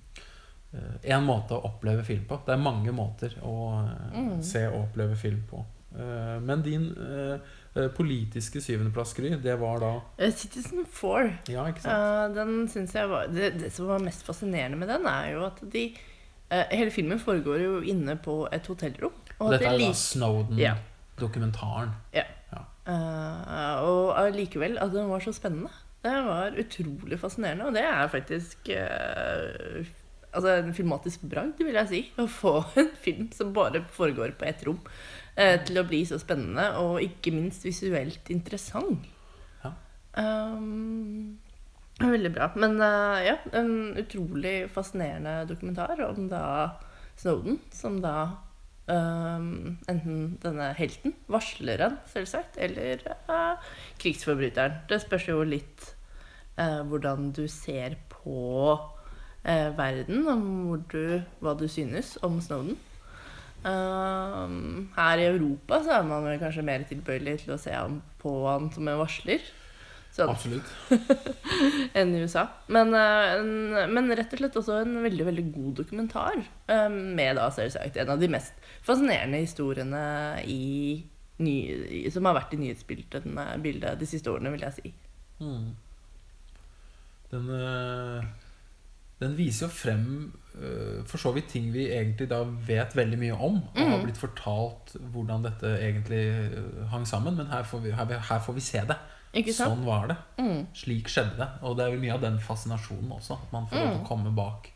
eh, 0.75 1.17
en 1.17 1.25
måte 1.27 1.53
å 1.57 1.65
oppleve 1.69 2.05
film 2.05 2.25
på. 2.29 2.39
Det 2.47 2.53
er 2.55 2.63
mange 2.63 2.93
måter 2.93 3.35
å 3.43 3.57
Mm. 4.15 4.43
se 4.43 4.67
og 4.69 4.89
oppleve 4.89 5.17
film 5.17 5.43
på. 5.51 5.65
Men 6.41 6.63
din 6.63 6.95
politiske 7.97 8.61
syvendeplass, 8.65 9.13
Gry, 9.15 9.35
det 9.37 9.59
var 9.61 9.79
da 9.81 10.31
Citizen 10.31 10.87
Four. 10.89 11.31
Ja, 11.49 11.67
den 12.33 12.67
syns 12.69 12.95
jeg 12.95 13.09
var 13.11 13.27
det, 13.29 13.51
det 13.61 13.73
som 13.73 13.87
var 13.89 13.99
mest 14.01 14.25
fascinerende 14.25 14.77
med 14.79 14.89
den, 14.89 15.05
er 15.07 15.33
jo 15.35 15.45
at 15.47 15.61
de 15.73 15.95
Hele 16.53 16.91
filmen 16.91 17.19
foregår 17.19 17.61
jo 17.63 17.81
inne 17.81 18.17
på 18.21 18.47
et 18.53 18.67
hotellrom. 18.69 19.13
Og 19.41 19.53
Dette 19.55 19.65
de 19.65 19.69
er 19.73 19.79
da 19.79 19.93
Snowden-dokumentaren. 19.97 21.93
Ja. 22.13 22.25
Eh, 22.83 23.75
og 23.87 24.13
allikevel 24.19 24.79
at 24.83 24.95
den 24.95 25.11
var 25.11 25.23
så 25.23 25.35
spennende. 25.35 25.71
Det 26.03 26.15
var 26.27 26.57
utrolig 26.59 27.19
fascinerende, 27.21 27.69
og 27.69 27.77
det 27.77 27.85
er 27.87 28.09
faktisk 28.11 28.73
uh, 28.75 29.85
Altså 30.33 30.49
en 30.57 30.73
filmatisk 30.75 31.27
bragd, 31.29 31.61
vil 31.61 31.77
jeg 31.77 31.89
si. 31.91 31.99
Å 32.17 32.25
få 32.27 32.55
en 32.81 32.89
film 33.05 33.27
som 33.37 33.53
bare 33.55 33.85
foregår 33.93 34.33
på 34.41 34.47
ett 34.49 34.65
rom, 34.67 34.81
uh, 35.37 35.59
til 35.63 35.79
å 35.79 35.85
bli 35.87 36.01
så 36.09 36.19
spennende, 36.19 36.71
og 36.81 37.05
ikke 37.05 37.35
minst 37.37 37.67
visuelt 37.69 38.33
interessant. 38.33 39.05
Ja. 39.63 39.75
Um, 40.17 41.37
veldig 42.01 42.33
bra. 42.35 42.49
Men 42.57 42.81
ja, 43.23 43.37
en 43.53 43.93
utrolig 44.01 44.57
fascinerende 44.73 45.43
dokumentar 45.53 46.01
om 46.09 46.27
da 46.33 46.47
Snowden, 47.21 47.61
som 47.71 48.01
da 48.03 48.17
um, 48.91 49.79
enten 49.91 50.39
denne 50.43 50.71
helten, 50.79 51.15
varsleren 51.31 51.99
selvsagt, 52.13 52.59
eller 52.63 53.03
uh, 53.29 53.61
krigsforbryteren. 54.03 54.83
Det 54.91 55.03
spørs 55.05 55.29
jo 55.29 55.43
litt 55.47 55.93
uh, 56.59 56.83
hvordan 56.89 57.31
du 57.37 57.45
ser 57.51 57.99
på 58.13 58.75
uh, 58.75 59.69
verden, 59.79 60.27
om 60.29 60.47
du, 60.91 61.21
hva 61.43 61.55
du 61.59 61.69
synes 61.71 62.17
om 62.23 62.41
Snowden. 62.43 62.79
Um, 63.63 64.89
her 64.97 65.21
i 65.23 65.29
Europa 65.31 65.79
så 65.85 66.01
er 66.01 66.07
man 66.09 66.25
kanskje 66.41 66.65
mer 66.67 66.83
tilbøyelig 66.89 67.45
til 67.45 67.53
å 67.55 67.61
se 67.63 67.71
ham 67.71 68.01
på 68.19 68.33
han 68.49 68.73
som 68.75 68.89
en 68.91 68.99
varsler. 68.99 69.45
Sånn 70.13 70.29
Absolutt. 70.29 70.69
enn 71.97 72.11
i 72.15 72.21
USA. 72.21 72.43
Men, 72.69 72.91
eh, 72.93 73.31
en, 73.39 73.93
men 73.95 74.11
rett 74.13 74.35
og 74.37 74.43
slett 74.43 74.59
også 74.61 74.81
en 74.83 74.99
veldig 75.07 75.25
veldig 75.31 75.45
god 75.55 75.71
dokumentar. 75.81 76.43
eh, 76.69 76.89
med 76.93 77.37
da 77.41 77.47
selvsagt 77.51 77.97
en 77.97 78.11
av 78.13 78.21
de 78.21 78.29
mest 78.29 78.53
fascinerende 78.85 79.41
historiene 79.41 80.03
i, 80.45 81.03
ny, 81.41 81.55
som 82.13 82.29
har 82.29 82.37
vært 82.37 82.53
i 82.55 82.61
nyhetsbildet 82.61 83.25
de 83.99 84.07
siste 84.11 84.29
årene, 84.31 84.53
vil 84.53 84.67
jeg 84.67 84.77
si. 84.83 84.93
Mm. 85.41 85.73
Den, 87.33 87.49
eh, 87.57 88.25
den 89.23 89.37
viser 89.39 89.67
jo 89.67 89.73
frem 89.73 90.05
eh, 90.61 91.01
for 91.09 91.17
så 91.23 91.33
vidt 91.33 91.49
ting 91.55 91.71
vi 91.73 91.87
egentlig 91.89 92.29
da 92.29 92.43
vet 92.45 92.93
veldig 92.99 93.19
mye 93.23 93.33
om, 93.41 93.63
og 93.73 93.81
har 93.81 93.97
Mm. 93.99 94.05
blitt 94.05 94.21
fortalt 94.21 94.93
hvordan 95.15 95.43
dette 95.49 95.73
egentlig 95.81 96.21
eh, 96.53 96.85
hang 96.93 97.07
sammen, 97.09 97.37
men 97.41 97.47
her 97.49 97.65
får 97.65 97.81
vi, 97.87 97.91
her, 97.97 98.05
her 98.29 98.41
får 98.45 98.53
vi 98.61 98.61
se 98.61 98.85
det. 98.93 98.99
Ikke 99.35 99.53
sant? 99.57 99.73
Sånn 99.73 99.85
var 99.87 100.07
det. 100.11 100.17
Mm. 100.39 100.67
Slik 100.77 101.09
skjedde 101.09 101.39
det. 101.39 101.49
Og 101.65 101.77
det 101.79 101.87
er 101.87 101.91
vel 101.95 102.01
mye 102.03 102.15
av 102.15 102.21
den 102.21 102.39
fascinasjonen 102.41 103.13
også. 103.17 103.39
At 103.43 103.53
man 103.55 103.67
får 103.71 103.77
lov 103.79 103.87
til 103.89 103.99
Mm. 103.99 104.05
å 104.05 104.09
komme 104.09 104.33
bak 104.37 104.69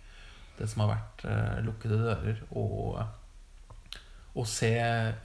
det 0.59 0.69
som 0.73 0.81
har 0.87 0.95
vært 0.97 1.25
uh, 1.29 1.59
lukkede 1.67 1.99
dører, 2.01 2.39
og, 2.57 2.97
og 4.35 4.47
se 4.49 4.71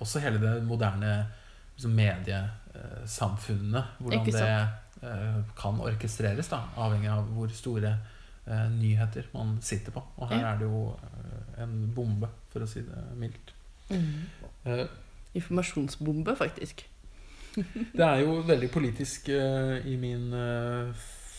også 0.03 0.19
hele 0.19 0.41
det 0.43 0.57
moderne 0.67 1.13
liksom, 1.77 1.93
mediesamfunnet. 1.95 3.83
Hvordan 3.99 4.25
det 4.25 4.67
uh, 5.03 5.39
kan 5.57 5.79
orkestreres, 5.79 6.49
da, 6.51 6.59
avhengig 6.75 7.09
av 7.13 7.29
hvor 7.31 7.47
store 7.55 7.93
uh, 8.47 8.67
nyheter 8.75 9.29
man 9.33 9.57
sitter 9.63 9.91
på. 9.95 10.03
Og 10.17 10.27
her 10.29 10.41
Ja. 10.43 10.51
er 10.53 10.57
det 10.59 10.67
jo 10.67 10.97
en 11.61 11.77
bombe, 11.95 12.27
for 12.51 12.59
å 12.65 12.67
si 12.67 12.81
det 12.83 13.01
mildt. 13.15 13.51
Mm. 13.91 14.27
Eh, 14.65 14.87
Informasjonsbombe, 15.35 16.33
faktisk. 16.35 16.83
Det 17.97 18.05
er 18.05 18.21
jo 18.23 18.41
veldig 18.47 18.69
politisk 18.71 19.29
uh, 19.29 19.77
i 19.87 19.95
min 19.99 20.33
uh, 20.33 20.93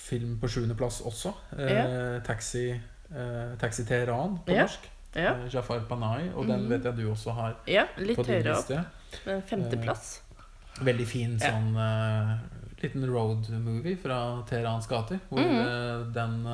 film 0.06 0.34
på 0.40 0.48
sjuendeplass 0.48 1.00
også. 1.08 1.30
Eh, 1.56 2.18
Taxi, 2.26 2.66
eh, 3.14 3.54
Taxi 3.60 3.84
Teheran 3.88 4.34
på 4.44 4.52
yeah. 4.52 4.66
norsk. 4.66 4.88
Ja, 5.14 5.32
Eh, 5.38 5.46
Jafar 5.54 5.80
Panay, 5.88 6.28
Og 6.34 6.46
den 6.48 6.60
Mhm. 6.62 6.68
vet 6.70 6.84
jeg 6.84 6.96
du 6.96 7.10
også 7.10 7.32
har 7.32 7.56
ja 7.66 7.84
litt 7.98 8.16
på 8.16 8.24
din 8.26 8.34
høyere 8.42 8.52
opp. 8.56 8.68
liste. 8.68 8.84
Men 9.26 9.42
femteplass. 9.42 10.20
Veldig 10.80 11.06
fin 11.06 11.38
sånn 11.38 11.76
liten 12.82 13.04
road 13.10 13.48
movie 13.62 13.96
fra 13.96 14.42
Teherans 14.48 14.86
gater. 14.88 15.18
Hvor 15.30 15.38
mm 15.38 15.60
eh, 15.60 16.12
den 16.14 16.46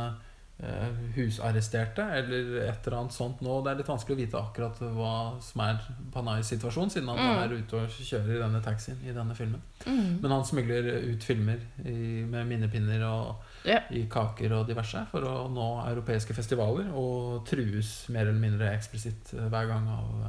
husarresterte, 1.15 2.03
eller 2.03 2.57
et 2.65 2.87
eller 2.87 2.97
annet 2.99 3.15
sånt 3.15 3.41
nå 3.47 3.61
Det 3.63 3.71
er 3.71 3.77
litt 3.79 3.91
vanskelig 3.93 4.17
å 4.17 4.19
vite 4.19 4.39
akkurat 4.41 4.81
hva 4.97 5.13
som 5.45 5.61
er 5.63 5.77
Panais 6.11 6.49
situasjon, 6.51 6.91
siden 6.91 7.13
han 7.13 7.21
mm. 7.21 7.43
er 7.45 7.55
ute 7.61 7.79
og 7.79 7.93
kjører 7.95 8.33
i 8.35 8.41
denne 8.43 8.61
taxien 8.65 8.99
i 9.07 9.15
denne 9.15 9.37
filmen. 9.39 9.63
Mm. 9.87 10.17
Men 10.25 10.35
han 10.35 10.47
smugler 10.49 10.89
ut 11.13 11.23
filmer 11.23 11.63
i, 11.85 12.25
med 12.27 12.51
minnepinner 12.51 13.05
og 13.07 13.45
Ja. 13.69 13.81
i 13.95 14.07
kaker 14.11 14.57
og 14.57 14.67
diverse 14.67 15.05
for 15.13 15.23
å 15.27 15.37
nå 15.53 15.69
europeiske 15.93 16.35
festivaler, 16.35 16.91
og 16.91 17.47
trues 17.47 18.09
mer 18.11 18.27
eller 18.27 18.43
mindre 18.43 18.73
eksplisitt 18.75 19.35
eh, 19.39 19.47
hver 19.53 19.71
gang 19.71 19.87
av 19.95 20.27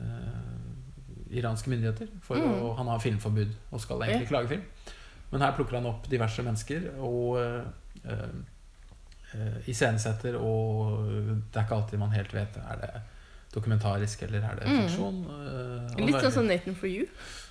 eh, 0.00 1.36
iranske 1.42 1.70
myndigheter. 1.72 2.08
For 2.24 2.36
Mm. 2.40 2.56
å, 2.56 2.72
han 2.76 2.88
har 2.88 2.98
filmforbud 3.04 3.52
og 3.70 3.80
skal 3.80 4.02
egentlig 4.02 4.28
klage 4.32 4.48
film. 4.48 4.64
Men 5.30 5.40
her 5.40 5.52
plukker 5.56 5.76
han 5.76 5.86
opp 5.88 6.08
diverse 6.08 6.42
mennesker 6.44 6.90
og 7.00 7.38
eh, 7.40 7.62
eh, 8.04 8.32
iscenesetter, 9.66 10.36
og 10.36 11.06
det 11.08 11.56
er 11.56 11.64
ikke 11.64 11.78
alltid 11.78 11.98
man 11.98 12.12
helt 12.12 12.34
vet 12.34 12.56
Er 12.62 12.80
det 12.80 12.90
dokumentarisk, 13.54 14.22
eller 14.22 14.38
er 14.38 14.54
det 14.58 14.66
Mm. 14.68 14.82
fiksjon? 14.82 15.24
Eh, 15.98 16.04
Litt 16.06 16.20
sånn 16.22 16.32
som 16.32 16.46
Nathan 16.46 16.74
for 16.74 16.86
you. 16.86 17.06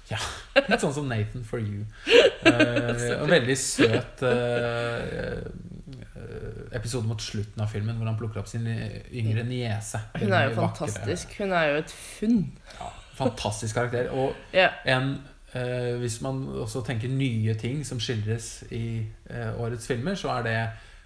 Ja. 0.09 0.17
Litt 0.55 0.81
sånn 0.81 0.93
som 0.93 1.07
Nathan 1.07 1.43
for 1.43 1.59
you. 1.59 1.85
Uh, 2.41 3.21
og 3.21 3.29
veldig 3.29 3.53
søt 3.57 4.23
uh, 4.25 4.31
eh, 5.05 5.43
episode 6.73 7.05
mot 7.07 7.21
slutten 7.21 7.61
av 7.61 7.69
filmen 7.69 7.95
hvor 7.99 8.09
han 8.09 8.17
plukker 8.17 8.41
opp 8.41 8.47
sin 8.49 8.65
yngre 8.65 9.43
niese. 9.45 10.01
Hun 10.17 10.33
er 10.33 10.47
jo 10.49 10.55
fantastisk. 10.55 11.29
vakre. 11.29 11.45
Hun 11.45 11.53
er 11.53 11.67
jo 11.69 11.75
et 11.83 11.93
funn. 11.93 12.39
Ja, 12.79 12.89
fantastisk 13.19 13.77
karakter. 13.77 14.09
Og 14.09 14.33
yeah. 14.55 14.73
en 14.85 15.21
uh, 15.53 15.99
Hvis 16.01 16.17
man 16.25 16.47
også 16.65 16.81
tenker 16.87 17.13
nye 17.13 17.53
ting 17.53 17.85
som 17.85 17.99
skildres 18.01 18.63
i 18.71 19.05
eh, 19.29 19.59
årets 19.61 19.87
filmer, 19.87 20.15
så 20.15 20.33
er 20.39 20.43
det 20.49 20.57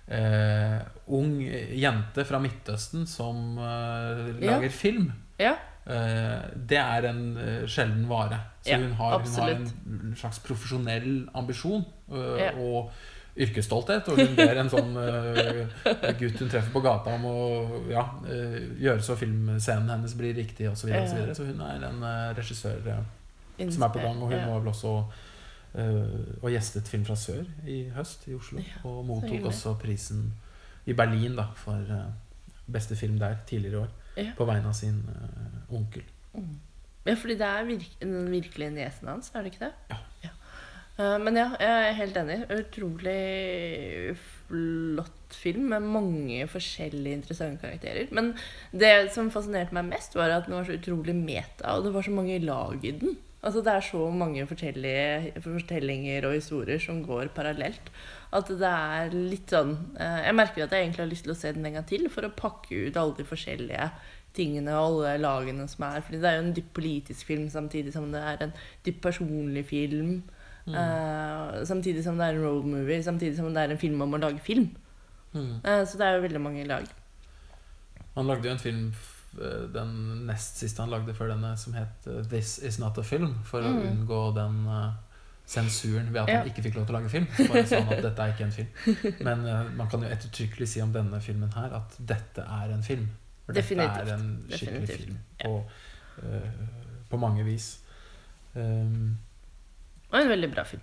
eh, 0.07 0.79
ung 1.07 1.39
jente 1.41 2.25
fra 2.25 2.39
Midtøsten 2.39 3.05
som 3.09 3.57
eh, 3.57 4.35
Ja. 4.41 4.57
lager 4.57 4.69
film. 4.69 5.11
ja. 5.39 5.55
Eh, 5.85 6.39
det 6.55 6.79
er 6.81 7.05
en 7.11 7.37
eh, 7.37 7.65
sjelden 7.69 8.07
vare. 8.09 8.39
Så 8.63 8.71
Ja, 8.71 8.77
hun, 8.81 8.93
har, 8.97 9.19
hun 9.19 9.33
har 9.37 9.49
en 9.51 10.15
slags 10.17 10.39
profesjonell 10.41 11.27
ambisjon 11.37 11.85
eh, 12.11 12.39
Ja. 12.41 12.51
og 12.57 12.89
yrkesstolthet. 13.37 14.07
Og 14.09 14.17
hun 14.17 14.33
ber 14.35 14.57
en 14.63 14.69
sånn 14.71 14.95
eh, 14.97 15.59
gutt 16.17 16.39
hun 16.41 16.49
treffer 16.49 16.71
på 16.73 16.81
gata 16.81 17.13
om 17.13 17.27
å 17.29 17.37
ja, 17.91 18.05
eh, 18.25 18.57
gjøre 18.81 19.03
så 19.05 19.17
filmscenen 19.19 19.91
hennes 19.93 20.15
blir 20.17 20.33
riktig 20.33 20.71
osv. 20.71 20.87
Så, 20.87 20.87
videre, 20.87 21.03
og 21.03 21.09
så, 21.09 21.19
videre. 21.19 21.35
så 21.35 21.43
hun 21.51 21.61
er 21.67 21.85
en 21.91 22.03
eh, 22.09 22.33
regissør 22.39 22.89
som 23.69 23.85
er 23.85 23.93
på 23.93 24.01
gang. 24.01 24.17
Og 24.23 24.31
hun 24.31 24.39
ja. 24.39 24.47
var 24.49 24.59
vel 24.65 24.73
også 24.73 24.95
og 25.75 26.49
gjestet 26.53 26.87
Film 26.87 27.03
fra 27.07 27.17
sør 27.19 27.43
i 27.67 27.81
høst 27.95 28.27
i 28.29 28.35
Oslo. 28.37 28.61
Ja, 28.63 28.79
og 28.87 29.03
mottok 29.09 29.49
også 29.49 29.73
prisen 29.81 30.29
i 30.85 30.93
Berlin 30.93 31.35
da, 31.37 31.49
for 31.57 31.81
eh, 31.97 32.07
beste 32.71 32.95
film 32.97 33.17
der 33.19 33.37
tidligere 33.47 33.73
i 33.73 33.81
år. 33.83 33.91
Ja. 34.15 34.31
På 34.37 34.47
vegne 34.47 34.71
av 34.71 34.77
sin 34.77 35.01
eh, 35.11 35.75
onkel. 35.75 36.05
Mm. 36.33 36.55
Ja, 37.05 37.13
fordi 37.13 37.37
det 37.37 37.47
er 37.47 37.67
virk 37.67 37.99
den 38.01 38.31
virkelige 38.31 38.73
niesen 38.73 39.09
hans, 39.11 39.31
er 39.33 39.43
det 39.43 39.53
ikke 39.53 39.67
det? 39.67 39.73
Ja. 39.91 40.31
Eh, 40.95 41.17
men 41.21 41.37
ja, 41.37 41.49
jeg 41.59 41.89
er 41.89 41.99
helt 41.99 42.17
enig. 42.21 42.39
Utrolig 42.55 44.15
flott 44.45 45.35
film 45.35 45.69
med 45.73 45.89
mange 45.91 46.47
forskjellige 46.47 47.19
interessante 47.19 47.65
karakterer. 47.65 48.07
Men 48.15 48.33
det 48.71 49.11
som 49.13 49.33
fascinerte 49.33 49.75
meg 49.75 49.89
mest, 49.89 50.15
var 50.15 50.31
at 50.31 50.47
den 50.47 50.57
var 50.57 50.67
så 50.67 50.77
utrolig 50.77 51.17
meta, 51.17 51.75
og 51.75 51.87
det 51.87 51.95
var 51.95 52.05
så 52.05 52.13
mange 52.15 52.39
lag 52.45 52.85
i 52.85 52.93
den. 53.01 53.17
Altså 53.45 53.61
Det 53.61 53.71
er 53.71 53.83
så 53.85 54.01
mange 54.09 54.45
fortellinger 54.49 56.25
og 56.25 56.33
historier 56.33 56.81
som 56.81 57.03
går 57.05 57.29
parallelt. 57.35 57.91
At 58.33 58.49
det 58.49 58.71
er 58.71 59.13
litt 59.13 59.53
sånn 59.53 59.75
eh, 60.01 60.25
Jeg 60.25 60.35
merker 60.35 60.65
at 60.65 60.73
jeg 60.73 60.87
egentlig 60.87 61.03
har 61.03 61.11
lyst 61.11 61.27
til 61.27 61.35
å 61.35 61.37
se 61.37 61.51
den 61.53 61.67
en 61.69 61.77
gang 61.77 61.85
til 61.87 62.07
for 62.11 62.25
å 62.25 62.33
pakke 62.33 62.87
ut 62.87 62.97
alle 62.97 63.15
de 63.19 63.27
forskjellige 63.29 63.89
tingene 64.35 64.73
og 64.75 65.05
alle 65.05 65.13
lagene 65.21 65.67
som 65.71 65.85
er. 65.87 66.01
Fordi 66.03 66.19
det 66.23 66.31
er 66.31 66.39
jo 66.39 66.45
en 66.47 66.55
dypt 66.57 66.73
politisk 66.75 67.29
film 67.29 67.45
samtidig 67.53 67.93
som 67.95 68.09
det 68.11 68.23
er 68.33 68.47
en 68.47 68.57
dypt 68.87 69.03
personlig 69.05 69.67
film. 69.69 70.17
Eh, 70.65 71.63
samtidig 71.69 72.03
som 72.03 72.17
det 72.17 72.25
er 72.25 72.35
en 72.35 72.43
road 72.43 72.65
movie, 72.65 73.03
samtidig 73.03 73.37
som 73.37 73.53
det 73.53 73.61
er 73.61 73.75
en 73.75 73.81
film 73.81 74.01
om 74.01 74.17
å 74.17 74.21
lage 74.21 74.41
film. 74.43 74.71
Mm. 75.35 75.59
Eh, 75.61 75.83
så 75.85 75.99
det 75.99 76.07
er 76.07 76.17
jo 76.17 76.25
veldig 76.25 76.41
mange 76.41 76.65
lag. 76.65 76.87
Han 78.15 78.27
lagde 78.27 78.49
jo 78.49 78.55
en 78.55 78.63
film 78.63 78.87
Den 79.73 80.25
nest 80.27 80.57
siste 80.61 80.81
han 80.81 80.89
lagde 80.93 81.13
før 81.13 81.27
denne, 81.33 81.57
som 81.57 81.73
het 81.73 82.07
eh, 82.07 82.21
'This 82.29 82.57
Is 82.63 82.79
Not 82.79 82.97
a 82.97 83.03
Film', 83.03 83.35
for 83.43 83.61
å 83.61 83.71
Mm. 83.73 83.81
unngå 83.91 84.33
den 84.35 84.67
eh, 84.67 84.93
sensuren 85.45 86.07
ved 86.13 86.21
at 86.21 86.29
han 86.29 86.47
ikke 86.49 86.63
fikk 86.63 86.75
lov 86.75 86.85
til 86.87 86.95
å 86.95 86.99
lage 86.99 87.09
film. 87.09 87.27
Bare 87.49 87.65
sånn 87.69 87.91
at 87.91 88.01
dette 88.01 88.21
er 88.23 88.31
ikke 88.33 88.43
en 88.47 88.51
film. 88.51 88.67
Men 89.27 89.45
eh, 89.45 89.69
man 89.77 89.87
kan 89.91 90.01
jo 90.01 90.07
ettertrykkelig 90.09 90.67
si 90.67 90.81
om 90.81 90.91
denne 90.93 91.19
filmen 91.21 91.51
her 91.53 91.75
at 91.81 91.97
dette 91.99 92.41
er 92.41 92.73
en 92.73 92.83
film. 92.83 93.07
For 93.45 93.53
Definitivt. 93.53 93.93
dette 93.99 94.09
er 94.09 94.15
en 94.15 94.45
skikkelig 94.49 94.87
Definitivt. 94.87 95.05
film 95.05 95.17
på, 95.43 95.65
uh, 96.23 96.65
på 97.11 97.17
mange 97.21 97.43
vis. 97.45 97.79
Um, 98.55 99.17
Og 100.11 100.21
en 100.21 100.29
veldig 100.29 100.51
bra 100.55 100.63
film. 100.63 100.81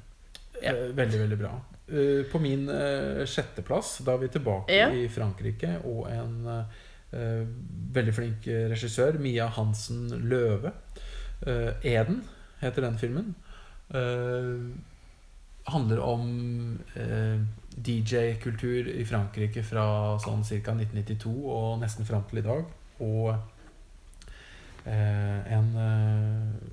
Ja. 0.62 0.72
Uh, 0.76 0.92
Veldig, 0.96 1.18
veldig 1.24 1.38
bra. 1.40 1.52
Uh, 1.92 2.22
På 2.30 2.38
min 2.38 2.68
eh, 2.70 3.24
sjetteplass, 3.26 3.98
da 4.06 4.12
er 4.14 4.18
vi 4.18 4.28
tilbake 4.28 4.70
Ja. 4.76 4.88
i 4.94 5.08
Frankrike, 5.08 5.78
og 5.84 6.06
en 6.12 6.46
eh, 6.46 6.64
veldig 7.12 8.14
flink 8.16 8.46
eh, 8.48 8.68
regissør, 8.72 9.18
Mia 9.20 9.46
Hansen 9.52 10.08
Løve. 10.28 10.72
Eh, 11.46 11.72
'Eden' 11.84 12.22
heter 12.60 12.82
den 12.82 12.98
filmen. 12.98 13.34
Eh, 13.94 14.60
handler 15.72 16.00
om 16.00 16.78
eh, 16.96 17.40
DJ-kultur 17.76 18.88
i 18.88 19.04
Frankrike 19.04 19.62
fra 19.62 20.18
sånn 20.18 20.42
ca. 20.42 20.74
1992 20.74 21.34
og 21.46 21.80
nesten 21.80 22.06
fram 22.06 22.24
til 22.30 22.38
i 22.38 22.46
dag. 22.46 22.64
Og 23.00 23.34
eh, 24.86 25.52
en 25.56 25.76
eh, 25.76 26.70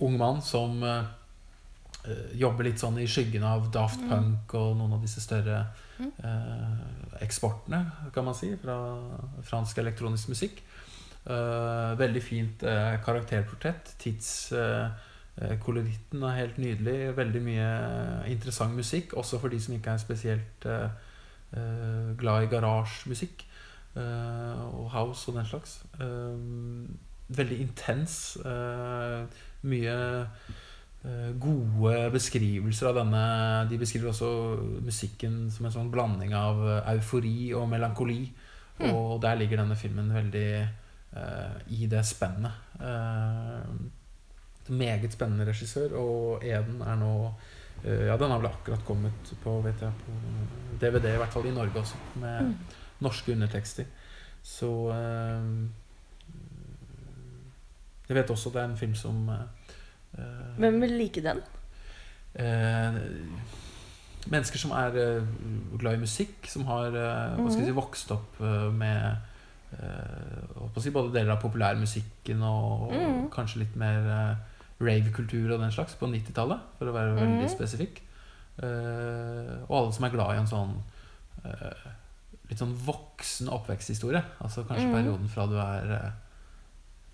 ung 0.00 0.16
mann 0.18 0.40
som 0.42 0.82
eh, 0.82 1.04
eh, 2.06 2.38
jobber 2.40 2.64
litt 2.64 2.80
sånn 2.80 2.98
i 2.98 3.08
skyggen 3.08 3.44
av 3.44 3.70
Daft 3.72 4.00
Mm. 4.00 4.08
Punk 4.10 4.54
og 4.54 4.76
noen 4.78 4.96
av 4.96 5.02
disse 5.04 5.20
større 5.20 5.58
eh, 5.60 5.88
eksportene, 7.20 7.84
kan 8.14 8.24
man 8.24 8.34
si, 8.34 8.54
fra 8.62 8.76
fransk 9.46 9.78
elektronisk 9.82 10.28
musikk. 10.32 10.62
Eh, 11.26 11.98
veldig 11.98 12.22
fint 12.24 12.62
eh, 12.64 13.00
karakterportrett. 13.04 13.94
Tidskoloritten 14.00 16.22
er 16.22 16.38
helt 16.38 16.58
nydelig. 16.58 17.16
Veldig 17.16 17.42
mye 17.44 17.68
interessant 18.32 18.74
musikk, 18.76 19.12
også 19.20 19.38
for 19.42 19.48
de 19.52 19.60
som 19.60 19.74
ikke 19.76 19.90
er 19.92 19.96
spesielt 20.00 20.66
eh, 20.66 20.90
eh, 21.52 22.16
glad 22.18 22.42
i 22.46 22.50
garasjemusikk 22.54 23.44
eh, 23.96 24.60
og 24.72 24.90
house 24.94 25.30
og 25.30 25.36
den 25.36 25.46
slags. 25.46 25.82
Eh, 26.00 26.36
veldig 27.36 27.58
intens. 27.66 28.14
eh, 28.40 29.20
mye 29.62 29.92
eh, 29.92 30.26
gode 31.40 32.10
beskrivelser 32.12 32.90
av 32.90 32.98
denne. 33.00 33.22
De 33.70 33.78
beskriver 33.80 34.10
også 34.10 34.28
musikken 34.84 35.46
som 35.50 35.64
en 35.66 35.72
sånn 35.72 35.92
blanding 35.92 36.34
av 36.36 36.60
eh, 36.68 36.90
eufori 36.96 37.52
og 37.56 37.68
melankoli. 37.72 38.26
Mm. 38.80 38.90
Og 38.92 39.14
der 39.22 39.38
ligger 39.40 39.60
denne 39.62 39.76
filmen 39.76 40.12
veldig 40.12 40.50
uh, 41.16 41.56
i 41.68 41.86
det 41.88 42.00
spennet. 42.08 42.52
Uh, 42.80 43.64
meget 44.70 45.12
spennende 45.12 45.44
regissør, 45.48 45.92
og 45.98 46.44
Eden 46.46 46.80
er 46.86 46.96
nå 47.00 47.10
eh, 47.82 48.06
Ja, 48.06 48.16
den 48.20 48.30
har 48.30 48.38
vel 48.38 48.50
akkurat 48.52 48.84
kommet 48.86 49.32
på, 49.42 49.56
vet 49.64 49.80
jeg, 49.82 49.92
på 50.04 50.12
DVD, 50.80 51.14
i 51.14 51.20
hvert 51.20 51.32
fall 51.34 51.48
i 51.50 51.54
Norge 51.56 51.80
også, 51.80 51.96
med 52.22 52.42
Mm. 52.46 52.54
norske 53.00 53.32
undertekster. 53.32 53.84
Så 54.42 54.70
eh, 54.94 55.66
Jeg 58.08 58.16
vet 58.16 58.30
også 58.30 58.50
det 58.54 58.62
er 58.62 58.68
en 58.70 58.76
film 58.78 58.94
som 58.94 59.28
eh, 59.28 59.44
Hvem 60.60 60.80
vil 60.82 60.96
like 60.98 61.22
den? 61.24 61.40
eh, 62.34 62.98
Mennesker 64.30 64.60
som 64.60 64.74
er 64.76 64.96
eh, 65.00 65.28
glad 65.80 65.96
i 65.96 66.02
musikk, 66.02 66.44
som 66.50 66.66
har 66.68 66.92
eh, 66.92 67.36
hva 67.38 67.48
skal 67.48 67.64
jeg 67.64 67.70
si, 67.70 67.76
vokst 67.78 68.12
opp 68.14 68.40
eh, 68.44 68.66
med 68.74 69.16
eh, 69.72 70.76
si, 70.82 70.92
både 70.92 71.14
deler 71.14 71.34
av 71.34 71.40
populærmusikken 71.42 72.42
og, 72.44 72.90
og 72.90 72.94
mm. 72.94 73.22
kanskje 73.34 73.62
litt 73.64 73.74
mer 73.80 74.06
uh, 74.06 74.36
rave-kultur 74.80 75.54
og 75.54 75.60
den 75.62 75.72
slags 75.72 75.96
på 75.98 76.08
90-tallet, 76.08 76.60
for 76.78 76.90
å 76.90 76.94
være 76.94 77.16
veldig 77.16 77.46
Mhm. 77.46 77.52
spesifikk. 77.54 78.02
Uh, 78.60 79.64
og 79.70 79.74
alle 79.78 79.92
som 79.96 80.04
er 80.04 80.12
glad 80.12 80.34
i 80.34 80.40
en 80.42 80.50
sånn 80.50 80.72
uh, 81.46 81.86
litt 82.50 82.58
sånn 82.60 82.74
voksen 82.74 83.48
oppveksthistorie. 83.52 84.22
Altså 84.42 84.64
kanskje 84.68 84.88
mm. 84.88 84.94
perioden 84.96 85.30
fra 85.30 85.46
du 85.46 85.54
er 85.62 85.92
eh, 85.96 86.10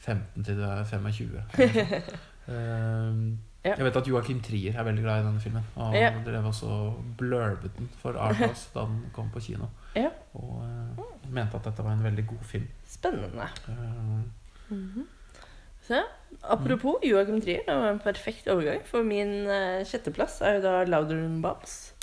15 0.00 0.46
til 0.46 0.56
du 0.56 0.64
er 0.64 0.84
25. 0.88 1.36
eller 2.48 3.12
noe 3.12 3.12
sånt. 3.12 3.42
Eh, 3.42 3.52
Ja. 3.66 3.74
Jeg 3.74 3.84
vet 3.88 3.96
at 3.98 4.06
Joakim 4.06 4.40
Trier 4.40 4.76
er 4.78 4.84
veldig 4.86 5.02
glad 5.02 5.20
i 5.20 5.26
denne 5.26 5.40
filmen. 5.42 5.64
Og 5.74 5.94
Ja. 5.94 6.12
drev 6.24 6.44
også 6.46 6.94
blurbet 7.18 7.72
den 7.76 7.88
for 7.98 8.14
Arthouse 8.14 8.68
da 8.74 8.84
den 8.86 9.10
kom 9.12 9.30
på 9.34 9.40
kino. 9.40 9.66
Ja. 9.96 10.08
Og 10.34 10.62
eh, 10.62 11.02
mente 11.32 11.56
at 11.58 11.64
dette 11.64 11.82
var 11.82 11.96
en 11.96 12.04
veldig 12.04 12.26
god 12.28 12.44
film. 12.46 12.68
Spennende. 12.86 13.48
Uh, 13.68 14.22
mm 14.70 14.92
-hmm. 14.94 15.06
Så, 15.82 16.02
apropos 16.42 16.94
Joachim 17.02 17.40
Trier, 17.40 17.60
det 17.66 17.74
var 17.76 17.90
en 17.90 17.98
perfekt 17.98 18.48
overgang. 18.48 18.80
For 18.84 19.02
min 19.02 19.46
uh, 19.46 19.84
sjetteplass 19.84 20.40
er 20.40 20.54
jo 20.54 20.60
da 20.62 20.84
Louder 20.84 21.14
Than 21.14 21.42
Bombs. 21.42 21.94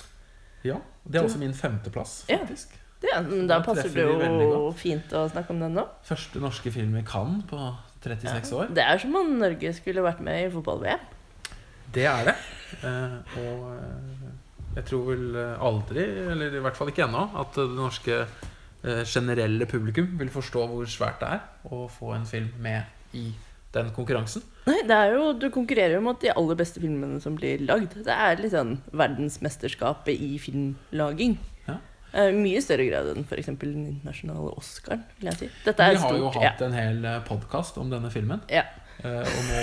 ja, 0.64 0.76
det 1.04 1.16
er 1.16 1.24
også 1.24 1.40
min 1.40 1.54
femteplass, 1.54 2.26
Ja. 2.30 2.38
faktisk. 2.38 2.80
Ja, 3.14 3.22
men 3.22 3.48
da 3.48 3.58
Da 3.58 3.64
passer 3.64 3.90
det 3.90 4.04
jo 4.04 4.72
fint 4.72 5.14
å 5.14 5.30
snakke 5.30 5.50
om 5.50 5.60
den 5.60 5.74
nå. 5.74 5.88
Første 6.04 6.40
norske 6.40 6.72
film 6.72 6.96
i 6.96 7.02
Cannes 7.02 7.44
på 7.50 7.76
36 8.04 8.54
år. 8.60 8.72
Det 8.76 8.84
er 8.86 9.02
som 9.02 9.16
om 9.20 9.34
Norge 9.40 9.74
skulle 9.78 10.06
vært 10.06 10.24
med 10.26 10.46
i 10.46 10.52
fotball-VM. 10.54 11.06
Det 11.94 12.06
er 12.10 12.30
det. 12.32 12.36
Eh, 12.84 13.40
og 13.44 13.68
eh, 13.76 14.24
jeg 14.80 14.88
tror 14.90 15.06
vel 15.12 15.38
eh, 15.38 15.56
aldri, 15.62 16.04
eller 16.34 16.58
i 16.58 16.62
hvert 16.64 16.78
fall 16.78 16.90
ikke 16.90 17.06
ennå, 17.06 17.28
at 17.44 17.58
det 17.60 17.70
norske 17.78 18.20
eh, 18.24 19.04
generelle 19.06 19.68
publikum 19.70 20.16
vil 20.20 20.32
forstå 20.34 20.68
hvor 20.72 20.90
svært 20.90 21.22
det 21.22 21.34
er 21.38 21.74
å 21.74 21.86
få 21.92 22.16
en 22.18 22.26
film 22.30 22.50
med 22.64 23.16
i 23.18 23.28
den 23.74 23.90
konkurransen. 23.94 24.44
Nei, 24.70 24.82
det 24.86 24.98
er 24.98 25.16
jo, 25.16 25.32
Du 25.38 25.48
konkurrerer 25.54 25.98
jo 25.98 26.04
mot 26.06 26.20
de 26.22 26.30
aller 26.34 26.58
beste 26.58 26.82
filmene 26.82 27.22
som 27.22 27.38
blir 27.38 27.62
lagd. 27.66 27.96
Det 28.06 28.14
er 28.14 28.42
litt 28.42 28.54
sånn 28.54 28.76
verdensmesterskapet 28.94 30.14
i 30.14 30.36
filmlaging. 30.42 31.38
Ja. 32.14 32.24
Eh, 32.28 32.34
mye 32.38 32.62
større 32.62 32.86
grad 32.90 33.08
enn 33.16 33.24
f.eks. 33.26 33.46
den 33.60 33.86
internasjonale 33.88 34.54
Oscaren, 34.58 35.04
vil 35.20 35.30
jeg 35.32 35.38
si. 35.40 35.50
Vi 35.66 35.74
har 35.74 36.18
jo 36.18 36.30
hatt 36.30 36.44
hatt 36.44 36.62
en 36.62 36.74
hel 36.78 37.06
podkast 37.28 37.78
om 37.82 37.90
denne 37.90 38.12
filmen. 38.14 38.42
Ja. 38.50 38.64
Uh, 39.04 39.20
og 39.26 39.48
nå 39.50 39.62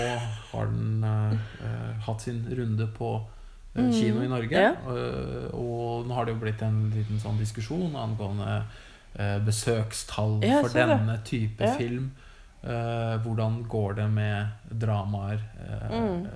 har 0.51 0.67
den 0.67 1.05
uh, 1.05 1.33
eh, 1.65 2.01
hatt 2.09 2.21
sin 2.27 2.43
runde 2.51 2.87
på 2.97 3.13
eh, 3.21 3.27
Mm, 3.81 3.93
kino 3.95 4.23
i 4.25 4.29
Norge. 4.29 4.51
ja. 4.59 4.73
Eh, 4.75 5.55
og 5.55 6.07
nå 6.09 6.15
har 6.17 6.25
det 6.27 6.33
jo 6.35 6.41
blitt 6.43 6.63
en 6.67 6.91
liten 6.91 7.21
sånn 7.23 7.39
diskusjon 7.39 7.95
angående 7.95 8.65
eh, 9.15 9.39
besøkstall 9.47 10.41
Ja, 10.43 10.59
for 10.61 10.75
denne 10.75 11.15
det. 11.15 11.25
type 11.31 11.63
Ja. 11.65 11.77
film. 11.79 12.11
Eh, 12.65 13.15
hvordan 13.23 13.63
går 13.71 13.95
det 13.95 14.09
med 14.11 14.49
dramaer? 14.83 15.39
Uh, 15.55 15.87
Mm. 15.91 16.27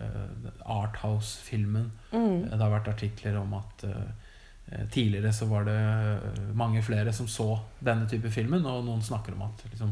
Arthouse-filmen. 0.65 1.91
Mm. 2.12 2.51
Det 2.51 2.61
har 2.61 2.71
vært 2.73 2.89
artikler 2.95 3.37
om 3.41 3.53
at 3.59 3.85
eh, 3.85 4.12
tidligere 4.91 5.33
så 5.33 5.47
var 5.47 5.65
det 5.69 5.77
eh, 5.79 6.53
mange 6.57 6.83
flere 6.83 7.12
som 7.12 7.27
så 7.29 7.59
denne 7.85 8.09
type 8.11 8.31
filmen, 8.33 8.65
og 8.67 8.85
noen 8.87 9.03
snakker 9.05 9.35
om 9.37 9.43
at 9.49 9.65
liksom, 9.71 9.91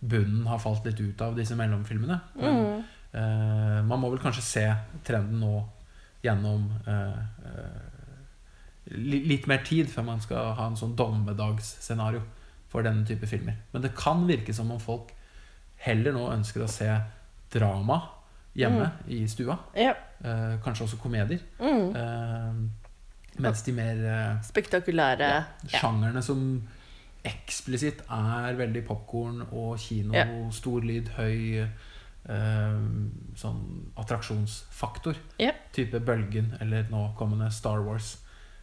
bunnen 0.00 0.46
har 0.46 0.58
falt 0.62 0.84
litt 0.86 1.00
ut 1.00 1.20
av 1.24 1.36
disse 1.36 1.56
mellomfilmene. 1.56 2.20
Men 2.36 2.58
Mm. 2.60 2.82
eh, 3.12 3.82
man 3.84 4.00
må 4.00 4.10
vel 4.10 4.20
kanskje 4.22 4.42
se 4.42 4.66
trenden 5.04 5.40
nå 5.40 5.54
gjennom 6.22 6.68
eh, 6.86 7.22
eh, 7.48 8.96
litt 8.96 9.46
mer 9.46 9.64
tid 9.64 9.88
før 9.88 10.04
man 10.04 10.20
skal 10.20 10.52
ha 10.58 10.66
en 10.66 10.76
sånn 10.76 10.94
dommedagsscenario 10.96 12.22
for 12.70 12.82
denne 12.86 13.06
type 13.06 13.26
filmer. 13.26 13.56
Men 13.72 13.82
det 13.82 13.94
kan 13.98 14.26
virke 14.28 14.54
som 14.54 14.70
om 14.70 14.80
folk 14.80 15.10
heller 15.84 16.12
nå 16.12 16.28
ønsker 16.34 16.62
å 16.64 16.68
se 16.70 16.88
drama 17.50 18.00
hjemme 18.54 18.90
i 19.08 19.22
stua. 19.30 19.56
Ja. 19.78 19.94
Eh, 20.22 20.56
kanskje 20.64 20.84
også 20.86 20.98
komedier. 21.02 21.40
Mm. 21.60 22.70
Mens 23.42 23.62
de 23.66 23.72
mer 23.76 24.00
eh, 24.04 24.40
Spektakulære. 24.46 25.30
Ja. 25.70 25.78
sjangerne 25.80 26.22
som 26.22 26.44
eksplisitt 27.24 28.00
er 28.10 28.54
veldig 28.56 28.82
popkorn 28.86 29.42
og 29.52 29.78
kino, 29.78 30.14
Ja. 30.16 30.24
stor 30.56 30.80
lyd, 30.80 31.08
høy 31.18 31.60
eh, 31.60 32.80
sånn 33.36 33.60
attraksjonsfaktor. 34.00 35.16
Ja. 35.38 35.52
Type 35.76 36.00
Bølgen 36.00 36.54
eller 36.60 36.86
nå 36.90 37.10
kommende 37.18 37.50
Star 37.52 37.82
Wars. 37.84 38.18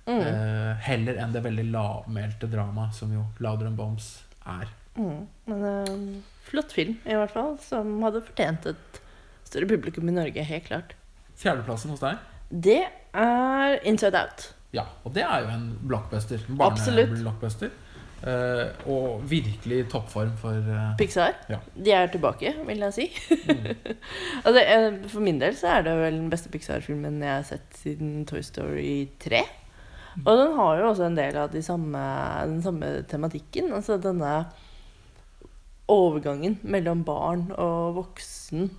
Mm. 0.07 0.21
Eh, 0.23 0.73
heller 0.87 1.17
enn 1.19 1.33
det 1.33 1.43
veldig 1.43 1.65
lavmælte 1.73 2.47
dramaet 2.49 2.95
som 2.95 3.11
jo 3.13 3.25
Louder 3.43 3.67
and 3.67 3.75
Bombs 3.77 4.21
er. 4.47 4.69
Mm. 4.97 5.27
Men 5.45 5.65
eh, 5.67 6.21
flott 6.47 6.71
film, 6.73 6.95
i 7.05 7.13
hvert 7.17 7.33
fall, 7.33 7.57
som 7.61 7.97
hadde 8.05 8.23
fortjent 8.23 8.65
et 8.71 9.01
større 9.47 9.67
publikum 9.69 10.07
i 10.09 10.15
Norge, 10.15 10.43
helt 10.43 10.65
klart. 10.69 10.95
Fjerdeplassen 11.37 11.91
hos 11.93 11.99
deg? 12.01 12.17
Det 12.49 12.79
er 13.13 13.77
Inside 13.85 14.15
Out. 14.17 14.53
Ja, 14.75 14.83
og 15.03 15.13
det 15.15 15.23
er 15.23 15.43
jo 15.45 15.51
en 15.53 15.67
blockbuster. 15.87 16.43
Barneblockbuster. 16.59 17.69
Uh, 18.17 18.73
og 18.89 19.21
virkelig 19.29 19.83
toppform 19.91 20.31
for 20.41 20.57
uh, 20.65 20.95
Pixar. 20.97 21.35
Ja. 21.51 21.59
De 21.75 21.91
er 21.93 22.07
tilbake, 22.09 22.55
vil 22.65 22.81
jeg 22.87 22.95
si. 22.95 23.05
mm. 23.29 23.67
altså, 24.45 24.63
eh, 24.63 24.87
for 25.11 25.21
min 25.21 25.37
del 25.41 25.53
så 25.55 25.75
er 25.75 25.85
det 25.85 25.93
vel 25.99 26.17
den 26.17 26.31
beste 26.31 26.49
Pixar-filmen 26.49 27.21
jeg 27.21 27.29
har 27.35 27.45
sett 27.45 27.77
siden 27.77 28.25
Toy 28.25 28.41
Story 28.41 28.95
3. 29.21 29.43
Og 30.23 30.31
den 30.33 30.55
har 30.57 30.79
jo 30.79 30.87
også 30.89 31.05
en 31.05 31.19
del 31.19 31.37
av 31.37 31.53
de 31.53 31.61
samme, 31.61 32.01
den 32.49 32.63
samme 32.65 32.89
tematikken. 33.09 33.69
Altså 33.77 33.99
denne 34.01 34.33
overgangen 35.87 36.57
mellom 36.65 37.05
barn 37.07 37.45
og 37.53 37.99
voksen, 38.01 38.71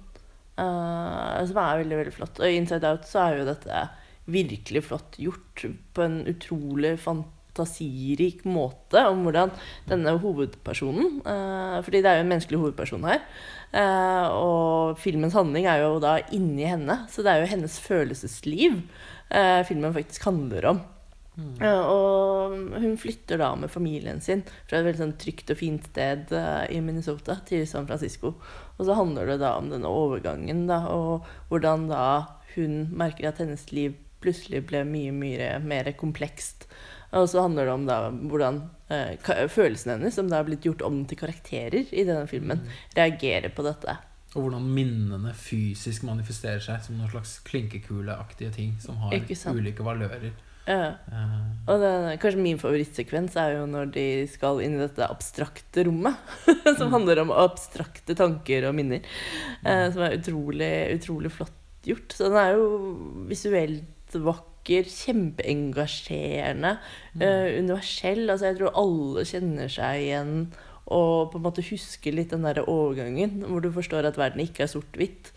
uh, 0.58 1.38
som 1.46 1.62
er 1.62 1.84
veldig, 1.84 2.02
veldig 2.02 2.16
flott. 2.18 2.42
Og 2.42 2.50
i 2.50 2.58
Inside 2.58 2.90
Out 2.90 3.06
så 3.06 3.22
er 3.22 3.38
jo 3.38 3.48
dette 3.52 3.86
virkelig 4.28 4.84
flott 4.88 5.18
gjort 5.20 5.64
på 5.96 6.04
en 6.04 6.20
utrolig 6.28 6.94
fantasirik 7.00 8.44
måte 8.48 9.02
om 9.08 9.24
hvordan 9.26 9.54
denne 9.88 10.14
hovedpersonen 10.22 11.22
eh, 11.24 11.78
Fordi 11.86 12.02
det 12.04 12.10
er 12.10 12.20
jo 12.20 12.26
en 12.26 12.30
menneskelig 12.34 12.60
hovedperson 12.62 13.08
her. 13.08 13.24
eh, 13.72 14.28
og 14.28 15.00
filmens 15.00 15.36
handling 15.38 15.66
er 15.70 15.82
jo 15.86 15.96
da 16.04 16.18
inni 16.32 16.68
henne, 16.68 17.02
så 17.10 17.24
det 17.24 17.32
er 17.32 17.42
jo 17.42 17.52
hennes 17.54 17.80
følelsesliv 17.82 18.78
eh, 19.30 19.64
filmen 19.68 19.96
faktisk 19.96 20.28
handler 20.30 20.72
om. 20.74 20.86
Mm. 21.38 21.60
og 21.62 22.54
hun 22.82 22.96
flytter 22.98 23.38
da 23.38 23.52
med 23.54 23.70
familien 23.70 24.18
sin 24.18 24.40
fra 24.66 24.80
et 24.80 24.86
veldig 24.88 24.98
sånn 24.98 25.12
trygt 25.22 25.52
og 25.54 25.60
fint 25.60 25.84
sted 25.86 26.32
eh, 26.34 26.64
i 26.74 26.80
Minnesota 26.82 27.36
til 27.46 27.62
San 27.70 27.86
Francisco. 27.86 28.32
Og 28.74 28.88
så 28.88 28.96
handler 28.98 29.30
det 29.30 29.36
da 29.44 29.52
om 29.54 29.68
denne 29.70 29.86
overgangen, 29.86 30.64
da, 30.66 30.80
og 30.90 31.28
hvordan 31.52 31.86
da 31.92 32.02
hun 32.56 32.88
merker 32.90 33.30
at 33.30 33.38
hennes 33.38 33.68
liv 33.70 33.94
plutselig 34.22 34.64
ble 34.68 34.84
mye, 34.88 35.12
mye 35.14 35.50
mer 35.64 35.92
komplekst. 35.98 36.66
Og 37.16 37.28
så 37.30 37.40
handler 37.46 37.68
det 37.68 37.72
om 37.72 37.86
da 37.88 37.98
hvordan 38.12 38.58
eh, 38.92 39.14
følelsene 39.48 39.96
hennes, 39.96 40.16
som 40.18 40.28
da 40.28 40.42
har 40.42 40.48
blitt 40.48 40.66
gjort 40.68 40.84
om 40.84 41.00
til 41.08 41.20
karakterer 41.20 41.88
i 41.88 42.04
denne 42.04 42.26
filmen, 42.28 42.60
reagerer 42.98 43.52
på 43.54 43.64
dette. 43.64 43.96
Og 44.34 44.44
hvordan 44.44 44.66
minnene 44.76 45.32
fysisk 45.32 46.04
manifesterer 46.04 46.60
seg 46.60 46.82
som 46.84 46.98
noen 46.98 47.08
slags 47.14 47.38
klinkekuleaktige 47.48 48.52
ting 48.52 48.76
som 48.82 49.00
har 49.00 49.16
ulike 49.54 49.86
valører. 49.86 50.34
Ja. 50.68 50.98
Eh, 51.08 51.36
Og 51.64 51.80
det, 51.80 51.92
kanskje 52.20 52.42
min 52.44 52.60
favorittsekvens 52.60 53.38
er 53.40 53.54
jo 53.56 53.66
når 53.72 53.88
de 53.94 54.08
skal 54.28 54.60
inn 54.60 54.76
i 54.76 54.82
dette 54.82 55.06
abstrakte 55.08 55.86
rommet. 55.88 56.18
som 56.78 56.92
handler 56.92 57.22
om 57.24 57.32
abstrakte 57.32 58.16
tanker 58.18 58.68
og 58.68 58.76
minner. 58.76 59.00
Eh, 59.64 59.86
som 59.94 60.04
er 60.04 60.18
utrolig, 60.20 60.72
utrolig 60.98 61.32
flott 61.32 61.56
gjort. 61.88 62.12
Så 62.12 62.28
den 62.28 62.36
er 62.42 62.58
jo 62.58 62.68
visuelt 63.30 63.94
vakker, 64.14 64.88
kjempeengasjerende, 64.88 66.78
uh, 67.20 67.48
universell. 67.58 68.24
Altså 68.30 68.50
jeg 68.50 68.58
tror 68.60 68.78
alle 68.78 69.24
kjenner 69.28 69.68
seg 69.72 70.06
igjen 70.06 70.34
og 70.88 71.32
på 71.32 71.36
en 71.36 71.44
måte 71.44 71.64
husker 71.68 72.14
litt 72.16 72.32
den 72.32 72.46
der 72.48 72.62
overgangen 72.64 73.42
hvor 73.44 73.60
du 73.60 73.68
forstår 73.74 74.08
at 74.08 74.16
verden 74.16 74.40
ikke 74.40 74.64
er 74.64 74.72
sort-hvitt, 74.72 75.32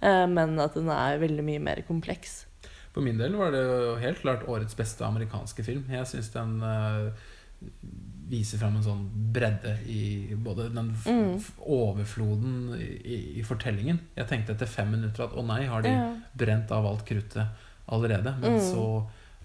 uh, 0.00 0.24
men 0.30 0.56
at 0.62 0.76
den 0.78 0.88
er 0.88 1.20
veldig 1.20 1.44
mye 1.44 1.60
mer 1.60 1.82
kompleks. 1.88 2.46
For 2.94 3.02
min 3.04 3.18
del 3.18 3.34
var 3.36 3.50
det 3.52 3.60
jo 3.64 3.96
helt 3.98 4.20
klart 4.22 4.46
årets 4.48 4.76
beste 4.78 5.04
amerikanske 5.04 5.64
film. 5.66 5.84
Jeg 5.90 6.06
syns 6.06 6.30
den 6.32 6.60
uh, 6.62 7.10
viser 8.30 8.60
fram 8.60 8.76
en 8.78 8.84
sånn 8.84 9.02
bredde 9.34 9.74
i 9.90 10.34
både 10.36 10.70
den 10.72 10.94
Mm. 11.04 11.42
overfloden 11.58 12.74
i, 12.78 13.40
i 13.40 13.42
fortellingen. 13.44 14.00
Jeg 14.16 14.28
tenkte 14.30 14.54
etter 14.54 14.70
fem 14.70 14.90
minutter 14.94 15.24
at 15.26 15.34
å 15.36 15.44
nei, 15.44 15.64
har 15.68 15.82
de 15.84 15.92
brent 16.38 16.70
av 16.72 16.86
alt 16.86 17.04
kruttet 17.04 17.46
allerede? 17.86 18.34
Men 18.40 18.52
Mm. 18.58 18.60
så 18.60 18.86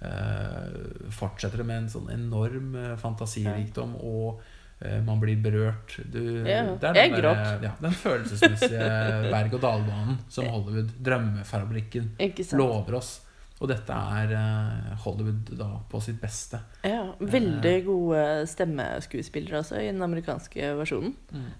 eh, 0.02 1.12
fortsetter 1.12 1.58
det 1.58 1.66
med 1.68 1.78
en 1.84 1.90
sånn 1.92 2.10
enorm 2.14 2.76
eh, 2.76 2.96
fantasirikdom, 3.02 3.96
og 4.00 4.42
eh, 4.82 5.00
man 5.04 5.20
blir 5.20 5.40
berørt. 5.44 5.98
Du, 6.06 6.20
Ja, 6.48 6.64
det 6.80 6.92
er 6.94 6.94
den, 6.94 7.22
der, 7.22 7.64
ja, 7.68 7.74
den 7.82 7.92
følelsesmessige 7.92 8.92
berg-og-dal-banen 9.34 10.20
som 10.32 10.46
Hollywood, 10.48 10.94
drømmefabrikken, 11.04 12.14
lover 12.56 12.96
oss. 13.02 13.18
Og 13.60 13.68
dette 13.68 13.92
er 13.92 14.32
eh, 14.32 14.92
Hollywood 15.04 15.50
da 15.60 15.66
på 15.92 16.00
sitt 16.00 16.22
beste. 16.22 16.62
Ja, 16.88 17.10
veldig 17.20 17.74
gode 17.90 18.22
stemmeskuespillere 18.48 19.60
også 19.60 19.82
i 19.84 19.90
den 19.92 20.00
amerikanske 20.06 20.70
versjonen. 20.80 21.12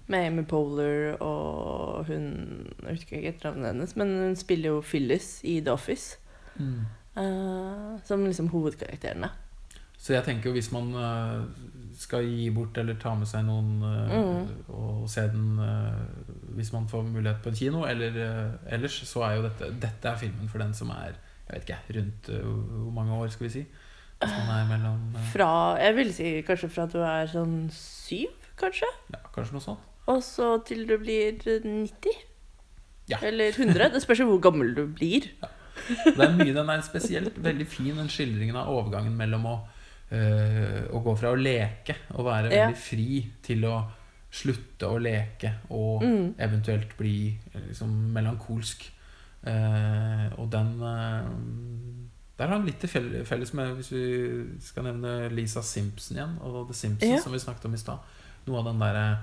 Med 0.08 0.30
Amy 0.30 0.46
Poehler 0.48 1.18
og 1.20 2.06
hun 2.08 2.30
Jeg 2.86 2.94
husker 2.96 3.18
ikke 3.18 3.34
etternavnet 3.34 3.74
hennes, 3.74 3.92
men 4.00 4.14
hun 4.30 4.36
spiller 4.40 4.72
jo 4.72 4.80
Phyllis 4.80 5.42
i 5.44 5.58
The 5.60 5.74
Office. 5.76 6.16
Eh, 7.16 8.00
som 8.04 8.24
liksom 8.26 8.48
hovedkarakterene. 8.52 9.30
Så 10.00 10.14
jeg 10.14 10.24
tenker 10.24 10.48
jo 10.48 10.54
hvis 10.56 10.70
man 10.72 10.94
uh, 10.96 11.42
skal 12.00 12.24
gi 12.24 12.46
bort 12.56 12.78
eller 12.80 12.96
ta 12.96 13.10
med 13.14 13.28
seg 13.28 13.44
noen 13.44 13.82
uh, 13.84 14.14
Mm. 14.14 14.46
og 14.72 15.02
se 15.12 15.26
den 15.28 15.58
hvis 16.56 16.72
man 16.72 16.86
får 16.88 17.02
mulighet 17.04 17.42
på 17.44 17.50
en 17.52 17.56
kino, 17.58 17.82
eller 17.84 18.16
ellers, 18.72 18.96
så 19.06 19.22
er 19.26 19.34
jo 19.36 19.42
dette 19.44 19.68
Dette 19.82 20.08
er 20.08 20.16
filmen 20.16 20.48
for 20.48 20.58
den 20.64 20.72
som 20.74 20.90
er 20.94 21.12
jeg 21.50 21.52
vet 21.52 21.68
ikke, 21.68 21.78
rundt 21.98 22.30
hvor 22.30 22.92
mange 22.94 23.12
år, 23.18 23.28
skal 23.34 23.46
vi 23.48 23.52
si? 23.58 23.62
Hvis 24.20 24.32
man 24.38 24.50
er 24.56 24.66
mellom 24.70 25.14
Fra 25.32 25.76
Jeg 25.80 25.96
vil 25.96 26.10
si 26.14 26.32
kanskje 26.46 26.68
fra 26.70 26.84
at 26.88 26.92
du 26.94 27.00
er 27.04 27.30
sånn 27.32 27.54
syv, 27.74 28.32
kanskje? 28.60 28.88
ja, 29.12 29.20
Kanskje 29.34 29.56
noe 29.56 29.64
sånt. 29.64 29.86
Og 30.10 30.22
så 30.24 30.50
til 30.66 30.86
du 30.88 30.96
blir 30.98 31.36
90? 31.44 32.20
Ja. 33.10 33.18
Eller 33.26 33.50
100? 33.52 33.90
Det 33.94 34.02
spørs 34.04 34.20
jo 34.22 34.28
hvor 34.30 34.40
gammel 34.50 34.74
du 34.76 34.84
blir. 34.86 35.26
Det 35.88 36.20
er 36.24 36.36
mye, 36.36 36.52
Den 36.54 36.68
er 36.70 36.82
spesielt 36.82 37.36
veldig 37.42 37.66
fin, 37.66 37.96
den 37.96 38.08
skildringen 38.08 38.56
av 38.56 38.68
overgangen 38.68 39.16
mellom 39.16 39.44
å, 39.46 39.54
øh, 40.12 40.90
å 40.92 41.02
gå 41.04 41.16
fra 41.18 41.32
å 41.32 41.38
leke 41.38 41.96
og 42.14 42.24
være 42.26 42.50
Ja. 42.52 42.66
veldig 42.66 42.76
fri 42.78 43.08
til 43.42 43.64
å 43.64 43.76
slutte 44.30 44.86
å 44.86 44.98
leke 45.02 45.54
og 45.70 46.02
Mm. 46.02 46.34
eventuelt 46.38 46.96
bli 46.98 47.38
eh, 47.54 47.60
liksom 47.68 47.90
melankolsk. 48.14 48.90
Eh, 49.46 50.28
og 50.38 50.50
den 50.52 50.74
eh, 50.82 51.24
Der 52.38 52.46
har 52.48 52.56
han 52.56 52.64
litt 52.66 52.78
til 52.80 52.88
felles 53.26 53.52
med, 53.52 53.74
hvis 53.76 53.90
vi 53.92 54.04
skal 54.64 54.84
nevne 54.84 55.28
Lisa 55.34 55.60
Simpson 55.62 56.16
igjen, 56.16 56.38
og 56.40 56.68
The 56.68 56.74
Simpsons, 56.74 57.10
Ja. 57.10 57.18
som 57.20 57.32
vi 57.32 57.38
snakket 57.38 57.64
om 57.66 57.74
i 57.74 57.76
stad. 57.76 57.98
Noe 58.46 58.58
av 58.58 58.64
den 58.64 58.78
derre 58.80 59.18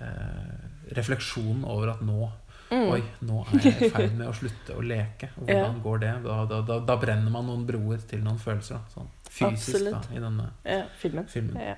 eh, 0.00 0.94
refleksjonen 0.96 1.64
over 1.64 1.90
at 1.92 2.00
nå 2.02 2.30
Mm. 2.70 2.90
Oi, 2.92 3.00
nå 3.24 3.42
er 3.48 3.62
jeg 3.64 3.82
i 3.86 3.88
ferd 3.94 4.12
med 4.18 4.28
å 4.28 4.34
slutte 4.36 4.74
å 4.76 4.82
leke. 4.84 5.30
Hvordan 5.38 5.78
går 5.84 5.98
det? 6.02 6.10
Da, 6.26 6.38
da, 6.50 6.60
da, 6.68 6.78
da 6.84 6.96
brenner 7.00 7.32
man 7.32 7.46
noen 7.48 7.62
broer 7.68 8.02
til 8.10 8.20
noen 8.24 8.38
følelser. 8.42 8.76
Da. 8.76 8.92
Sånn 8.92 9.08
fysisk 9.28 9.86
da, 9.90 10.02
i 10.12 10.20
denne 10.20 10.50
Ja, 10.68 10.82
filmen. 11.00 11.26
filmen. 11.32 11.56
Ja. 11.62 11.76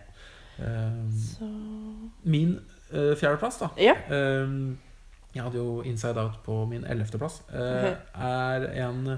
Eh, 0.61 1.45
min 2.23 2.57
uh, 2.93 3.15
fjerdeplass, 3.17 3.59
da 3.63 3.69
Ja. 3.81 3.95
eh, 4.11 4.77
Jeg 5.35 5.43
hadde 5.47 5.57
jo 5.61 5.81
Inside 5.87 6.19
Out 6.19 6.41
på 6.45 6.65
min 6.67 6.83
ellevteplass. 6.85 7.43
Uh, 7.55 7.95
er 8.19 8.67
en 8.83 9.13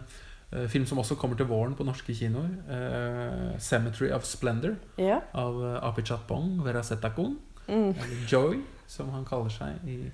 eh, 0.52 0.66
film 0.68 0.84
som 0.86 0.98
også 1.00 1.16
kommer 1.16 1.36
til 1.40 1.46
våren 1.48 1.72
på 1.74 1.84
norske 1.88 2.12
kinoer. 2.14 2.50
Uh, 2.68 3.56
'Cemetery 3.58 4.10
of 4.12 4.22
Splendor' 4.28 4.76
Ja. 4.98 5.20
av 5.32 5.56
uh, 5.56 5.88
Apichatpong 5.88 6.60
Verasetakon. 6.64 7.38
Mm. 7.66 7.88
Eller 7.96 8.26
Joy, 8.28 8.60
som 8.86 9.08
han 9.10 9.24
kaller 9.24 9.48
seg 9.48 9.88
i 9.88 10.10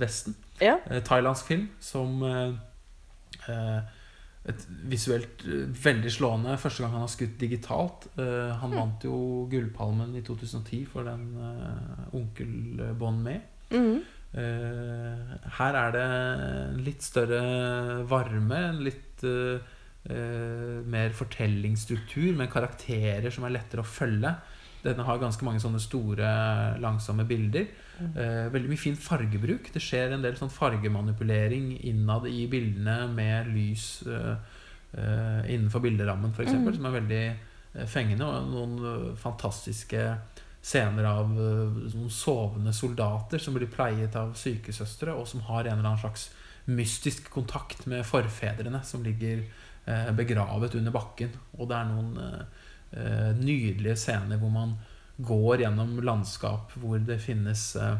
Vesten. 0.00 0.34
Ja. 0.60 0.78
Eh, 0.90 1.00
thailandsk 1.06 1.46
film 1.46 1.68
som 1.80 2.22
eh, 2.22 2.52
eh, 3.48 3.80
et 4.48 4.62
visuelt 4.88 5.42
eh, 5.46 5.66
veldig 5.84 6.10
slående. 6.14 6.56
Første 6.58 6.82
gang 6.84 6.94
han 6.96 7.04
har 7.04 7.12
skutt 7.12 7.36
digitalt. 7.40 8.08
Eh, 8.18 8.52
han 8.62 8.70
Mm. 8.70 8.76
vant 8.78 9.04
jo 9.04 9.18
Gullpalmen 9.50 10.14
i 10.16 10.22
2010 10.22 10.84
for 10.90 11.04
den 11.04 11.26
Onkel 12.12 12.94
Bon 12.98 13.18
Me. 13.22 13.40
Mm. 13.70 14.00
Her 15.58 15.74
er 15.80 15.92
det 15.94 16.84
litt 16.84 17.02
større 17.02 18.04
varme, 18.08 18.58
en 18.70 18.82
litt 18.84 19.24
mer 20.88 21.10
fortellingsstruktur, 21.16 22.34
med 22.36 22.50
karakterer 22.52 23.30
som 23.34 23.44
er 23.48 23.54
lettere 23.56 23.80
å 23.84 23.88
følge. 23.88 24.34
Denne 24.84 25.02
har 25.02 25.18
ganske 25.18 25.42
mange 25.42 25.58
sånne 25.62 25.80
store, 25.82 26.28
langsomme 26.78 27.24
bilder. 27.26 27.66
Eh, 27.98 28.46
veldig 28.54 28.70
mye 28.70 28.78
fin 28.78 28.96
fargebruk. 28.96 29.72
Det 29.74 29.82
skjer 29.82 30.14
en 30.14 30.22
del 30.22 30.36
sånn 30.38 30.52
fargemanipulering 30.54 31.72
innad 31.88 32.28
i 32.30 32.44
bildene 32.50 33.08
med 33.10 33.50
lys 33.50 33.88
eh, 34.06 34.36
eh, 34.94 35.48
innenfor 35.54 35.82
bilderammen, 35.82 36.30
f.eks., 36.30 36.52
Mm. 36.54 36.74
som 36.76 36.86
er 36.86 37.00
veldig 37.00 37.24
eh, 37.26 37.86
fengende. 37.86 38.24
Og 38.24 38.52
noen 38.52 39.16
fantastiske 39.18 40.04
scener 40.62 41.04
av 41.06 41.30
noen 41.34 42.10
sovende 42.10 42.72
soldater 42.72 43.38
som 43.42 43.54
blir 43.54 43.70
pleiet 43.70 44.14
av 44.16 44.34
sykesøstre, 44.38 45.14
og 45.14 45.26
som 45.26 45.40
har 45.48 45.64
en 45.66 45.78
eller 45.78 45.88
annen 45.88 46.02
slags 46.02 46.30
mystisk 46.66 47.30
kontakt 47.30 47.86
med 47.86 48.04
forfedrene 48.04 48.82
som 48.84 49.02
ligger 49.02 49.46
begravet 50.12 50.74
under 50.76 50.92
bakken. 50.92 51.30
Og 51.56 51.70
det 51.70 51.76
er 51.78 51.86
noen 51.88 52.10
nydelige 53.38 53.96
scener 53.96 54.36
hvor 54.40 54.50
man 54.50 54.76
går 55.18 55.56
gjennom 55.64 55.96
landskap 56.00 56.72
hvor 56.78 56.98
det 56.98 57.20
finnes 57.20 57.76
eh, 57.76 57.96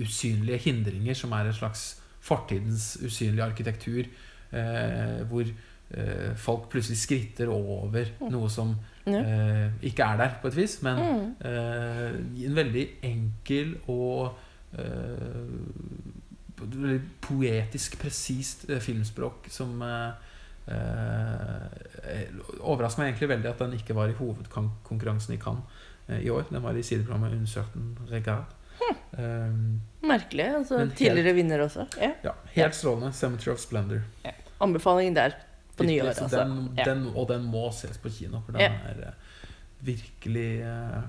usynlige 0.00 0.58
hindringer, 0.64 1.14
som 1.14 1.32
er 1.36 1.50
en 1.50 1.52
slags 1.58 1.82
fortidens 2.20 2.96
usynlige 3.04 3.44
arkitektur, 3.44 4.06
eh, 4.52 5.20
hvor 5.28 5.44
eh, 5.44 6.32
folk 6.36 6.68
plutselig 6.72 6.98
skritter 7.02 7.48
over 7.52 8.06
noe 8.30 8.48
som 8.50 8.72
eh, 9.06 9.68
ikke 9.82 10.02
er 10.06 10.16
der, 10.22 10.38
på 10.42 10.48
et 10.48 10.56
vis, 10.56 10.78
men 10.82 11.02
Mm. 11.02 11.34
eh, 11.44 12.46
en 12.46 12.56
veldig 12.56 12.86
enkel 13.02 13.74
og 13.88 14.38
eh, 14.78 15.52
poetisk, 17.20 17.98
presist 18.00 18.68
eh, 18.70 18.80
filmspråk 18.80 19.48
som 19.50 19.82
eh, 20.66 22.26
overrasker 22.60 23.02
meg 23.02 23.12
egentlig 23.12 23.28
veldig 23.32 23.50
at 23.50 23.62
den 23.64 23.72
ikke 23.78 23.94
var 23.96 24.08
i 24.12 24.16
hovedkonkurransen 24.18 25.34
i 25.34 25.38
Cannes 25.42 25.64
eh, 26.08 26.20
i 26.26 26.30
år. 26.30 26.44
Den 26.50 26.62
var 26.64 26.76
i 26.78 26.82
sideprogrammet 26.86 27.32
Uncertain 27.38 27.96
Regard. 28.10 28.44
regard. 28.44 28.58
Um, 29.18 29.80
Merkelig. 30.02 30.46
Altså, 30.56 30.78
helt- 30.78 30.96
tidligere 30.98 31.34
vinner 31.36 31.60
også. 31.62 31.86
Ja. 32.00 32.12
ja, 32.24 32.32
helt 32.56 32.74
strålende. 32.74 33.12
'Cemetery 33.12 33.52
of 33.52 33.58
Splendor'. 33.58 34.02
Anbefaling 34.60 35.14
der 35.16 35.30
på 35.76 35.82
Virkelig, 35.84 36.02
nyåret, 36.02 36.22
altså. 36.22 36.44
Den, 36.44 36.74
Ja. 36.78 36.84
den, 36.84 37.06
og 37.16 37.28
den 37.28 37.44
må 37.44 37.70
ses 37.72 37.98
på 37.98 38.08
kino, 38.08 38.40
for 38.46 38.52
den 38.52 38.60
Ja. 38.60 38.72
er 38.72 39.06
eh, 39.08 39.12
virkelig 39.80 40.62
uh, 40.62 41.02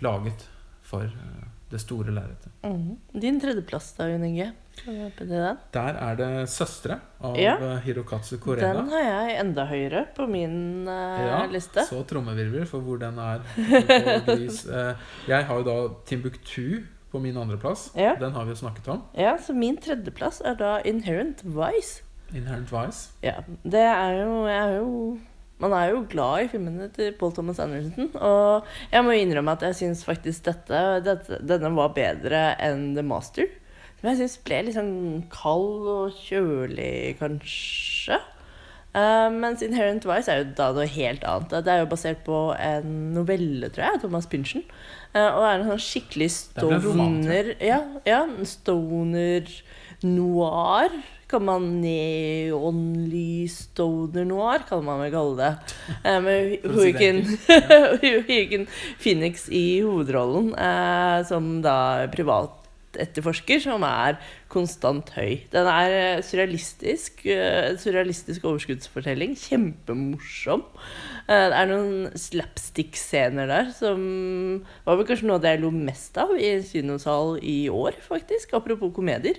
laget 0.00 0.48
for 0.82 1.00
uh, 1.02 1.44
det 1.70 1.80
store 1.80 2.10
lerretet. 2.10 2.50
Mhm. 2.64 2.96
Din 3.20 3.40
tredjeplass, 3.40 3.92
da, 3.92 4.06
Jon 4.08 4.24
Inge? 4.24 4.52
Der 4.86 5.96
er 6.00 6.16
det 6.16 6.28
'Søstre' 6.48 6.98
av 7.22 7.36
Ja. 7.36 7.54
eh, 7.56 7.80
Hirokatsu 7.84 8.38
Korena. 8.38 8.72
Den 8.74 8.88
har 8.90 9.02
jeg 9.02 9.40
enda 9.40 9.64
høyere 9.66 10.06
på 10.16 10.26
min 10.28 10.88
uh, 10.88 11.20
Ja, 11.26 11.46
liste. 11.46 11.84
Så 11.84 12.02
trommevirvel 12.06 12.66
for 12.66 12.80
hvor 12.80 12.98
den 12.98 13.18
er. 13.18 13.40
Eh, 14.70 14.94
Jeg 15.28 15.44
har 15.44 15.54
jo 15.58 15.62
da 15.62 15.94
Timbuktu 16.06 16.82
på 17.12 17.18
min 17.20 17.36
andreplass. 17.36 17.90
Ja. 17.96 18.14
Den 18.20 18.32
har 18.32 18.44
vi 18.44 18.50
jo 18.50 18.56
snakket 18.56 18.88
om. 18.88 19.02
Ja, 19.18 19.36
så 19.38 19.52
min 19.54 19.76
tredjeplass 19.76 20.40
er 20.44 20.54
da 20.54 20.78
Inherent 20.84 21.42
Vice. 21.44 22.02
Inherent 22.34 22.70
Vice. 22.72 23.10
Ja, 23.22 23.40
det 23.64 23.80
er 23.82 24.22
jo, 24.22 24.44
er 24.46 24.76
jo 24.78 25.18
Man 25.60 25.72
er 25.76 25.90
jo 25.90 26.06
glad 26.08 26.44
i 26.44 26.48
filmene 26.48 26.86
til 26.88 27.12
Paul 27.12 27.32
Thomas 27.36 27.58
Anderson. 27.60 28.06
Og 28.16 28.64
jeg 28.92 29.04
må 29.04 29.10
innrømme 29.12 29.52
at 29.52 29.60
jeg 29.62 29.74
syns 29.76 30.04
faktisk 30.06 30.44
dette, 30.46 30.78
dette, 31.04 31.36
denne 31.46 31.68
var 31.76 31.88
bedre 31.92 32.54
enn 32.58 32.94
The 32.96 33.02
Master. 33.04 33.44
Som 34.00 34.08
jeg 34.08 34.20
syns 34.22 34.36
ble 34.48 34.58
litt 34.64 34.76
sånn 34.78 35.24
kald 35.28 35.88
og 35.92 36.20
kjølig, 36.24 37.18
kanskje. 37.20 38.16
Uh, 38.90 39.28
mens 39.30 39.60
Inherent 39.62 40.02
Vice 40.08 40.32
er 40.32 40.40
jo 40.40 40.46
da 40.58 40.70
noe 40.74 40.88
helt 40.90 41.22
annet. 41.28 41.52
Det 41.62 41.70
er 41.70 41.82
jo 41.84 41.90
basert 41.92 42.24
på 42.26 42.38
en 42.56 43.12
novelle, 43.14 43.68
tror 43.70 43.84
jeg, 43.84 43.98
av 43.98 44.02
Thomas 44.02 44.26
Pynchon. 44.30 44.64
Uh, 45.12 45.28
og 45.28 45.44
er 45.44 45.52
en 45.52 45.68
sånn 45.68 45.84
skikkelig 45.84 46.26
er 46.30 46.80
stoner 46.80 47.52
Ja, 47.62 47.80
ja 48.08 48.24
stoner 48.48 49.46
noir. 50.02 50.96
Kan 51.30 51.44
man 51.46 51.68
neonlys 51.84 53.60
stoner 53.68 54.24
noir, 54.26 54.64
kan 54.66 54.82
man 54.82 55.04
vel 55.04 55.12
kalle 55.14 55.36
det. 55.38 55.76
Uh, 56.02 56.18
med 56.24 56.56
Joaquin 58.08 58.66
Phoenix 58.98 59.46
i 59.52 59.84
hovedrollen, 59.84 60.50
som 61.30 61.60
da 61.62 62.08
privatetterforsker, 62.90 63.60
som 63.62 63.82
er 63.86 64.18
konstant 64.50 65.10
høy. 65.14 65.46
Den 65.52 65.66
er 65.70 65.90
eh, 65.94 66.22
surrealistisk. 66.22 67.24
eh, 67.26 67.76
surrealistisk 67.78 68.44
overskuddsfortelling. 68.44 69.36
Kjempemorsom. 69.38 70.64
Eh, 71.28 71.48
Det 71.50 71.56
er 71.56 71.66
noen 71.70 72.10
slapstick-scener 72.14 73.46
der 73.46 73.70
som 73.72 74.64
var 74.84 74.96
vel 74.96 75.06
kanskje 75.06 75.26
noe 75.28 75.40
det 75.40 75.54
jeg 75.56 75.62
lo 75.62 75.70
mest 75.70 76.16
av 76.18 76.34
i 76.36 76.56
en 76.56 76.62
kinosal 76.62 77.38
i 77.42 77.68
år, 77.68 77.92
faktisk. 78.02 78.54
Apropos 78.54 78.92
komedier. 78.94 79.38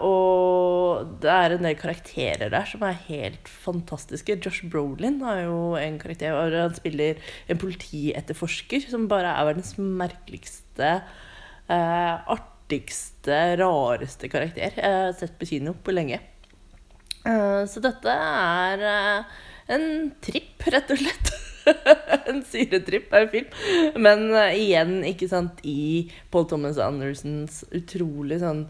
Og 0.00 1.18
det 1.20 1.28
er 1.28 1.52
en 1.52 1.66
del 1.66 1.74
karakterer 1.76 2.48
der 2.48 2.64
som 2.64 2.82
er 2.86 2.96
helt 3.08 3.48
fantastiske. 3.50 4.38
Josh 4.40 4.64
Brolin 4.70 5.20
har 5.20 5.42
jo 5.42 5.74
en 5.76 5.98
karakter 5.98 6.32
Han 6.32 6.74
spiller 6.74 7.16
en 7.48 7.58
politietterforsker 7.58 8.86
som 8.88 9.08
bare 9.08 9.34
er 9.34 9.44
verdens 9.50 9.74
merkeligste, 9.76 11.02
artigste, 11.66 13.36
rareste 13.58 14.28
karakter 14.30 14.68
jeg 14.68 14.74
har 14.78 15.12
sett 15.18 15.34
på 15.38 15.48
kino 15.48 15.72
på 15.82 15.94
lenge. 15.94 16.20
Eh, 17.26 17.62
så 17.66 17.82
dette 17.82 18.12
er 18.12 18.84
eh, 18.86 19.36
en 19.74 19.86
tripp, 20.22 20.62
rett 20.72 20.92
og 20.94 21.00
slett. 21.00 21.32
en 22.30 22.42
syretripp 22.46 23.10
av 23.14 23.24
en 23.24 23.32
film. 23.32 23.48
Men 23.98 24.28
eh, 24.30 24.58
igjen, 24.62 25.00
ikke 25.08 25.28
sant, 25.30 25.62
i 25.66 26.06
Paul 26.30 26.46
Thomas 26.50 26.78
Andersens 26.82 27.64
utrolig 27.74 28.38
sånn 28.42 28.64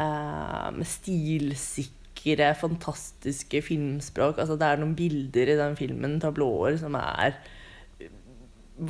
eh, 0.00 0.82
stilsikre, 0.94 2.50
fantastiske 2.58 3.62
filmspråk. 3.66 4.42
Altså, 4.42 4.58
det 4.60 4.66
er 4.66 4.82
noen 4.82 4.98
bilder 4.98 5.54
i 5.54 5.60
den 5.60 5.78
filmen, 5.78 6.18
tablåer, 6.22 6.80
som 6.82 6.98
er 6.98 7.38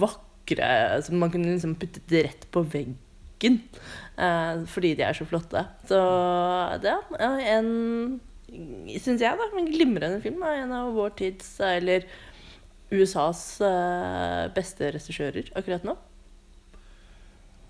vakre. 0.00 0.72
Som 1.04 1.20
man 1.20 1.32
kunne 1.34 1.52
liksom 1.52 1.76
puttet 1.78 2.18
rett 2.24 2.48
på 2.54 2.64
veggen. 2.72 2.96
Eh, 3.48 4.64
fordi 4.66 4.94
de 4.98 5.02
er 5.06 5.16
så 5.16 5.26
flotte. 5.28 5.62
Så 5.88 6.00
det 6.82 6.92
er 7.20 7.40
en 7.58 8.20
Syns 8.50 9.22
jeg, 9.22 9.30
da. 9.38 9.44
En 9.54 9.68
glimrende 9.70 10.18
film. 10.20 10.42
er 10.42 10.64
En 10.64 10.72
av 10.74 10.88
vår 10.96 11.12
tids, 11.20 11.52
eller 11.62 12.02
USAs 12.90 13.60
eh, 13.62 14.48
beste 14.56 14.88
regissører 14.96 15.52
akkurat 15.54 15.84
nå. 15.86 15.94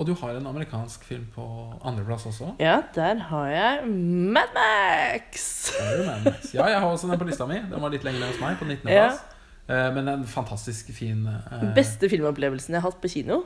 Og 0.00 0.06
du 0.08 0.14
har 0.16 0.32
en 0.38 0.46
amerikansk 0.48 1.04
film 1.04 1.26
på 1.34 1.44
andreplass 1.84 2.24
også. 2.30 2.54
Ja, 2.58 2.78
der 2.96 3.18
har 3.28 3.50
jeg 3.52 3.90
Mad 4.32 4.54
Max! 4.56 5.74
Mad 6.06 6.24
Max. 6.24 6.54
Ja, 6.54 6.70
jeg 6.72 6.80
har 6.80 6.88
også 6.88 7.10
den 7.10 7.20
på 7.20 7.28
lista 7.28 7.44
mi. 7.44 7.58
Den 7.68 7.84
var 7.84 7.92
litt 7.92 8.06
lenger 8.08 8.24
ned 8.24 8.32
hos 8.32 8.40
meg, 8.40 8.56
på 8.56 8.64
19.-plass. 8.64 9.20
Eh, 9.68 9.90
Men 9.94 10.08
en 10.08 10.24
fantastisk 10.24 10.88
fin 10.96 11.26
eh, 11.28 11.66
Beste 11.76 12.08
filmopplevelsen 12.08 12.72
jeg 12.72 12.80
har 12.80 12.88
hatt 12.88 13.02
på 13.04 13.12
kino. 13.12 13.42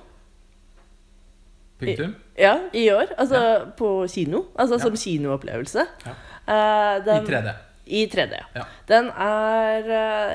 Punktum. 1.80 2.14
Ja, 2.38 2.56
i 2.72 2.88
år. 2.94 3.12
Altså 3.18 3.40
på 3.78 3.92
kino. 4.10 4.44
Altså 4.58 4.78
Ja. 4.78 4.82
som 4.86 4.96
kinoopplevelse. 4.96 5.86
Ja. 6.06 6.14
Eh, 6.46 7.12
I 7.16 7.20
3D. 7.26 7.54
I 7.86 8.06
3D. 8.08 8.38
Ja. 8.56 8.62
Den 8.88 9.10
er 9.10 9.88
uh, 9.90 10.30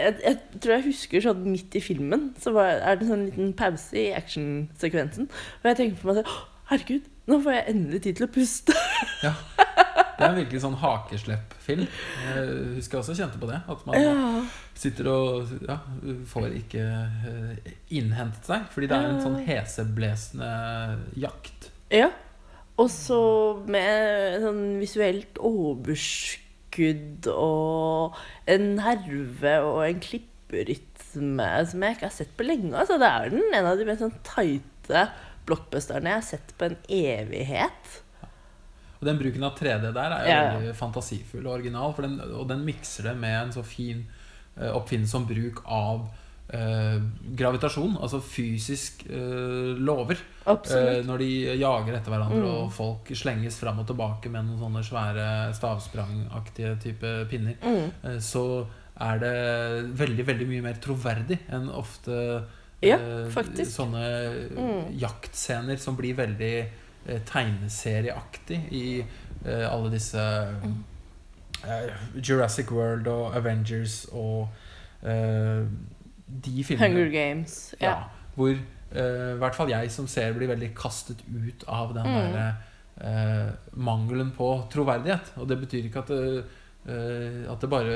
jeg, 0.00 0.14
jeg 0.24 0.60
tror 0.60 0.72
jeg 0.74 0.86
husker 0.88 1.22
sånn 1.22 1.44
midt 1.46 1.76
i 1.78 1.82
filmen, 1.84 2.30
så 2.42 2.50
var, 2.56 2.80
er 2.80 2.98
det 2.98 3.06
en 3.06 3.12
sånn 3.12 3.26
liten 3.28 3.52
pause 3.58 3.94
i 4.00 4.08
actionsekvensen. 4.16 5.28
Og 5.62 5.70
jeg 5.70 5.76
tenker 5.78 6.00
på 6.02 6.10
meg 6.10 6.22
selv 6.22 6.38
Herregud, 6.70 7.06
Nå 7.30 7.36
får 7.44 7.52
jeg 7.52 7.64
endelig 7.74 8.00
tid 8.02 8.16
til 8.18 8.26
å 8.26 8.32
puste. 8.34 8.74
Ja. 9.22 9.34
Det 10.20 10.26
er 10.26 10.34
en 10.34 10.38
virkelig 10.42 10.60
sånn 10.62 10.74
hakeslepp-film. 10.82 11.86
Jeg 12.26 12.48
husker 12.76 12.98
jeg 12.98 13.02
også 13.04 13.14
kjente 13.16 13.40
på 13.40 13.48
det. 13.48 13.60
At 13.72 13.86
man 13.88 13.96
Ja. 13.96 14.42
sitter 14.76 15.08
og 15.08 15.48
ja, 15.66 15.78
får 16.28 16.50
ikke 16.60 16.82
eh, 16.84 17.70
innhentet 17.96 18.44
seg. 18.44 18.66
Fordi 18.74 18.86
det 18.90 18.98
er 18.98 19.08
en 19.14 19.22
sånn 19.24 19.38
heseblesende 19.48 20.50
jakt. 21.16 21.70
ja. 21.90 22.10
Og 22.80 22.88
så 22.88 23.16
med 23.68 24.40
sånn 24.40 24.78
visuelt 24.80 25.36
overskudd 25.44 27.26
og 27.32 28.16
en 28.48 28.70
nerve 28.78 29.52
og 29.66 29.82
en 29.84 30.00
klipperytme 30.00 31.48
som 31.68 31.84
jeg 31.84 31.96
ikke 31.98 32.06
har 32.08 32.14
sett 32.14 32.32
på 32.38 32.46
lenge. 32.46 32.72
Altså, 32.72 32.96
det 33.00 33.10
er 33.10 33.34
den 33.34 33.44
en 33.58 33.68
av 33.68 33.76
de 33.80 33.84
mest 33.88 34.00
sånn 34.04 34.16
tighte 34.26 35.08
blockbusterne 35.48 36.12
jeg 36.12 36.20
har 36.22 36.28
sett 36.30 36.54
på 36.60 36.70
en 36.70 36.78
evighet. 36.88 37.99
Og 39.00 39.06
den 39.08 39.18
bruken 39.18 39.42
av 39.44 39.54
3D 39.56 39.92
der 39.94 40.12
er 40.12 40.24
jo 40.24 40.28
Ja. 40.28 40.40
veldig 40.58 40.74
fantasifull 40.76 41.46
og 41.46 41.54
original. 41.54 41.94
Den, 41.96 42.20
og 42.34 42.48
den 42.48 42.64
mikser 42.66 43.02
det 43.04 43.16
med 43.16 43.42
en 43.42 43.52
så 43.52 43.64
fin 43.64 44.06
uh, 44.60 44.74
oppfinnsom 44.76 45.26
bruk 45.26 45.62
av 45.66 46.08
eh, 46.52 46.98
gravitasjon. 47.38 47.92
Altså 48.02 48.18
fysisk 48.20 49.04
eh, 49.08 49.78
lover. 49.78 50.18
Eh, 50.48 51.00
når 51.06 51.18
de 51.22 51.28
jager 51.60 51.94
etter 51.94 52.10
hverandre, 52.10 52.40
Mm. 52.42 52.64
og 52.64 52.72
folk 52.72 53.04
slenges 53.14 53.56
fram 53.56 53.78
og 53.78 53.86
tilbake 53.86 54.28
med 54.28 54.44
noen 54.48 54.58
sånne 54.58 54.82
svære 54.82 55.54
stavsprangaktige 55.54 56.74
type 56.82 57.12
pinner, 57.30 57.54
Mm. 57.62 57.90
eh, 58.04 58.18
så 58.18 58.66
er 59.00 59.18
det 59.18 59.96
veldig, 59.96 60.26
veldig 60.26 60.48
mye 60.48 60.62
mer 60.62 60.74
troverdig 60.74 61.38
enn 61.48 61.70
ofte 61.70 62.44
Ja, 62.82 62.96
eh, 62.96 63.28
sånne 63.30 64.50
Mm. 64.56 64.98
jaktscener 64.98 65.78
som 65.78 65.96
blir 65.96 66.14
veldig 66.16 66.58
eh, 66.58 66.70
tegneserieaktig 67.26 68.60
i 68.72 68.84
eh, 69.00 69.66
alle 69.72 69.90
disse 69.92 70.20
eh, 71.64 71.92
Jurassic 72.22 72.70
World 72.72 73.06
og 73.10 73.36
Avengers 73.36 74.04
og 74.12 74.48
eh, 75.02 75.64
de 76.44 76.64
filmene. 76.64 76.88
Hunger 76.92 77.10
Games. 77.14 77.74
Ja, 77.80 77.90
Ja. 77.90 77.96
hvor 78.36 78.50
eh, 78.50 79.34
i 79.34 79.38
hvert 79.38 79.54
fall 79.54 79.70
jeg 79.70 79.90
som 79.90 80.06
ser 80.10 80.32
blir 80.36 80.48
veldig 80.50 80.74
kastet 80.74 81.22
ut 81.28 81.64
av 81.68 81.94
den 81.94 82.06
Mm. 82.06 82.34
eh, 83.00 83.50
mangelen 83.74 84.30
på 84.36 84.68
troverdighet. 84.70 85.32
Og 85.38 85.48
det 85.48 85.58
betyr 85.60 85.84
ikke 85.88 85.98
at 86.04 86.08
det, 86.08 86.44
eh, 86.86 87.50
at 87.52 87.60
det 87.60 87.70
bare 87.70 87.94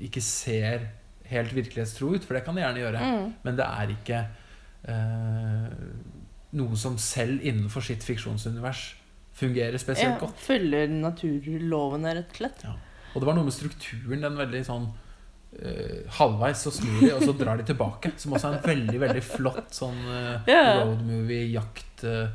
ikke 0.00 0.20
ser 0.22 0.88
helt 1.26 1.54
virkelighetstro 1.54 2.14
ut, 2.14 2.24
for 2.24 2.34
det 2.34 2.44
kan 2.44 2.54
det 2.54 2.62
gjerne 2.62 2.82
gjøre. 2.84 3.00
Mm. 3.02 3.32
Men 3.44 3.56
det 3.56 3.64
er 3.66 3.88
ikke 3.96 4.20
eh, 4.88 5.72
noe 6.56 6.76
som 6.80 6.96
selv 7.00 7.44
innenfor 7.44 7.84
sitt 7.84 8.04
fiksjonsunivers 8.06 8.88
fungerer 9.36 9.76
spesielt 9.80 10.16
ja. 10.16 10.20
godt. 10.20 10.38
Følger 10.40 10.88
naturlovene, 10.92 12.14
rett 12.20 12.30
og 12.32 12.40
slett. 12.40 12.64
Og 13.12 13.20
det 13.20 13.28
var 13.28 13.36
noe 13.36 13.48
med 13.48 13.56
strukturen. 13.56 14.24
Den 14.24 14.38
veldig 14.38 14.62
sånn 14.66 14.86
uh, 15.60 16.00
Halvveis 16.18 16.64
så 16.66 16.72
snur 16.74 16.98
de, 17.00 17.12
og 17.16 17.22
så 17.24 17.36
drar 17.36 17.60
de 17.60 17.64
tilbake. 17.68 18.12
Som 18.20 18.36
også 18.36 18.50
er 18.50 18.58
en 18.58 18.66
veldig 18.66 18.98
veldig 19.04 19.24
flott 19.24 19.70
sånn 19.76 20.00
uh, 20.08 20.48
yeah. 20.48 20.82
road 20.82 21.00
movie, 21.06 21.44
jakt 21.54 22.04
uh, 22.08 22.28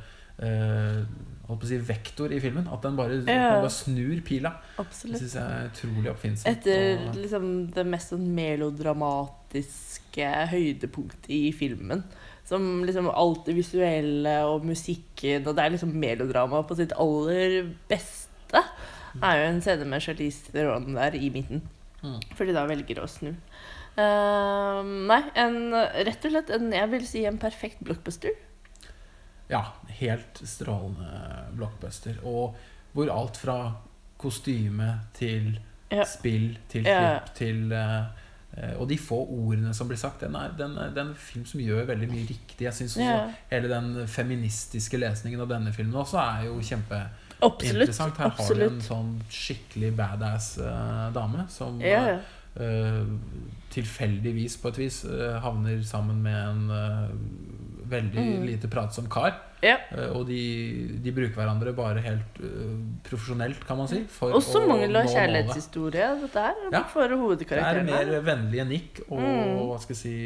Holdt 1.51 1.59
på 1.61 1.67
å 1.67 1.69
si 1.69 1.77
vektor 1.83 2.31
i 2.31 2.39
filmen. 2.41 2.65
At 2.71 2.81
den 2.85 2.95
bare, 2.97 3.13
Ja. 3.27 3.59
bare 3.59 3.69
snur 3.69 4.21
pila. 4.23 4.51
Absolutt. 4.79 5.19
Det 5.19 5.21
syns 5.25 5.35
jeg 5.35 5.43
er 5.43 5.67
utrolig 5.67 6.09
oppfinnsomt. 6.13 6.47
Etter 6.47 6.97
og- 7.09 7.15
liksom 7.17 7.45
det 7.75 7.85
mest 7.85 8.09
sånn 8.13 8.27
melodramatiske 8.37 10.27
høydepunktet 10.53 11.29
i 11.29 11.51
filmen. 11.51 12.03
Som 12.51 12.83
liksom 12.83 13.07
alt 13.07 13.45
det 13.47 13.55
visuelle 13.55 14.33
og 14.43 14.65
musikken, 14.67 15.45
og 15.47 15.55
det 15.55 15.63
er 15.63 15.71
liksom 15.77 15.93
melodrama 15.95 16.59
på 16.67 16.75
sitt 16.75 16.91
aller 16.99 17.69
beste. 17.87 18.59
Er 19.23 19.37
jo 19.39 19.45
en 19.49 19.61
scene 19.63 19.87
med 19.87 20.03
Charlize 20.03 20.51
Theron 20.51 20.89
der 20.97 21.15
i 21.15 21.29
midten. 21.31 21.63
Mm. 22.03 22.19
Fordi 22.35 22.55
da 22.55 22.65
velger 22.67 22.99
å 22.99 23.07
snu. 23.07 23.31
Uh, 23.91 24.79
nei, 25.07 25.21
en, 25.39 25.57
rett 26.07 26.27
og 26.27 26.33
slett 26.33 26.51
en, 26.55 26.69
jeg 26.75 26.91
vil 26.93 27.07
si 27.07 27.23
en 27.27 27.39
perfekt 27.39 27.81
blockbuster. 27.87 28.35
Ja, 29.51 29.65
helt 29.99 30.39
strålende 30.47 31.47
blockbuster. 31.57 32.19
Og 32.23 32.55
hvor 32.95 33.11
alt 33.11 33.39
fra 33.39 33.57
kostyme 34.21 34.93
til 35.17 35.59
Ja. 35.91 36.05
spill 36.07 36.57
til 36.69 36.85
Ja. 36.87 37.19
klipp 37.19 37.33
til 37.35 37.73
eh, 37.73 37.97
eh, 37.97 38.05
Og 38.77 38.89
de 38.89 38.97
få 38.99 39.15
ordene 39.31 39.73
som 39.73 39.87
blir 39.87 39.97
sagt. 39.97 40.21
Den 40.21 40.35
er, 40.35 40.49
den, 40.57 40.73
den 40.75 40.97
er 40.97 41.09
en 41.09 41.15
film 41.15 41.45
som 41.47 41.59
gjør 41.63 41.85
veldig 41.87 42.09
mye 42.11 42.25
riktig. 42.29 42.65
Jeg 42.65 42.73
synes 42.73 42.97
også 42.97 43.05
Ja. 43.07 43.21
Hele 43.51 43.69
den 43.71 44.07
feministiske 44.07 44.97
lesningen 44.99 45.39
av 45.41 45.47
denne 45.49 45.71
filmen 45.73 45.95
også 45.95 46.17
er 46.19 46.43
jo 46.49 46.57
kjempeinteressant. 46.59 48.17
Her 48.19 48.29
har 48.35 48.53
du 48.59 48.65
en 48.65 48.81
sånn 48.83 49.13
skikkelig 49.31 49.93
badass 49.97 50.57
uh, 50.59 51.07
dame 51.15 51.45
som 51.49 51.79
ja. 51.81 52.17
eh, 52.59 53.05
tilfeldigvis 53.71 54.57
på 54.61 54.67
et 54.73 54.77
vis 54.83 55.05
uh, 55.07 55.39
havner 55.43 55.79
sammen 55.87 56.19
med 56.21 56.49
en 56.49 56.69
eh, 56.75 57.15
veldig 57.91 58.27
Mm. 58.27 58.45
lite 58.45 58.67
pratsom 58.67 59.07
kar. 59.09 59.33
Ja. 59.61 59.75
Eh, 59.93 60.09
og 60.17 60.25
de, 60.29 60.39
de 61.03 61.13
bruker 61.13 61.37
hverandre 61.37 61.73
bare 61.77 62.01
helt 62.01 62.39
uh, 62.41 62.79
profesjonelt, 63.05 63.61
kan 63.67 63.77
man 63.77 63.89
si. 63.91 64.01
Også 64.25 64.63
mangel 64.65 64.97
av 64.97 65.09
kjærlighetshistorie, 65.11 66.07
dette 66.23 66.47
her. 66.47 66.65
Ja. 66.73 66.83
For 66.89 67.11
Det 67.11 67.47
er 67.51 67.83
mer 67.85 68.17
vennlige 68.25 68.67
nikk 68.69 69.03
og 69.09 69.19
Mm. 69.21 69.55
hva 69.69 69.77
skal 69.79 69.95
jeg 69.95 70.01
si 70.01 70.17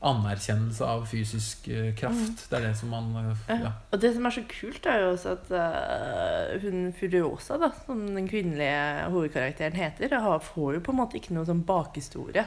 anerkjennelse 0.00 0.86
av 0.88 1.02
fysisk 1.10 1.68
uh, 1.68 1.90
kraft. 1.98 2.46
Det 2.48 2.56
er 2.56 2.70
det 2.70 2.76
som 2.80 2.88
man 2.94 3.10
uh, 3.18 3.34
Ja. 3.50 3.58
ja. 3.66 3.72
Og 3.92 4.00
det 4.00 4.14
som 4.16 4.26
er 4.26 4.36
så 4.38 4.44
kult, 4.48 4.86
er 4.88 5.04
jo 5.04 5.12
også 5.12 5.36
at 5.36 5.52
uh, 5.52 6.58
hun 6.64 6.92
Furiosa, 6.96 7.58
da, 7.60 7.68
som 7.84 8.06
den 8.16 8.28
kvinnelige 8.30 9.10
hovedkarakteren 9.12 9.76
heter, 9.76 10.16
har, 10.24 10.40
får 10.40 10.78
jo 10.78 10.84
på 10.88 10.94
en 10.96 11.02
måte 11.02 11.20
ikke 11.20 11.36
noe 11.36 11.44
sånn 11.48 11.66
bakhistorie. 11.68 12.46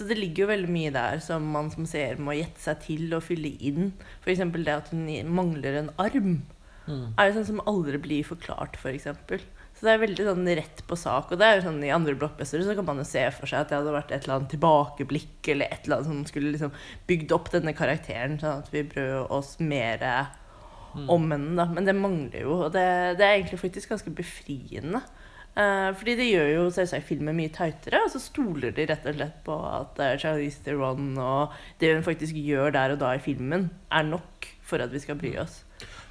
Så 0.00 0.06
det 0.08 0.16
ligger 0.16 0.46
jo 0.46 0.52
veldig 0.54 0.72
mye 0.72 0.90
der 0.94 1.20
som 1.20 1.44
man 1.52 1.68
som 1.68 1.84
seer 1.88 2.16
må 2.16 2.32
gjette 2.32 2.62
seg 2.62 2.78
til 2.86 3.10
og 3.12 3.26
fylle 3.26 3.52
inn. 3.60 3.90
F.eks. 4.24 4.40
det 4.56 4.72
at 4.72 4.88
hun 4.94 5.04
mangler 5.28 5.76
en 5.82 5.92
arm. 6.00 6.38
Mm. 6.86 7.12
er 7.20 7.28
jo 7.28 7.34
sånn 7.36 7.50
som 7.50 7.60
aldri 7.68 7.98
blir 8.02 8.24
forklart, 8.24 8.78
f.eks. 8.80 9.04
Så 9.76 9.84
det 9.84 9.92
er 9.92 10.00
veldig 10.00 10.24
sånn 10.26 10.48
rett 10.58 10.80
på 10.88 10.96
sak. 10.98 11.28
Og 11.30 11.38
det 11.38 11.46
er 11.46 11.58
jo 11.58 11.66
sånn 11.68 11.84
i 11.84 11.92
andre 11.92 12.16
blockbustere 12.16 12.64
så 12.64 12.74
kan 12.78 12.88
man 12.88 13.02
jo 13.02 13.06
se 13.06 13.26
for 13.36 13.50
seg 13.50 13.60
at 13.62 13.70
det 13.70 13.76
hadde 13.78 13.94
vært 13.94 14.14
et 14.16 14.24
eller 14.24 14.38
annet 14.38 14.54
tilbakeblikk 14.56 15.52
eller 15.52 15.68
et 15.68 15.84
eller 15.84 16.00
annet 16.00 16.10
som 16.10 16.24
skulle 16.32 16.54
liksom 16.56 16.74
bygd 17.10 17.36
opp 17.36 17.52
denne 17.52 17.76
karakteren, 17.76 18.40
sånn 18.40 18.64
at 18.64 18.72
vi 18.72 18.86
brød 18.88 19.28
oss 19.36 19.58
mer 19.60 20.06
om 20.96 21.28
henne. 21.30 21.54
da. 21.60 21.68
Men 21.70 21.86
det 21.86 21.96
mangler 22.00 22.40
jo, 22.48 22.56
og 22.64 22.72
det, 22.74 22.88
det 23.20 23.28
er 23.28 23.36
egentlig 23.36 23.60
faktisk 23.68 23.92
ganske 23.92 24.16
befriende. 24.16 25.04
Eh, 25.60 25.90
fordi 25.98 26.14
det 26.16 26.26
gjør 26.30 26.48
jo 26.54 26.62
selvsagt 26.72 27.04
filmen 27.08 27.36
mye 27.36 27.50
tightere, 27.52 27.98
og 28.06 28.10
så 28.12 28.20
stoler 28.22 28.72
de 28.76 28.86
rett 28.88 29.04
og 29.10 29.16
slett 29.18 29.40
på 29.44 29.56
at 29.68 29.98
uh, 30.00 30.12
Charlize 30.22 30.62
Theron 30.64 31.10
og 31.20 31.52
det 31.82 31.90
hun 31.96 32.04
faktisk 32.06 32.38
gjør 32.38 32.72
der 32.76 32.94
og 32.94 33.00
da 33.02 33.10
i 33.18 33.20
filmen, 33.20 33.66
er 33.92 34.06
nok 34.08 34.48
for 34.64 34.80
at 34.80 34.92
vi 34.94 35.02
skal 35.02 35.18
bry 35.20 35.34
oss. 35.42 35.58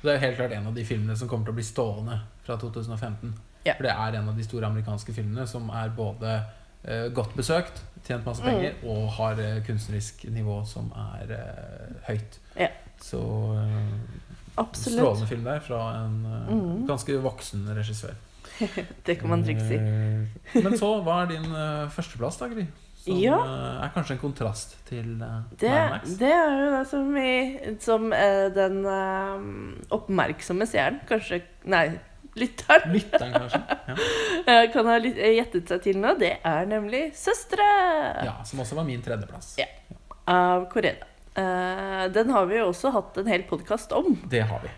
Det 0.03 0.11
er 0.11 0.19
jo 0.19 0.23
helt 0.27 0.37
klart 0.37 0.53
en 0.55 0.67
av 0.69 0.75
de 0.77 0.83
filmene 0.85 1.15
som 1.17 1.27
kommer 1.31 1.47
til 1.49 1.55
å 1.55 1.59
bli 1.59 1.65
stående 1.65 2.19
fra 2.45 2.59
2015. 2.61 3.33
Yeah. 3.65 3.75
For 3.79 3.87
det 3.87 3.95
er 3.95 4.19
en 4.19 4.29
av 4.31 4.37
de 4.37 4.45
store 4.45 4.69
amerikanske 4.69 5.15
filmene 5.17 5.47
som 5.49 5.67
er 5.75 5.89
både 5.97 6.35
uh, 6.85 7.07
godt 7.15 7.33
besøkt, 7.39 7.81
tjent 8.07 8.25
masse 8.27 8.43
Mm. 8.43 8.51
penger, 8.53 8.77
og 8.87 9.09
har 9.17 9.39
uh, 9.41 9.59
kunstnerisk 9.67 10.23
nivå 10.31 10.61
som 10.65 10.91
er 10.95 11.33
eh, 11.35 11.97
høyt. 12.07 12.37
Yeah. 12.55 12.71
Så 13.03 13.19
eh, 13.55 13.91
Absolutt. 14.59 14.99
strålende 14.99 15.27
film 15.27 15.43
der 15.47 15.59
fra 15.63 15.81
en 16.03 16.15
eh, 16.25 16.53
Mm. 16.53 16.87
ganske 16.87 17.17
voksen 17.23 17.67
regissør. 17.75 18.15
Det 19.05 19.15
kan 19.19 19.29
man 19.29 19.43
trygt 19.45 19.63
si. 19.67 19.75
Eh, 19.79 20.61
Men 20.63 20.77
så, 20.77 20.89
hva 21.05 21.21
er 21.23 21.31
din 21.33 21.45
eh, 21.55 21.87
førsteplass, 21.95 22.39
da, 22.41 22.47
Gry? 22.51 22.65
Som 22.99 23.15
Ja. 23.21 23.37
eh, 23.39 23.85
er 23.85 23.91
kanskje 23.95 24.17
en 24.17 24.21
kontrast 24.21 24.75
til 24.89 25.13
Det, 25.61 25.71
Max? 25.93 26.17
det 26.19 26.31
er 26.35 26.57
jo 26.59 26.69
det 26.75 26.83
som, 26.89 27.13
vi, 27.15 27.31
som 27.79 28.09
den 28.55 28.81
oppmerksomme 29.95 30.67
seeren, 30.69 30.99
kanskje 31.09 31.41
Nei, 31.71 31.85
lytteren, 32.39 32.91
Lytteren, 32.97 33.33
kanskje? 33.37 33.61
Ja. 34.47 34.59
kan 34.73 34.91
ha 34.91 34.97
gjettet 34.99 35.71
seg 35.71 35.83
til 35.87 36.01
nå. 36.01 36.15
Det 36.19 36.35
er 36.43 36.65
nemlig 36.69 37.09
'Søstre' 37.15 37.69
ja, 38.25 38.35
Som 38.45 38.59
også 38.65 38.75
var 38.75 38.87
min 38.87 39.01
tredjeplass. 39.05 39.55
Ja. 39.59 39.67
av 40.27 40.67
Koreda. 40.71 41.05
Den 42.13 42.29
har 42.35 42.45
vi 42.49 42.57
jo 42.57 42.67
også 42.69 42.91
hatt 42.91 43.15
en 43.17 43.27
hel 43.31 43.43
podkast 43.47 43.93
om. 43.95 44.17
Det 44.29 44.41
har 44.45 44.59
vi. 44.61 44.69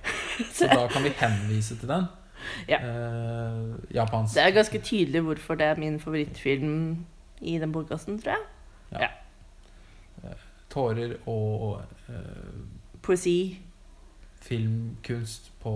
Så 0.53 0.67
da 0.69 0.85
kan 0.91 1.03
vi 1.03 1.09
henvise 1.17 1.75
til 1.79 1.89
den. 1.89 2.05
Ja. 2.69 2.79
Uh, 2.83 3.75
japansk 3.93 4.35
Det 4.35 4.43
er 4.43 4.51
ganske 4.55 4.79
tydelig 4.81 5.21
hvorfor 5.21 5.55
det 5.55 5.65
er 5.67 5.79
min 5.79 5.99
favorittfilm 5.99 7.05
i 7.41 7.57
den 7.57 7.71
podkasten, 7.73 8.19
tror 8.21 8.35
jeg. 8.37 9.09
tårer 10.71 11.15
og 11.27 11.81
uh, 12.09 12.15
Poesi. 13.01 13.59
filmkunst 14.41 15.51
på 15.61 15.73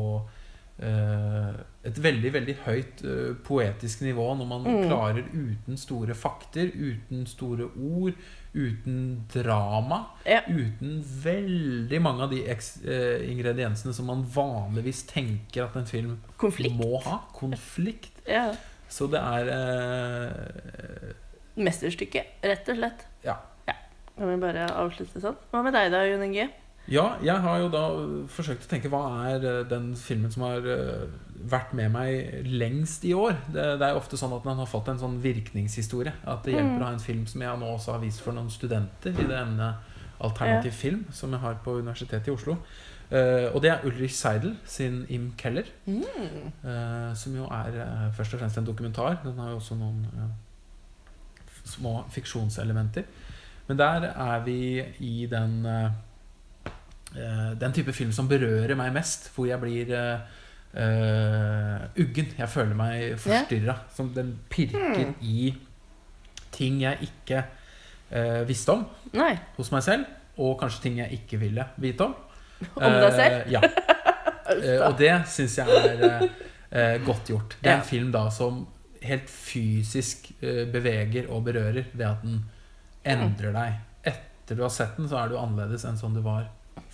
uh, 0.79 1.53
et 1.85 1.99
veldig 2.03 2.31
veldig 2.33 2.55
høyt 2.65 3.03
eh, 3.05 3.35
poetisk 3.45 4.01
nivå 4.01 4.23
når 4.39 4.45
man 4.49 4.63
Mm. 4.65 4.87
klarer 4.87 5.23
uten 5.33 5.77
store 5.77 6.15
fakter, 6.15 6.71
uten 6.73 7.25
store 7.27 7.67
ord, 7.77 8.13
uten 8.55 9.25
drama, 9.33 10.05
Ja. 10.25 10.39
uten 10.47 11.01
veldig 11.23 11.99
mange 12.01 12.23
av 12.23 12.31
de 12.31 12.39
eh, 12.47 13.25
ingrediensene 13.29 13.93
som 13.93 14.07
man 14.07 14.23
vanligvis 14.23 15.03
tenker 15.09 15.65
at 15.67 15.75
en 15.75 15.85
film 15.85 16.17
Konflikt. 16.37 16.73
må 16.79 17.01
ha. 17.03 17.19
Konflikt. 17.35 18.11
Ja. 18.27 18.53
Så 18.89 19.07
det 19.11 19.19
er 19.19 19.49
eh, 19.51 21.13
Mesterstykke, 21.59 22.23
rett 22.43 22.69
og 22.71 22.77
slett. 22.79 23.05
Ja. 23.25 23.37
Kan 24.15 24.29
vi 24.31 24.37
bare 24.39 24.69
avslutte 24.71 25.19
sånn? 25.19 25.35
Hva 25.51 25.59
med 25.65 25.73
deg 25.75 25.89
da, 25.91 26.05
Jon 26.07 26.21
Inge? 26.23 26.45
Ja, 26.87 27.15
jeg 27.25 27.41
har 27.41 27.59
jo 27.63 27.69
da 27.73 27.83
forsøkt 28.29 28.67
å 28.67 28.69
tenke 28.69 28.91
hva 28.93 28.99
er 29.31 29.45
eh, 29.49 29.61
den 29.69 29.95
filmen 29.97 30.29
som 30.33 30.43
har 30.45 30.67
eh, 30.69 31.07
vært 31.49 31.71
med 31.73 31.89
meg 31.95 32.45
lengst 32.45 33.05
i 33.09 33.13
år. 33.17 33.39
Det, 33.49 33.63
det 33.81 33.87
er 33.87 33.95
jo 33.95 34.01
ofte 34.03 34.19
sånn 34.21 34.35
at 34.37 34.45
den 34.45 34.59
har 34.61 34.69
fått 34.69 34.91
en 34.93 35.01
sånn 35.01 35.17
virkningshistorie. 35.23 36.13
At 36.23 36.45
det 36.45 36.53
hjelper 36.53 36.75
Mm. 36.75 36.81
å 36.83 36.85
ha 36.85 36.93
en 36.93 37.01
film 37.01 37.25
som 37.27 37.41
jeg 37.41 37.59
nå 37.59 37.71
også 37.73 37.95
har 37.95 38.03
vist 38.05 38.21
for 38.21 38.37
noen 38.37 38.49
studenter 38.53 39.17
i 39.17 39.25
det 39.25 39.37
emnet 39.39 39.91
alternativ 40.21 40.71
film, 40.77 41.05
som 41.11 41.31
jeg 41.33 41.41
har 41.41 41.57
på 41.65 41.73
Universitetet 41.81 42.29
i 42.29 42.31
Oslo. 42.35 42.55
Uh, 43.11 43.51
og 43.53 43.59
det 43.61 43.69
er 43.69 43.83
Ulrich 43.85 44.15
Seidel 44.17 44.55
sin 44.65 45.03
Im 45.13 45.27
Keller, 45.37 45.67
Mm. 45.85 46.01
Uh, 46.63 47.11
som 47.13 47.35
jo 47.35 47.43
er 47.53 47.75
uh, 47.81 48.07
først 48.17 48.33
og 48.33 48.39
fremst 48.39 48.57
en 48.57 48.65
dokumentar. 48.65 49.19
Den 49.23 49.37
har 49.37 49.51
jo 49.51 49.59
også 49.59 49.75
noen 49.77 50.07
små 51.65 52.03
fiksjonselementer. 52.13 53.03
Men 53.67 53.77
der 53.77 54.07
er 54.13 54.43
vi 54.45 54.81
i 54.99 55.25
den 55.29 55.65
eh, 55.65 55.89
Den 57.59 57.75
type 57.75 57.93
film 57.95 58.11
som 58.15 58.27
berører 58.27 58.75
meg 58.75 58.93
mest, 58.95 59.29
hvor 59.35 59.47
jeg 59.47 59.59
blir 59.61 59.93
uh, 59.95 60.25
eh, 60.75 61.85
uggen. 62.03 62.33
Jeg 62.37 62.49
føler 62.51 62.75
meg 62.75 63.15
forstyrra. 63.21 63.77
Som 63.95 64.11
den 64.15 64.33
pirker 64.51 65.07
mm. 65.07 65.15
i 65.21 65.53
ting 66.55 66.81
jeg 66.83 67.09
ikke 67.09 67.41
uh, 68.11 68.43
visste 68.47 68.75
om 68.75 68.85
Nei. 69.15 69.33
hos 69.57 69.71
meg 69.75 69.83
selv, 69.83 70.05
og 70.39 70.57
kanskje 70.59 70.87
ting 70.87 71.01
jeg 71.03 71.21
ikke 71.21 71.39
ville 71.41 71.67
vite 71.81 72.07
om. 72.07 72.15
Om 72.79 72.93
deg 73.03 73.11
selv? 73.15 73.41
Uh, 73.45 73.51
ja. 73.57 73.63
Eh, 74.45 74.77
og 74.85 74.93
det 74.99 75.09
syns 75.25 75.55
jeg 75.57 75.73
er 75.73 76.03
eh, 76.05 76.25
eh, 76.69 76.95
godt 77.05 77.31
gjort. 77.31 77.55
Det 77.61 77.71
er 77.71 77.79
en 77.79 77.87
film 77.87 78.11
da 78.13 78.27
som 78.33 78.59
helt 79.05 79.29
fysisk 79.29 80.29
eh, 80.37 80.65
beveger 80.69 81.31
og 81.33 81.47
berører. 81.47 81.87
Det 81.89 82.05
at 82.05 82.21
den 82.21 82.43
endrer 83.01 83.55
deg. 83.55 83.79
Etter 84.13 84.59
du 84.59 84.61
har 84.65 84.73
sett 84.73 84.99
den, 84.99 85.09
så 85.09 85.23
er 85.23 85.31
du 85.31 85.39
annerledes 85.41 85.85
enn 85.89 85.97
sånn 85.97 86.13
du 86.17 86.21
var 86.25 86.45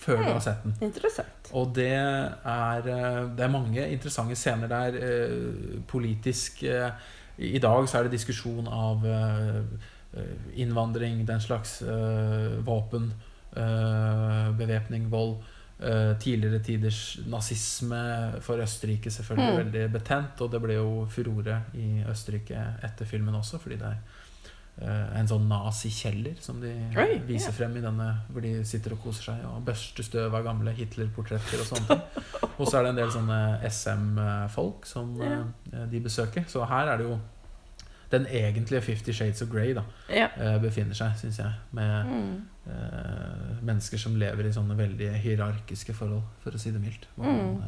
før 0.02 0.16
du 0.22 0.30
har 0.32 0.40
sett 0.40 0.62
den. 0.64 0.74
Interessant. 0.82 1.50
Og 1.52 1.72
det 1.76 1.88
er, 1.92 2.88
eh, 2.88 3.18
det 3.36 3.44
er 3.44 3.48
mange 3.52 3.88
interessante 3.92 4.34
scener 4.36 4.68
der. 4.68 4.96
eh, 4.98 5.80
Politisk 5.86 6.62
eh, 6.64 6.90
I 7.38 7.58
dag 7.58 7.88
så 7.88 7.98
er 7.98 8.02
det 8.08 8.12
diskusjon 8.18 8.66
av 8.68 9.04
innvandring, 10.54 11.24
den 11.26 11.40
slags 11.40 11.82
våpen, 12.66 13.12
bevæpning, 14.58 15.10
vold. 15.10 15.38
Tidligere 16.20 16.60
tiders 16.62 17.18
nazisme 17.26 18.02
for 18.40 18.60
Østerrike 18.62 19.10
selvfølgelig 19.10 19.52
Mm. 19.52 19.64
veldig 19.64 19.92
betent. 19.92 20.40
Og 20.40 20.50
det 20.52 20.60
ble 20.62 20.74
jo 20.74 21.06
furore 21.10 21.62
i 21.74 22.04
Østerrike 22.08 22.60
etter 22.84 23.04
filmen 23.06 23.34
også, 23.34 23.58
fordi 23.58 23.76
det 23.76 23.86
er 23.86 23.96
en 24.80 25.28
sånn 25.28 25.44
nazikjeller 25.48 26.38
som 26.40 26.60
de 26.60 26.70
Oi, 26.96 27.18
viser 27.28 27.50
ja. 27.52 27.56
frem 27.58 27.76
i 27.76 27.82
denne, 27.84 28.06
hvor 28.32 28.40
de 28.42 28.64
sitter 28.64 28.94
og 28.96 29.02
koser 29.04 29.22
seg 29.28 29.42
og 29.44 29.64
børster 29.66 30.02
støv 30.02 30.34
av 30.34 30.44
gamle 30.46 30.72
Hitler-portretter 30.72 31.60
og 31.60 31.66
sånne 31.68 31.86
ting. 31.88 32.24
Og 32.62 32.66
så 32.68 32.78
er 32.78 32.82
det 32.84 32.90
en 32.92 32.96
del 33.00 33.10
sånne 33.12 33.36
SM-folk 33.68 34.84
som 34.86 35.14
eh, 35.22 35.84
de 35.90 36.00
besøker. 36.04 36.44
Så 36.48 36.64
her 36.68 36.88
er 36.92 37.00
det 37.00 37.06
jo 37.08 37.18
den 38.12 38.26
egentlige 38.28 38.82
Fifty 38.84 39.12
Shades 39.16 39.40
of 39.42 39.48
Grey 39.52 39.72
da, 39.74 39.82
Ja. 40.12 40.28
eh, 40.36 40.58
befinner 40.60 40.94
seg, 40.94 41.14
syns 41.20 41.38
jeg. 41.40 41.52
Med 41.72 42.06
Mm. 42.06 42.42
eh, 42.66 43.62
mennesker 43.64 43.98
som 43.98 44.16
lever 44.16 44.46
i 44.46 44.52
sånne 44.52 44.76
veldig 44.76 45.08
hierarkiske 45.22 45.94
forhold, 45.94 46.22
for 46.44 46.50
å 46.52 46.58
si 46.60 46.70
det 46.70 46.80
mildt. 46.80 47.06
Hvor 47.16 47.24
Mm. 47.26 47.60
man, 47.60 47.62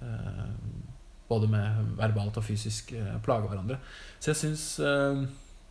eh, 0.00 0.04
eh, 0.04 0.44
både 1.28 1.48
med 1.48 1.96
verbalt 1.96 2.36
og 2.36 2.44
fysisk 2.44 2.92
eh, 2.92 3.18
plager 3.22 3.48
hverandre. 3.48 3.78
Så 4.20 4.32
jeg 4.34 4.36
syns 4.36 4.78
eh, 4.80 5.26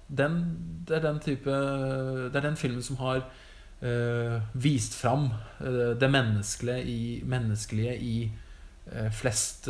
den, 0.08 0.40
det 0.86 1.00
er 1.00 1.06
den 1.08 1.20
type 1.24 1.52
Det 2.30 2.38
er 2.38 2.46
den 2.46 2.58
filmen 2.60 2.84
som 2.86 3.00
har 3.02 3.24
eh, 3.82 4.36
vist 4.54 4.98
fram 5.00 5.30
eh, 5.60 5.96
det 6.00 6.10
menneskelige 6.12 6.84
i, 6.84 7.00
menneskelige 7.26 7.96
i 7.96 8.18
eh, 8.92 9.10
flest 9.10 9.70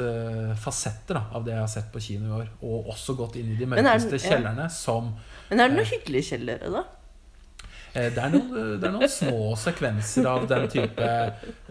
fasetter 0.61 1.19
da, 1.19 1.23
av 1.31 1.45
det 1.45 1.55
jeg 1.55 1.63
har 1.63 1.71
sett 1.71 1.88
på 1.93 2.03
kino 2.03 2.27
i 2.27 2.36
år. 2.41 2.51
Og 2.67 2.91
også 2.95 3.15
gått 3.15 3.39
inn 3.39 3.53
i 3.53 3.57
de 3.59 3.69
mørkeste 3.71 4.19
kjellerne, 4.27 4.67
som 4.73 5.13
Men 5.49 5.63
er 5.63 5.71
det 5.71 5.79
noen 5.79 5.91
hyggelige 5.93 6.33
kjellere, 6.33 6.73
da? 6.73 6.86
Det 7.95 8.19
er, 8.19 8.33
noen, 8.33 8.73
det 8.81 8.89
er 8.89 8.91
noen 8.91 9.07
små 9.07 9.53
sekvenser 9.55 10.25
av 10.27 10.43
den 10.51 10.65
type 10.67 11.11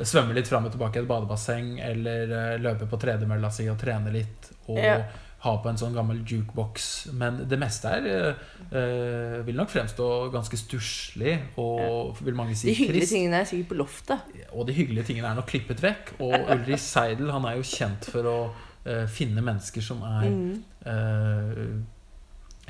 svømme 0.08 0.32
litt 0.32 0.48
fram 0.48 0.64
og 0.64 0.72
tilbake 0.72 0.96
i 0.96 1.02
et 1.02 1.10
badebasseng, 1.10 1.74
eller 1.84 2.56
løpe 2.64 2.88
på 2.88 2.96
tredemølla 3.02 3.50
si 3.52 3.66
og 3.68 3.76
trene 3.82 4.14
litt, 4.14 4.48
og 4.64 4.80
Ja. 4.80 4.96
Ha 5.45 5.53
på 5.62 5.68
en 5.70 5.76
sånn 5.80 5.95
gammel 5.97 6.22
jukebox. 6.26 6.88
Men 7.20 7.42
det 7.51 7.59
meste 7.61 7.88
her 7.92 8.07
eh, 8.09 8.42
eh, 8.72 9.38
vil 9.47 9.57
nok 9.59 9.70
fremstå 9.72 10.09
ganske 10.32 10.57
stusslig, 10.61 11.34
og 11.61 12.16
vil 12.24 12.34
mange 12.38 12.55
si 12.57 12.68
De 12.70 12.74
hyggelige 12.78 13.05
trist. 13.05 13.12
tingene 13.16 13.40
er 13.42 13.49
sikkert 13.51 13.68
på 13.72 13.78
loftet. 13.82 14.18
Og 14.53 14.66
de 14.68 14.72
hyggelige 14.76 15.05
tingene 15.11 15.30
er 15.32 15.38
nok 15.40 15.47
klippet 15.53 15.82
vekk. 15.84 16.14
Og 16.20 16.34
Ulrich 16.57 16.80
Seidel 16.84 17.30
han 17.34 17.45
er 17.51 17.59
jo 17.61 17.66
kjent 17.68 18.09
for 18.11 18.30
å 18.30 18.36
eh, 18.86 19.07
finne 19.09 19.40
mennesker 19.45 19.80
som 19.84 20.03
er 20.05 20.30
Mm. 20.30 20.62
eh, 20.86 21.82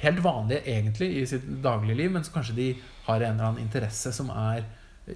helt 0.04 0.22
vanlige 0.24 0.62
egentlig 0.66 1.08
i 1.20 1.26
sitt 1.26 1.44
daglige 1.62 1.96
liv, 1.96 2.10
men 2.10 2.24
så 2.26 2.32
kanskje 2.34 2.54
de 2.56 2.68
har 3.06 3.20
en 3.22 3.34
eller 3.36 3.44
annen 3.52 3.62
interesse 3.62 4.12
som 4.12 4.30
er 4.30 4.64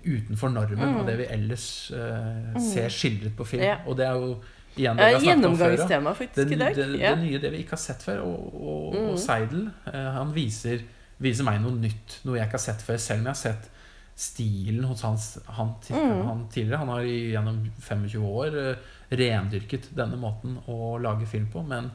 utenfor 0.05 0.51
normen 0.53 0.79
Mm. 0.95 0.97
av 1.01 1.07
det 1.07 1.17
vi 1.19 1.25
ellers 1.33 1.91
eh, 1.97 2.61
ser 2.61 2.89
skildret 2.93 3.35
på 3.37 3.45
film. 3.47 3.63
Ja. 3.65 3.79
Og 3.87 3.97
det 3.97 4.07
er 4.07 4.13
jo 4.21 4.37
igjen 4.79 4.97
det. 4.97 5.09
Gjennomgangstema 5.25 6.15
faktisk 6.15 6.49
Det, 6.49 6.53
i 6.53 6.59
dag. 6.61 6.75
det, 6.77 6.87
Ja. 7.01 7.15
det 7.15 7.25
nye, 7.25 7.39
det 7.43 7.51
vi 7.53 7.59
ikke 7.65 7.77
har 7.77 7.83
sett 7.83 8.03
før. 8.03 8.23
Og, 8.25 8.55
og, 8.55 8.95
Mm. 8.95 9.09
og 9.13 9.19
Seidel 9.19 9.71
eh, 9.93 10.13
han 10.15 10.33
viser, 10.35 10.83
viser 11.21 11.45
meg 11.45 11.61
noe 11.61 11.73
nytt, 11.79 12.21
noe 12.25 12.37
jeg 12.39 12.47
ikke 12.47 12.59
har 12.59 12.67
sett 12.67 12.83
før. 12.87 12.97
Selv 12.99 13.21
om 13.21 13.27
jeg 13.27 13.35
har 13.37 13.43
sett 13.43 13.71
stilen 14.19 14.85
hos 14.85 15.03
hans, 15.03 15.39
han, 15.47 15.75
Mm. 15.91 16.25
han 16.27 16.49
tidligere. 16.51 16.79
Han 16.79 16.89
har 16.89 17.03
gjennom 17.03 17.71
25 17.81 18.23
år 18.25 18.57
eh, 18.59 18.77
rendyrket 19.11 19.91
denne 19.95 20.17
måten 20.19 20.59
å 20.69 20.99
lage 21.01 21.27
film 21.27 21.47
på. 21.53 21.63
Men 21.67 21.91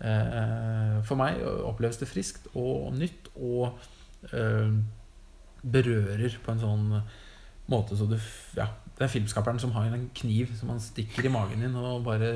eh, 0.00 1.02
for 1.04 1.16
meg 1.16 1.38
oppleves 1.64 1.98
det 1.98 2.08
friskt 2.08 2.48
og 2.54 2.92
nytt 2.94 3.28
og 3.36 3.78
eh, 4.32 4.70
berører 5.64 6.36
på 6.44 6.52
en 6.52 6.60
sånn 6.62 7.02
måte 7.70 7.96
så 7.96 8.08
du 8.10 8.16
Ja, 8.56 8.66
det 8.98 9.04
er 9.06 9.10
filmskaperen 9.10 9.58
som 9.58 9.72
har 9.72 9.88
en 9.94 10.10
kniv 10.14 10.50
som 10.58 10.68
han 10.68 10.80
stikker 10.80 11.24
i 11.24 11.32
magen 11.32 11.60
din 11.64 11.74
og 11.76 12.04
bare 12.04 12.28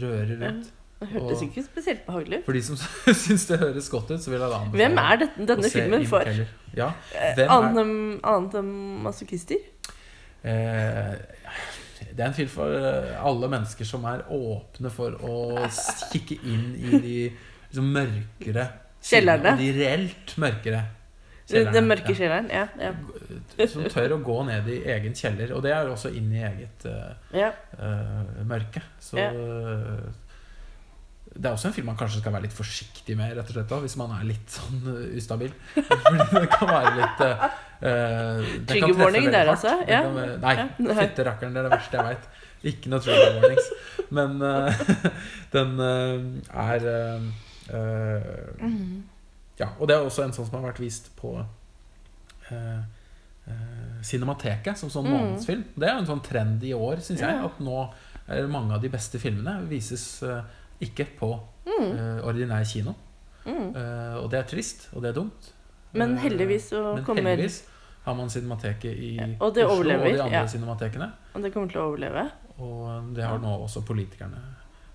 rører 0.00 0.36
rundt. 0.40 0.70
Det 1.02 1.08
hørtes 1.10 1.40
Og- 1.40 1.42
ikke 1.48 1.64
spesielt 1.66 2.04
behagelig 2.06 2.38
ut. 2.38 2.44
For 2.46 2.52
de 2.52 2.62
som 2.62 2.76
syns 3.24 3.46
det 3.50 3.58
høres 3.58 3.88
godt 3.90 4.10
ut, 4.14 4.20
så 4.22 4.30
vil 4.30 4.38
jeg 4.40 4.52
anbefale 4.54 4.78
Hvem 4.84 4.98
er 5.02 5.16
dette, 5.24 5.46
denne 5.50 5.70
filmen 5.72 6.06
for? 6.06 6.22
Ja, 6.76 6.90
Eh, 7.12 7.42
Annet 7.50 8.54
enn- 8.54 9.02
masochister? 9.02 9.56
eh, 10.44 11.16
det 12.12 12.20
er 12.20 12.26
en 12.28 12.34
film 12.34 12.48
for 12.48 12.70
eh, 12.70 13.26
alle 13.26 13.48
mennesker 13.50 13.84
som 13.86 14.04
er 14.04 14.22
åpne 14.30 14.90
for 14.90 15.10
å 15.22 15.66
kikke 16.12 16.38
inn 16.44 16.72
i 16.78 16.90
de 17.02 17.16
liksom, 17.68 17.92
mørkere 17.94 18.68
Kjellerne. 19.02 19.56
De 19.58 19.72
reelt 19.74 20.36
mørkere 20.38 20.84
Den, 21.50 21.68
den 21.74 21.88
mørke 21.90 22.12
ja. 22.12 22.16
kjelleren? 22.16 22.50
Ja. 22.52 22.66
ja. 22.80 23.66
Som 23.68 23.84
tør 23.90 24.16
å 24.16 24.18
gå 24.24 24.38
ned 24.48 24.68
i 24.70 24.78
egen 24.94 25.14
kjeller. 25.18 25.54
Og 25.56 25.62
det 25.64 25.72
er 25.74 25.90
også 25.90 26.12
inn 26.14 26.30
i 26.32 26.42
eget 26.46 26.86
uh, 26.88 27.14
ja. 27.36 27.52
uh, 27.78 28.42
mørke. 28.48 28.84
Så 29.02 29.18
Ja. 29.20 29.30
eh, 29.32 30.10
det 31.32 31.48
er 31.48 31.54
også 31.56 31.70
en 31.70 31.72
film 31.72 31.86
man 31.88 31.96
kanskje 31.96 32.20
skal 32.20 32.34
være 32.34 32.44
litt 32.44 32.54
forsiktig 32.54 33.14
med, 33.16 33.30
rett 33.38 33.48
og 33.48 33.54
slett, 33.56 33.68
da, 33.70 33.78
hvis 33.80 33.94
man 33.96 34.10
er 34.18 34.26
litt 34.28 34.52
sånn 34.52 34.82
uh, 34.84 35.16
ustabil. 35.16 35.52
Fordi 35.78 36.26
det 36.34 36.42
kan 36.52 36.68
være 36.68 36.92
litt 36.98 37.22
uh, 37.24 37.46
Trigger 38.68 38.98
warning 39.00 39.30
der, 39.32 39.48
altså? 39.54 39.78
Ja. 39.88 40.02
nei, 40.12 40.54
Ja, 40.60 40.68
fytte 41.00 41.24
rakkeren, 41.30 41.56
det 41.56 41.62
er 41.62 41.70
det 41.70 41.74
verste 41.78 41.98
jeg 41.98 42.10
veit. 42.10 42.28
Ikke 42.62 42.92
noe 42.92 43.02
trigger 43.02 43.40
warnings. 43.40 43.70
Men 44.14 44.36
uh, 44.42 44.82
den 45.54 45.80
eh, 45.82 46.12
er 46.64 46.86
uh, 46.92 47.24
mm. 47.72 48.68
Mhm. 48.68 49.00
Ja, 49.62 49.68
og 49.78 49.88
det 49.88 49.94
er 49.96 50.04
også 50.06 50.24
en 50.26 50.34
sånn 50.34 50.48
som 50.48 50.58
har 50.58 50.66
vært 50.72 50.80
vist 50.82 51.10
på 51.18 51.36
eh, 52.50 52.82
eh, 53.46 54.02
Cinemateket 54.02 54.76
som 54.78 54.90
sånn 54.90 55.06
Mm. 55.06 55.12
månedsfilm. 55.14 55.64
Det 55.78 55.88
er 55.88 55.96
en 55.98 56.06
sånn 56.08 56.22
trend 56.22 56.62
i 56.66 56.72
år, 56.74 56.96
syns 57.04 57.20
jeg. 57.22 57.44
At 57.44 57.58
nå 57.62 57.78
er 58.28 58.46
mange 58.50 58.74
av 58.74 58.82
de 58.82 58.88
beste 58.92 59.18
filmene 59.22 59.62
vises 59.70 60.22
eh, 60.26 60.42
ikke 60.80 61.06
på 61.18 61.32
Mm. 61.66 61.90
eh, 61.94 62.20
ordinær 62.26 62.64
kino. 62.66 62.94
Mm. 63.46 63.74
Eh, 63.76 64.14
og 64.22 64.30
det 64.30 64.38
er 64.40 64.48
trist, 64.50 64.88
og 64.94 65.02
det 65.02 65.10
er 65.10 65.20
dumt. 65.20 65.52
Men 65.94 66.16
Eh, 66.16 66.22
heldigvis 66.22 66.70
så 66.70 66.94
men 66.94 67.04
kommer 67.04 67.22
heldigvis 67.36 67.62
har 68.04 68.14
man 68.14 68.28
Cinemateket 68.28 68.84
i 68.98 69.16
Ja, 69.16 69.26
og 69.40 69.54
det 69.54 69.64
Oslo 69.64 69.76
overlever, 69.76 70.06
og 70.10 70.14
de 70.16 70.22
andre 70.22 70.42
ja. 70.42 70.46
cinematekene. 70.46 71.12
Og 71.36 71.42
det 71.42 71.52
kommer 71.54 71.68
til 71.70 71.80
å 71.80 71.86
overleve. 71.92 72.30
og 72.58 73.14
det 73.14 73.24
har 73.24 73.38
nå 73.38 73.52
også 73.64 73.82
politikerne 73.84 74.38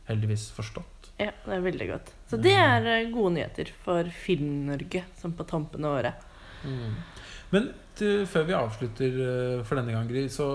heldigvis 0.08 0.52
forstått. 0.52 0.97
Ja, 1.18 1.32
det 1.48 1.56
er 1.56 1.64
veldig 1.66 1.88
godt. 1.90 2.12
Så 2.30 2.38
det 2.38 2.54
er 2.54 2.86
eh, 2.92 3.08
gode 3.14 3.34
nyheter 3.38 3.72
for 3.84 4.06
Film-Norge, 4.26 5.04
som 5.18 5.34
på 5.34 5.46
tampen 5.50 5.86
av 5.88 5.96
året. 5.98 6.26
Men 7.54 7.70
til, 7.98 8.26
før 8.30 8.44
vi 8.46 8.54
avslutter 8.58 9.16
eh, 9.24 9.64
for 9.66 9.80
denne 9.80 9.96
gang, 9.96 10.06
Gry, 10.10 10.26
så 10.30 10.46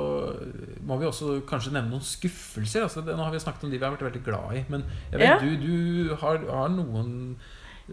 må 0.87 0.99
vi 1.01 1.09
også 1.09 1.41
kanskje 1.49 1.73
nevne 1.75 1.95
noen 1.97 2.05
skuffelser. 2.07 2.85
Altså, 2.87 3.03
det, 3.07 3.17
nå 3.19 3.25
har 3.27 3.35
vi 3.35 3.41
snakket 3.43 3.67
om 3.67 3.73
de 3.73 3.81
vi 3.81 3.87
har 3.87 3.95
vært 3.97 4.07
veldig 4.11 4.23
glad 4.27 4.55
i, 4.61 4.63
men 4.71 4.85
jeg 5.11 5.23
vet 5.23 5.27
Ja. 5.27 5.41
du, 5.41 5.51
du 5.65 6.15
har, 6.23 6.39
har 6.53 6.71
noen 6.77 7.13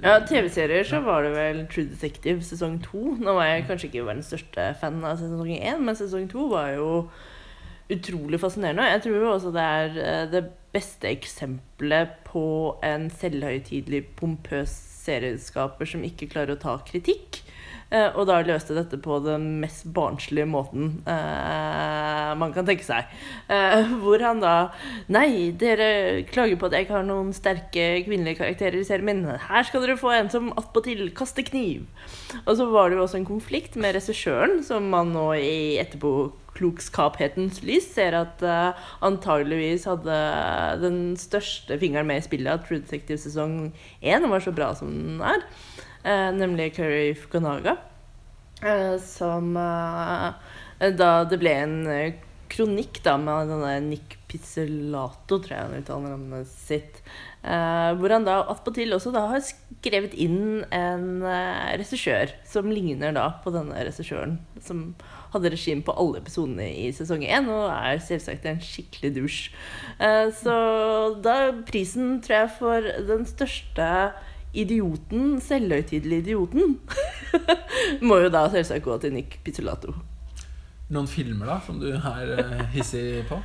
Ja, 0.03 0.20
TV-serier 0.22 0.86
så 0.86 0.99
var 1.01 1.26
det 1.26 1.32
vel 1.34 1.63
True 1.72 1.89
Detective 1.89 2.43
sesong 2.45 2.78
to. 2.86 3.15
Nå 3.17 3.34
var 3.39 3.49
jeg 3.49 3.65
kanskje 3.72 3.89
ikke 3.89 4.05
verdens 4.05 4.30
største 4.30 4.67
fan 4.80 5.01
av 5.03 5.17
sesong 5.20 5.49
én, 5.57 5.82
men 5.82 5.97
sesong 5.97 6.30
to 6.30 6.45
var 6.53 6.76
jo 6.76 6.91
utrolig 7.89 8.39
fascinerende. 8.41 8.87
Jeg 8.93 9.03
tror 9.07 9.27
også 9.33 9.53
det 9.55 9.65
er 9.65 9.99
eh, 10.03 10.25
det 10.31 10.43
beste 10.73 11.09
eksempelet 11.09 12.19
på 12.27 12.45
en 12.85 13.09
selvhøytidelig, 13.09 14.03
pompøs 14.19 14.73
serieskaper 14.99 15.89
som 15.89 16.05
ikke 16.05 16.29
klarer 16.29 16.57
å 16.57 16.61
ta 16.61 16.77
kritikk. 16.85 17.41
Eh, 17.89 18.11
og 18.13 18.27
da 18.29 18.35
løste 18.45 18.75
dette 18.77 18.99
på 19.01 19.15
den 19.25 19.47
mest 19.63 19.87
barnslige 19.95 20.45
måten 20.45 20.99
uh, 21.07 22.35
man 22.37 22.51
kan 22.53 22.67
tenke 22.67 22.85
seg. 22.85 23.09
Uh, 23.49 23.95
hvor 24.03 24.21
han 24.21 24.43
da 24.43 24.53
Nei, 25.09 25.49
dere 25.57 26.21
klager 26.29 26.59
på 26.59 26.69
at 26.69 26.75
jeg 26.77 26.85
ikke 26.85 26.99
har 26.99 27.07
noen 27.07 27.33
sterke 27.33 27.87
kvinnelige 28.05 28.43
karakterer 28.43 28.77
i 28.77 28.85
serien 28.85 29.09
min. 29.09 29.25
Her 29.25 29.65
skal 29.65 29.81
dere 29.81 29.97
få 29.97 30.13
en 30.13 30.29
som 30.29 30.51
attpåtil 30.53 31.07
kaster 31.17 31.47
kniv. 31.49 31.87
Og 32.43 32.53
så 32.59 32.69
var 32.69 32.91
det 32.91 32.99
jo 32.99 33.07
også 33.07 33.23
en 33.23 33.31
konflikt 33.31 33.79
med 33.79 33.97
regissøren, 33.97 34.59
som 34.67 34.85
man 34.93 35.09
nå 35.15 35.31
i 35.41 35.81
etterpåklokskaphetens 36.50 37.62
lys 37.64 37.93
ser 37.93 38.16
at 38.18 38.41
uh, 38.43 38.76
antageligvis 39.02 39.86
hadde 39.86 40.16
den 40.82 41.16
største 41.18 41.78
fingeren 41.80 42.08
med 42.08 42.22
i 42.22 42.26
spillet 42.26 42.52
at 42.52 42.66
True 42.68 42.80
Detective 42.80 43.18
sesong 43.18 43.72
1 44.02 44.30
var 44.30 44.39
så 44.39 44.52
bra 44.52 44.74
som 44.76 44.89
den 44.89 45.22
er. 45.22 45.43
uh, 46.06 46.32
nemlig 46.36 46.76
Curry 46.76 47.14
Fukunaga. 47.16 47.78
uh, 48.64 48.97
som 49.00 49.56
eh, 49.56 50.34
Da 50.97 51.24
det 51.24 51.39
ble 51.39 51.54
en 51.54 52.14
kronikk 52.50 53.04
da 53.04 53.18
med 53.18 53.47
denne 53.47 53.80
Nick 53.86 54.18
Pizzolato, 54.28 55.38
tror 55.38 55.54
jeg 55.54 55.66
han 55.68 55.84
uttaler 55.84 56.10
navnet 56.16 56.47
sitt. 56.47 57.02
Hvor 57.41 58.10
han 58.10 58.26
da 58.26 58.39
attpåtil 58.52 58.93
også 58.93 59.12
da 59.14 59.22
har 59.32 59.43
skrevet 59.45 60.16
inn 60.18 60.64
en 60.74 61.22
regissør 61.78 62.34
som 62.50 62.72
ligner 62.74 63.14
da 63.16 63.28
på 63.43 63.54
denne 63.54 63.78
regissøren 63.86 64.39
som 64.66 64.89
hadde 65.34 65.51
regim 65.53 65.84
på 65.86 65.95
alle 65.99 66.21
episodene 66.23 66.67
i 66.71 66.89
sesong 66.95 67.23
én, 67.25 67.49
og 67.51 67.69
er 67.73 68.01
selvsagt 68.03 68.47
en 68.49 68.61
skikkelig 68.63 69.13
dusj. 69.17 69.39
Eh, 70.01 70.27
så 70.36 70.55
da 71.23 71.38
prisen, 71.67 72.17
tror 72.25 72.41
jeg, 72.41 72.51
for 72.59 72.91
den 73.09 73.25
største 73.30 73.89
idioten, 74.53 75.38
selvhøytidelige 75.45 76.25
idioten, 76.25 76.80
må 78.07 78.23
jo 78.23 78.32
da 78.34 78.47
selvsagt 78.49 78.86
gå 78.86 78.97
til 79.01 79.13
Nick 79.13 79.39
Pizzolato. 79.45 79.93
Noen 80.89 81.05
filmer 81.05 81.51
da 81.51 81.59
som 81.61 81.77
du 81.77 81.91
er 81.93 82.32
eh, 82.34 82.61
hissig 82.73 83.21
på? 83.30 83.38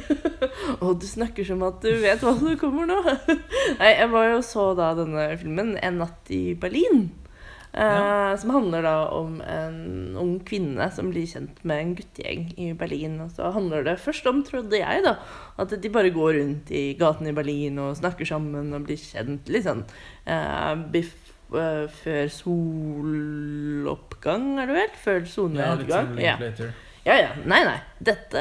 Og 0.84 0.98
du 1.00 1.06
snakker 1.08 1.46
som 1.46 1.62
at 1.64 1.80
du 1.80 1.88
vet 2.02 2.20
hva 2.20 2.34
som 2.36 2.58
kommer 2.60 2.88
nå. 2.90 2.98
Nei, 3.80 3.92
jeg 3.94 4.10
var 4.12 4.26
jo 4.28 4.42
så 4.44 4.66
da 4.76 4.90
denne 4.98 5.30
filmen 5.40 5.76
'En 5.80 6.02
natt 6.02 6.28
i 6.34 6.52
Berlin'. 6.52 7.08
Eh, 7.76 7.82
Ja. 7.82 8.36
Som 8.36 8.50
handler 8.50 8.82
da 8.82 9.08
om 9.12 9.40
en 9.40 10.16
ung 10.16 10.40
kvinne 10.40 10.90
som 10.92 11.10
blir 11.12 11.26
kjent 11.28 11.64
med 11.64 11.78
en 11.82 11.94
guttegjeng 11.96 12.54
i 12.56 12.72
Berlin. 12.72 13.20
Og 13.20 13.30
så 13.36 13.52
handler 13.52 13.84
det 13.84 14.00
først 14.00 14.26
om, 14.26 14.42
trodde 14.44 14.78
jeg, 14.80 15.02
da, 15.04 15.16
at 15.58 15.82
de 15.82 15.88
bare 15.92 16.10
går 16.10 16.34
rundt 16.40 16.70
i 16.70 16.94
gatene 16.98 17.28
i 17.28 17.36
Berlin 17.36 17.78
og 17.78 17.96
snakker 17.96 18.24
sammen 18.26 18.72
og 18.76 18.84
blir 18.88 18.96
kjent 18.96 19.48
litt 19.52 19.64
sånn 19.68 19.84
uh, 20.28 20.76
eh, 21.52 21.86
før 22.00 22.28
soloppgang, 23.36 24.58
er 24.58 24.66
det 24.66 24.74
vel? 24.80 24.90
Før 25.04 25.20
Ja, 25.20 25.20
litt 25.20 25.34
solnedgang. 25.36 26.08
sånn 26.16 26.20
Ja. 26.24 26.36
Ja, 27.06 27.14
ja. 27.20 27.34
Nei, 27.46 27.60
nei. 27.62 27.76
Dette 28.02 28.40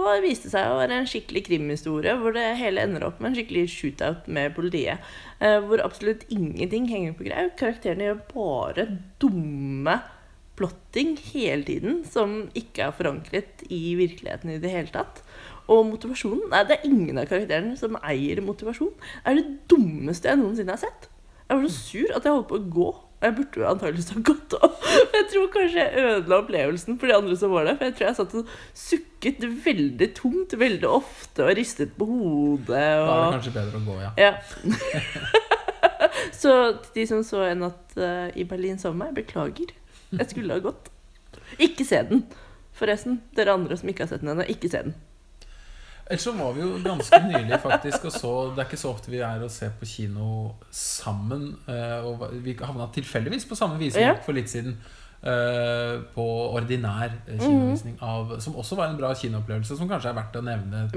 var, 0.00 0.16
viste 0.24 0.50
seg 0.50 0.66
å 0.66 0.78
være 0.80 0.96
en 0.98 1.06
skikkelig 1.06 1.44
krimhistorie 1.46 2.16
hvor 2.18 2.34
det 2.34 2.42
hele 2.58 2.82
ender 2.82 3.04
opp 3.06 3.20
med 3.20 3.30
en 3.30 3.36
skikkelig 3.38 3.68
shootout 3.70 4.26
med 4.26 4.50
politiet. 4.56 5.04
Eh, 5.38 5.60
hvor 5.62 5.82
absolutt 5.84 6.24
ingenting 6.26 6.88
henger 6.90 7.14
på 7.14 7.28
greip. 7.28 7.54
Karakterene 7.60 8.08
gjør 8.08 8.24
bare 8.32 8.86
dumme 9.22 9.94
plotting 10.58 11.14
hele 11.30 11.62
tiden 11.68 12.00
som 12.04 12.34
ikke 12.58 12.88
er 12.88 12.96
forankret 12.98 13.62
i 13.70 13.94
virkeligheten 14.00 14.56
i 14.56 14.58
det 14.60 14.74
hele 14.74 14.90
tatt. 14.90 15.22
Og 15.70 15.86
motivasjonen 15.92 16.50
Nei, 16.50 16.64
det 16.66 16.80
er 16.80 16.88
ingen 16.90 17.22
av 17.22 17.30
karakterene 17.30 17.78
som 17.78 17.94
eier 18.02 18.42
motivasjon. 18.42 18.90
Det 18.98 19.30
er 19.30 19.38
det 19.38 19.46
dummeste 19.70 20.32
jeg 20.32 20.42
noensinne 20.42 20.74
har 20.74 20.82
sett. 20.82 21.06
Jeg 21.46 21.62
var 21.62 21.70
så 21.70 21.78
sur 21.78 22.18
at 22.18 22.26
jeg 22.26 22.34
holdt 22.34 22.50
på 22.50 22.58
å 22.58 22.68
gå. 22.74 22.90
Og 23.20 23.26
jeg 23.26 23.34
burde 23.36 23.60
jo 23.60 23.66
antakeligvis 23.68 24.12
ha 24.14 24.22
gått 24.24 24.54
opp. 24.56 24.84
Jeg 25.12 25.26
tror 25.28 25.48
kanskje 25.52 25.82
jeg 25.82 26.04
ødela 26.08 26.38
opplevelsen 26.40 26.96
for 27.00 27.10
de 27.10 27.16
andre 27.18 27.34
som 27.36 27.52
var 27.52 27.66
der. 27.68 27.76
For 27.76 27.90
jeg 27.90 27.96
tror 27.98 28.06
jeg 28.06 28.16
satt 28.16 28.36
og 28.40 28.54
sukket 28.80 29.44
veldig 29.66 30.08
tungt 30.16 30.56
veldig 30.60 30.88
ofte 30.88 31.44
og 31.44 31.52
ristet 31.58 31.92
på 31.98 32.08
hodet. 32.08 32.70
Da 32.72 32.78
er 32.80 33.20
det 33.20 33.34
kanskje 33.36 33.52
bedre 33.58 33.82
å 33.82 33.84
gå, 33.90 33.98
ja. 34.00 34.12
Ja. 34.16 34.32
så 36.40 36.54
til 36.86 36.96
de 36.96 37.06
som 37.12 37.20
så 37.28 37.44
en 37.50 37.66
natt 37.66 38.00
uh, 38.00 38.32
i 38.32 38.48
Berlin 38.48 38.80
sammen 38.80 39.02
med 39.02 39.12
meg, 39.12 39.20
beklager. 39.20 39.76
Jeg 40.16 40.32
skulle 40.32 40.56
ha 40.56 40.64
gått. 40.64 40.88
Ikke 41.60 41.84
se 41.84 42.00
den. 42.08 42.24
Forresten, 42.80 43.20
dere 43.36 43.52
andre 43.52 43.76
som 43.76 43.92
ikke 43.92 44.06
har 44.06 44.14
sett 44.14 44.24
den 44.24 44.32
ennå, 44.32 44.48
ikke 44.48 44.72
se 44.72 44.80
den. 44.88 44.96
Ellers 46.10 46.24
så 46.26 46.32
var 46.34 46.52
vi 46.56 46.60
jo 46.64 46.70
ganske 46.84 47.20
nylig 47.30 47.60
faktisk 47.62 48.04
og 48.08 48.12
så 48.12 48.30
Det 48.56 48.58
er 48.64 48.66
ikke 48.68 48.80
så 48.80 48.90
ofte 48.90 49.10
vi 49.12 49.20
er 49.22 49.42
og 49.46 49.50
ser 49.50 49.70
på 49.78 49.86
kino 49.86 50.54
sammen. 50.74 51.52
eh, 51.68 52.04
Og 52.04 52.24
vi 52.42 52.56
havna 52.60 52.88
tilfeldigvis 52.92 53.46
på 53.46 53.54
samme 53.54 53.78
visning 53.78 54.04
Ja. 54.08 54.16
for 54.24 54.32
litt 54.32 54.50
siden. 54.50 54.76
eh, 55.22 56.00
På 56.14 56.24
ordinær 56.56 57.12
eh, 57.28 57.38
kinovisning 57.38 57.96
av 58.02 58.40
Som 58.40 58.54
også 58.56 58.74
var 58.76 58.88
en 58.88 58.96
bra 58.96 59.12
kinoopplevelse, 59.14 59.76
som 59.76 59.88
kanskje 59.88 60.08
er 60.10 60.14
verdt 60.18 60.36
å 60.36 60.42
nevne. 60.42 60.90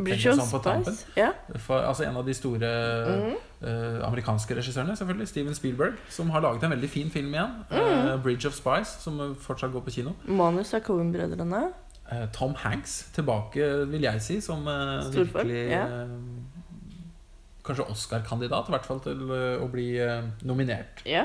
Tampen. 0.63 0.97
Ja. 1.17 1.29
For, 1.57 1.79
altså 1.81 2.07
En 2.07 2.17
av 2.17 2.25
de 2.25 2.33
store 2.33 2.71
mm. 3.05 3.35
eh, 3.67 4.07
amerikanske 4.07 4.55
regissørene, 4.55 4.95
selvfølgelig 4.97 5.27
Steven 5.27 5.53
Spielberg, 5.55 5.93
som 6.09 6.29
har 6.29 6.41
laget 6.41 6.63
en 6.63 6.71
veldig 6.71 6.89
fin 6.89 7.09
film 7.11 7.33
igjen. 7.33 7.53
eh, 7.71 8.17
'Bridge 8.23 8.47
of 8.47 8.53
Spice', 8.53 8.99
som 9.03 9.35
fortsatt 9.35 9.71
går 9.71 9.81
på 9.81 9.91
kino. 9.91 10.13
Manus 10.25 10.73
av 10.73 10.81
Cohen-brødrene. 10.81 11.67
Eh, 12.11 12.25
Tom 12.35 12.51
Hanks 12.59 12.97
tilbake, 13.15 13.63
vil 13.87 14.03
jeg 14.03 14.21
si, 14.21 14.41
som 14.43 14.65
eh, 14.67 15.05
virkelig 15.13 15.61
ja. 15.71 15.85
eh, 15.87 16.09
Kanskje 17.63 17.85
Oscar-kandidat, 17.93 18.67
i 18.67 18.75
hvert 18.75 18.87
fall 18.87 18.99
til 19.05 19.29
å 19.31 19.67
bli 19.71 19.87
nominert. 20.43 20.99
Ja. 21.07 21.23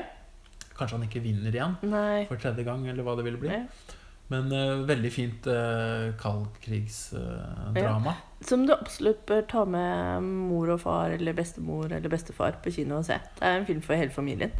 Kanskje 0.71 0.95
han 0.95 1.07
ikke 1.09 1.19
vinner 1.19 1.51
igjen 1.51 1.73
Nei. 1.83 2.23
for 2.29 2.39
tredje 2.39 2.63
gang, 2.63 2.85
eller 2.87 3.03
hva 3.03 3.17
det 3.19 3.25
ville 3.27 3.41
bli. 3.41 3.51
Nei. 3.51 3.97
Men 4.29 4.45
uh, 4.53 4.85
veldig 4.87 5.11
fint 5.11 5.47
uh, 5.49 6.13
kaldkrigsdrama. 6.21 8.13
Som 8.45 8.67
du 8.69 8.75
absolutt 8.75 9.25
bør 9.27 9.41
ta 9.51 9.65
med 9.67 10.23
mor 10.23 10.69
og 10.71 10.79
far 10.85 11.17
eller 11.17 11.35
bestemor 11.35 11.89
eller 11.89 12.13
bestefar 12.13 12.61
på 12.63 12.71
kino 12.77 13.01
og 13.01 13.09
se. 13.09 13.17
Det 13.39 13.49
er 13.49 13.57
en 13.57 13.67
film 13.67 13.81
for 13.83 13.99
hele 13.99 14.13
familien. 14.13 14.53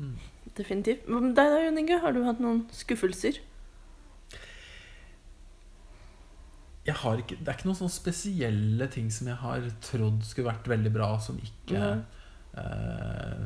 Mm. 0.00 0.16
Definitivt. 0.56 1.06
Men 1.06 1.36
deg 1.36 1.54
da, 1.54 1.62
Jon 1.68 1.80
Inge? 1.84 2.00
Har 2.02 2.16
du 2.16 2.24
hatt 2.26 2.42
noen 2.42 2.64
skuffelser? 2.74 3.34
jeg 3.34 3.36
har 3.36 3.46
ikke, 6.88 7.36
det 7.38 7.48
er 7.48 7.52
ikke 7.58 7.68
noen 7.68 7.78
sånne 7.78 7.92
spesielle 7.92 8.86
ting 8.90 9.10
som 9.12 9.28
jeg 9.28 9.36
har 9.36 9.66
trodd 9.84 10.22
skulle 10.24 10.48
vært 10.50 10.68
veldig 10.68 10.92
bra, 10.94 11.10
som 11.20 11.36
ikke 11.38 11.78
mm. 11.78 12.04
eh, 12.56 13.42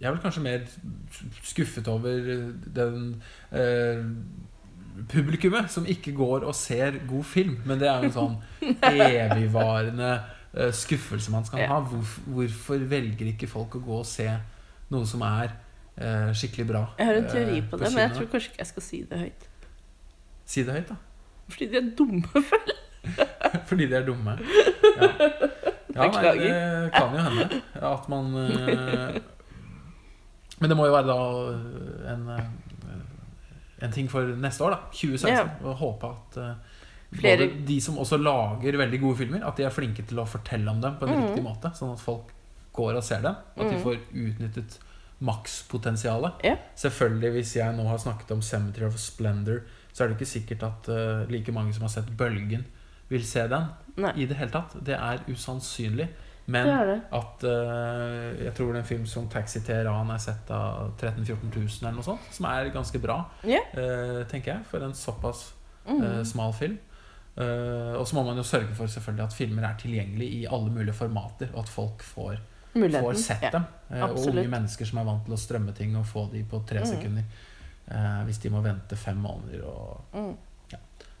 Jeg 0.00 0.08
er 0.08 0.14
vel 0.14 0.22
kanskje 0.22 0.42
mer 0.42 0.64
skuffet 1.44 1.88
over 1.92 2.30
den 2.78 3.22
eh, 3.52 4.04
publikummet 5.12 5.70
som 5.70 5.86
ikke 5.86 6.12
går 6.16 6.46
og 6.48 6.54
ser 6.54 6.98
god 7.08 7.24
film. 7.24 7.56
Men 7.66 7.78
det 7.80 7.88
er 7.90 8.02
jo 8.02 8.08
en 8.08 8.16
sånn 8.16 8.36
evigvarende 8.92 10.10
eh, 10.54 10.72
skuffelse 10.74 11.30
man 11.34 11.44
skal 11.46 11.60
Ja. 11.64 11.72
ha. 11.74 11.80
Hvorf- 11.86 12.20
hvorfor 12.26 12.78
velger 12.90 13.26
ikke 13.34 13.50
folk 13.50 13.76
å 13.78 13.84
gå 13.84 13.98
og 14.00 14.06
se 14.08 14.28
noe 14.90 15.06
som 15.06 15.22
er 15.26 15.52
eh, 15.98 16.30
skikkelig 16.32 16.66
bra? 16.72 16.82
Jeg 16.98 17.10
har 17.10 17.20
en 17.20 17.28
teori 17.30 17.60
på, 17.62 17.74
på 17.76 17.82
det, 17.84 17.92
men 17.94 18.06
jeg 18.06 18.16
tror 18.16 18.32
kanskje 18.32 18.52
ikke 18.54 18.62
jeg 18.64 18.72
skal 18.72 18.82
si 18.88 19.02
det 19.10 19.20
høyt. 19.26 19.46
Si 20.48 20.64
det 20.64 20.78
høyt, 20.78 20.88
da. 20.94 20.96
Fordi 21.48 21.66
de 21.72 21.76
er 21.80 21.90
dumme. 21.98 22.22
Fordi 23.68 23.86
de 23.88 23.94
er 23.96 24.06
dumme. 24.06 24.34
Ja, 24.38 25.08
ja 25.94 26.08
nei, 26.12 26.34
det 26.38 26.92
kan 26.94 27.14
jo 27.14 27.22
hende 27.24 27.60
at 27.88 28.08
man 28.12 28.34
eh, 28.36 29.20
Men 30.60 30.70
det 30.70 30.76
må 30.78 30.86
jo 30.86 30.92
være 30.94 31.08
da 31.08 31.16
eh, 31.54 32.12
en, 32.12 32.26
eh, 32.34 33.84
en 33.86 33.94
ting 33.94 34.10
for 34.10 34.28
neste 34.38 34.64
år, 34.66 34.76
da. 34.76 34.80
2016. 34.92 35.32
Ja. 35.32 35.46
Og 35.64 35.76
håpe 35.80 36.10
at 36.12 36.38
Flere- 37.14 37.46
både 37.48 37.64
de 37.66 37.80
som 37.80 37.96
også 37.98 38.18
lager 38.20 38.76
veldig 38.76 39.00
gode 39.00 39.16
filmer, 39.22 39.46
at 39.48 39.56
de 39.56 39.64
er 39.64 39.72
flinke 39.72 40.04
til 40.06 40.18
å 40.20 40.26
fortelle 40.28 40.68
om 40.70 40.80
dem 40.82 40.98
på 41.00 41.06
en 41.08 41.14
mm. 41.14 41.22
riktig 41.24 41.44
måte. 41.46 41.70
Sånn 41.78 41.94
at 41.94 42.02
folk 42.04 42.34
går 42.76 42.98
og 43.00 43.04
ser 43.06 43.22
dem. 43.24 43.38
At 43.56 43.64
de 43.64 43.76
Mhm. 43.78 43.82
får 43.82 43.96
utnyttet 44.12 44.78
makspotensialet. 45.24 46.32
Ja. 46.44 46.56
Selvfølgelig, 46.76 47.30
hvis 47.32 47.56
jeg 47.56 47.74
nå 47.76 47.86
har 47.88 47.98
snakket 47.98 48.30
om 48.30 48.42
'Cemetery 48.42 48.86
of 48.86 48.94
Splendor', 48.98 49.62
så 49.98 50.04
er 50.04 50.12
det 50.12 50.16
ikke 50.20 50.28
sikkert 50.30 50.62
at 50.68 50.88
uh, 50.94 51.24
like 51.30 51.50
mange 51.52 51.74
som 51.74 51.82
har 51.88 51.90
sett 51.96 52.06
'Bølgen', 52.14 52.64
vil 53.10 53.24
se 53.26 53.42
den 53.50 53.66
Nei, 53.98 54.12
i 54.22 54.26
det 54.30 54.36
hele 54.38 54.52
tatt. 54.54 54.76
Det 54.84 54.94
er 54.94 55.22
usannsynlig. 55.32 56.06
det 56.08 56.52
Men 56.54 56.68
er 56.68 56.86
det. 56.86 56.96
at 57.12 57.44
uh, 57.44 58.44
Jeg 58.44 58.54
tror 58.54 58.66
det 58.72 58.76
er 58.76 58.82
en 58.84 58.88
film 58.94 59.06
som 59.06 59.28
Taxi 59.28 59.60
Teheran 59.64 60.10
er 60.14 60.18
sett 60.22 60.50
av 60.54 60.92
13 61.00 61.24
000-14 61.24 61.56
000 61.56 61.68
eller 61.82 61.96
noe 61.98 62.04
sånt. 62.06 62.20
Som 62.30 62.46
er 62.46 62.70
ganske 62.70 62.98
bra, 63.02 63.18
yeah. 63.44 63.64
uh, 63.74 64.22
tenker 64.30 64.52
jeg, 64.54 64.64
for 64.70 64.84
en 64.86 64.94
såpass 64.94 65.52
eh, 65.86 65.92
Mm. 65.92 66.24
smal 66.24 66.52
film. 66.52 66.78
Og 67.98 68.06
så 68.08 68.14
må 68.16 68.24
man 68.26 68.36
jo 68.36 68.42
sørge 68.42 68.74
for 68.74 68.86
selvfølgelig 68.90 69.24
at 69.24 69.32
filmer 69.32 69.62
er 69.68 69.76
tilgjengelig 69.78 70.26
i 70.40 70.46
alle 70.50 70.70
mulige 70.74 70.92
formater, 70.92 71.48
og 71.54 71.60
at 71.62 71.68
folk 71.68 72.02
får, 72.02 72.36
Muligheten. 72.74 73.04
får 73.04 73.14
sett 73.22 73.42
ja. 73.42 73.50
dem. 73.50 73.64
Eh, 73.90 74.02
og 74.04 74.18
unge 74.18 74.48
mennesker 74.48 74.84
som 74.84 74.98
er 74.98 75.04
vant 75.04 75.24
til 75.24 75.34
å 75.34 75.38
strømme 75.38 75.72
ting 75.72 75.96
og 75.96 76.04
få 76.06 76.26
de 76.32 76.42
på 76.44 76.60
tre 76.66 76.80
Mm. 76.80 76.86
sekunder. 76.86 77.22
Eh, 77.90 78.22
hvis 78.28 78.38
de 78.42 78.50
må 78.52 78.60
vente 78.64 78.96
fem 78.96 79.16
måneder, 79.16 79.62
og 79.64 80.00
Mm. 80.14 80.36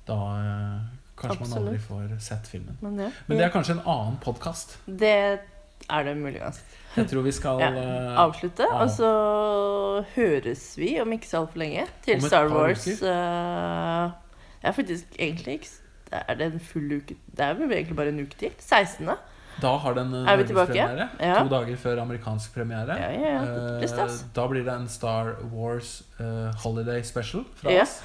da 0.08 0.14
eh, 0.14 0.80
kanskje 1.16 1.40
man 1.48 1.58
aldri 1.58 1.78
får 1.78 2.18
sett 2.20 2.46
filmen. 2.46 2.76
Men, 2.80 2.98
ja. 3.00 3.10
Men 3.26 3.38
det 3.38 3.44
er 3.46 3.50
kanskje 3.50 3.72
en 3.78 3.86
annen 3.86 4.18
podkast. 4.20 4.76
det 4.86 5.40
er 5.88 6.02
det 6.04 6.16
muligens. 6.16 6.60
Jeg 6.96 7.06
tror 7.08 7.22
vi 7.22 7.32
skal 7.32 7.58
Ja. 7.64 7.70
eh, 7.72 8.18
Avslutte, 8.18 8.66
Ja. 8.68 8.82
og 8.82 8.90
så 8.90 10.04
høres 10.16 10.76
vi 10.78 11.00
om 11.00 11.12
ikke 11.12 11.26
så 11.28 11.40
altfor 11.42 11.58
lenge 11.58 11.86
til 12.04 12.20
Star 12.22 12.48
Wars. 12.52 12.86
Uh, 12.86 13.08
eh, 13.08 14.10
er 14.62 14.72
faktisk 14.72 15.04
egentlig 15.18 15.52
ikke 15.60 15.68
Er 16.10 16.34
det 16.34 16.46
en 16.54 16.60
full 16.60 16.92
uke 16.96 17.14
Det 17.36 17.40
er 17.44 17.52
vel 17.54 17.70
egentlig 17.70 17.96
bare 17.96 18.08
en 18.08 18.20
uke 18.20 18.34
til. 18.38 18.50
16. 18.58 19.08
Da 19.60 19.72
har 19.82 19.94
den 19.94 20.12
eh, 20.14 20.28
Er 20.30 20.38
norgespremiere. 20.42 21.08
Ja. 21.20 21.38
To 21.42 21.50
dager 21.50 21.76
før 21.80 22.00
amerikansk 22.04 22.54
premiere. 22.54 22.96
Ja, 22.98 23.10
ja, 23.10 23.32
ja. 23.34 23.80
Eh, 23.82 24.12
Da 24.34 24.46
blir 24.50 24.64
det 24.66 24.74
en 24.74 24.88
Star 24.88 25.34
Wars 25.52 26.02
uh, 26.20 26.50
Holiday 26.62 27.02
Special 27.02 27.44
fra 27.58 27.72
Ja. 27.74 27.82
oss. 27.82 27.98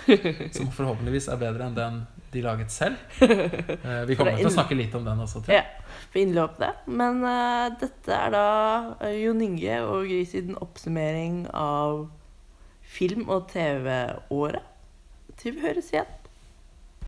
Som 0.57 0.71
forhåpentligvis 0.73 1.29
er 1.29 1.37
bedre 1.41 1.67
enn 1.69 1.77
den 1.77 2.01
de 2.33 2.41
laget 2.41 2.71
selv. 2.73 2.97
Uh, 3.21 4.01
vi 4.09 4.15
kommer 4.17 4.37
til 4.39 4.49
å 4.49 4.53
snakke 4.53 4.77
litt 4.77 4.95
om 4.97 5.05
den 5.05 5.21
også. 5.21 5.43
Til. 5.45 5.59
Ja. 5.59 5.63
for 6.09 6.65
det. 6.65 6.71
Men 6.89 7.21
dette 7.81 8.17
er 8.17 8.33
da 8.33 8.47
uh, 9.03 9.11
Jon 9.13 9.41
Inge 9.45 9.79
og 9.85 10.07
Grisiden 10.09 10.57
oppsummering 10.57 11.45
av 11.53 12.07
film- 12.81 13.29
og 13.29 13.47
TV-året. 13.53 14.65
Til 15.37 15.55
vi 15.57 15.65
høres 15.67 15.93
igjen. 15.93 16.09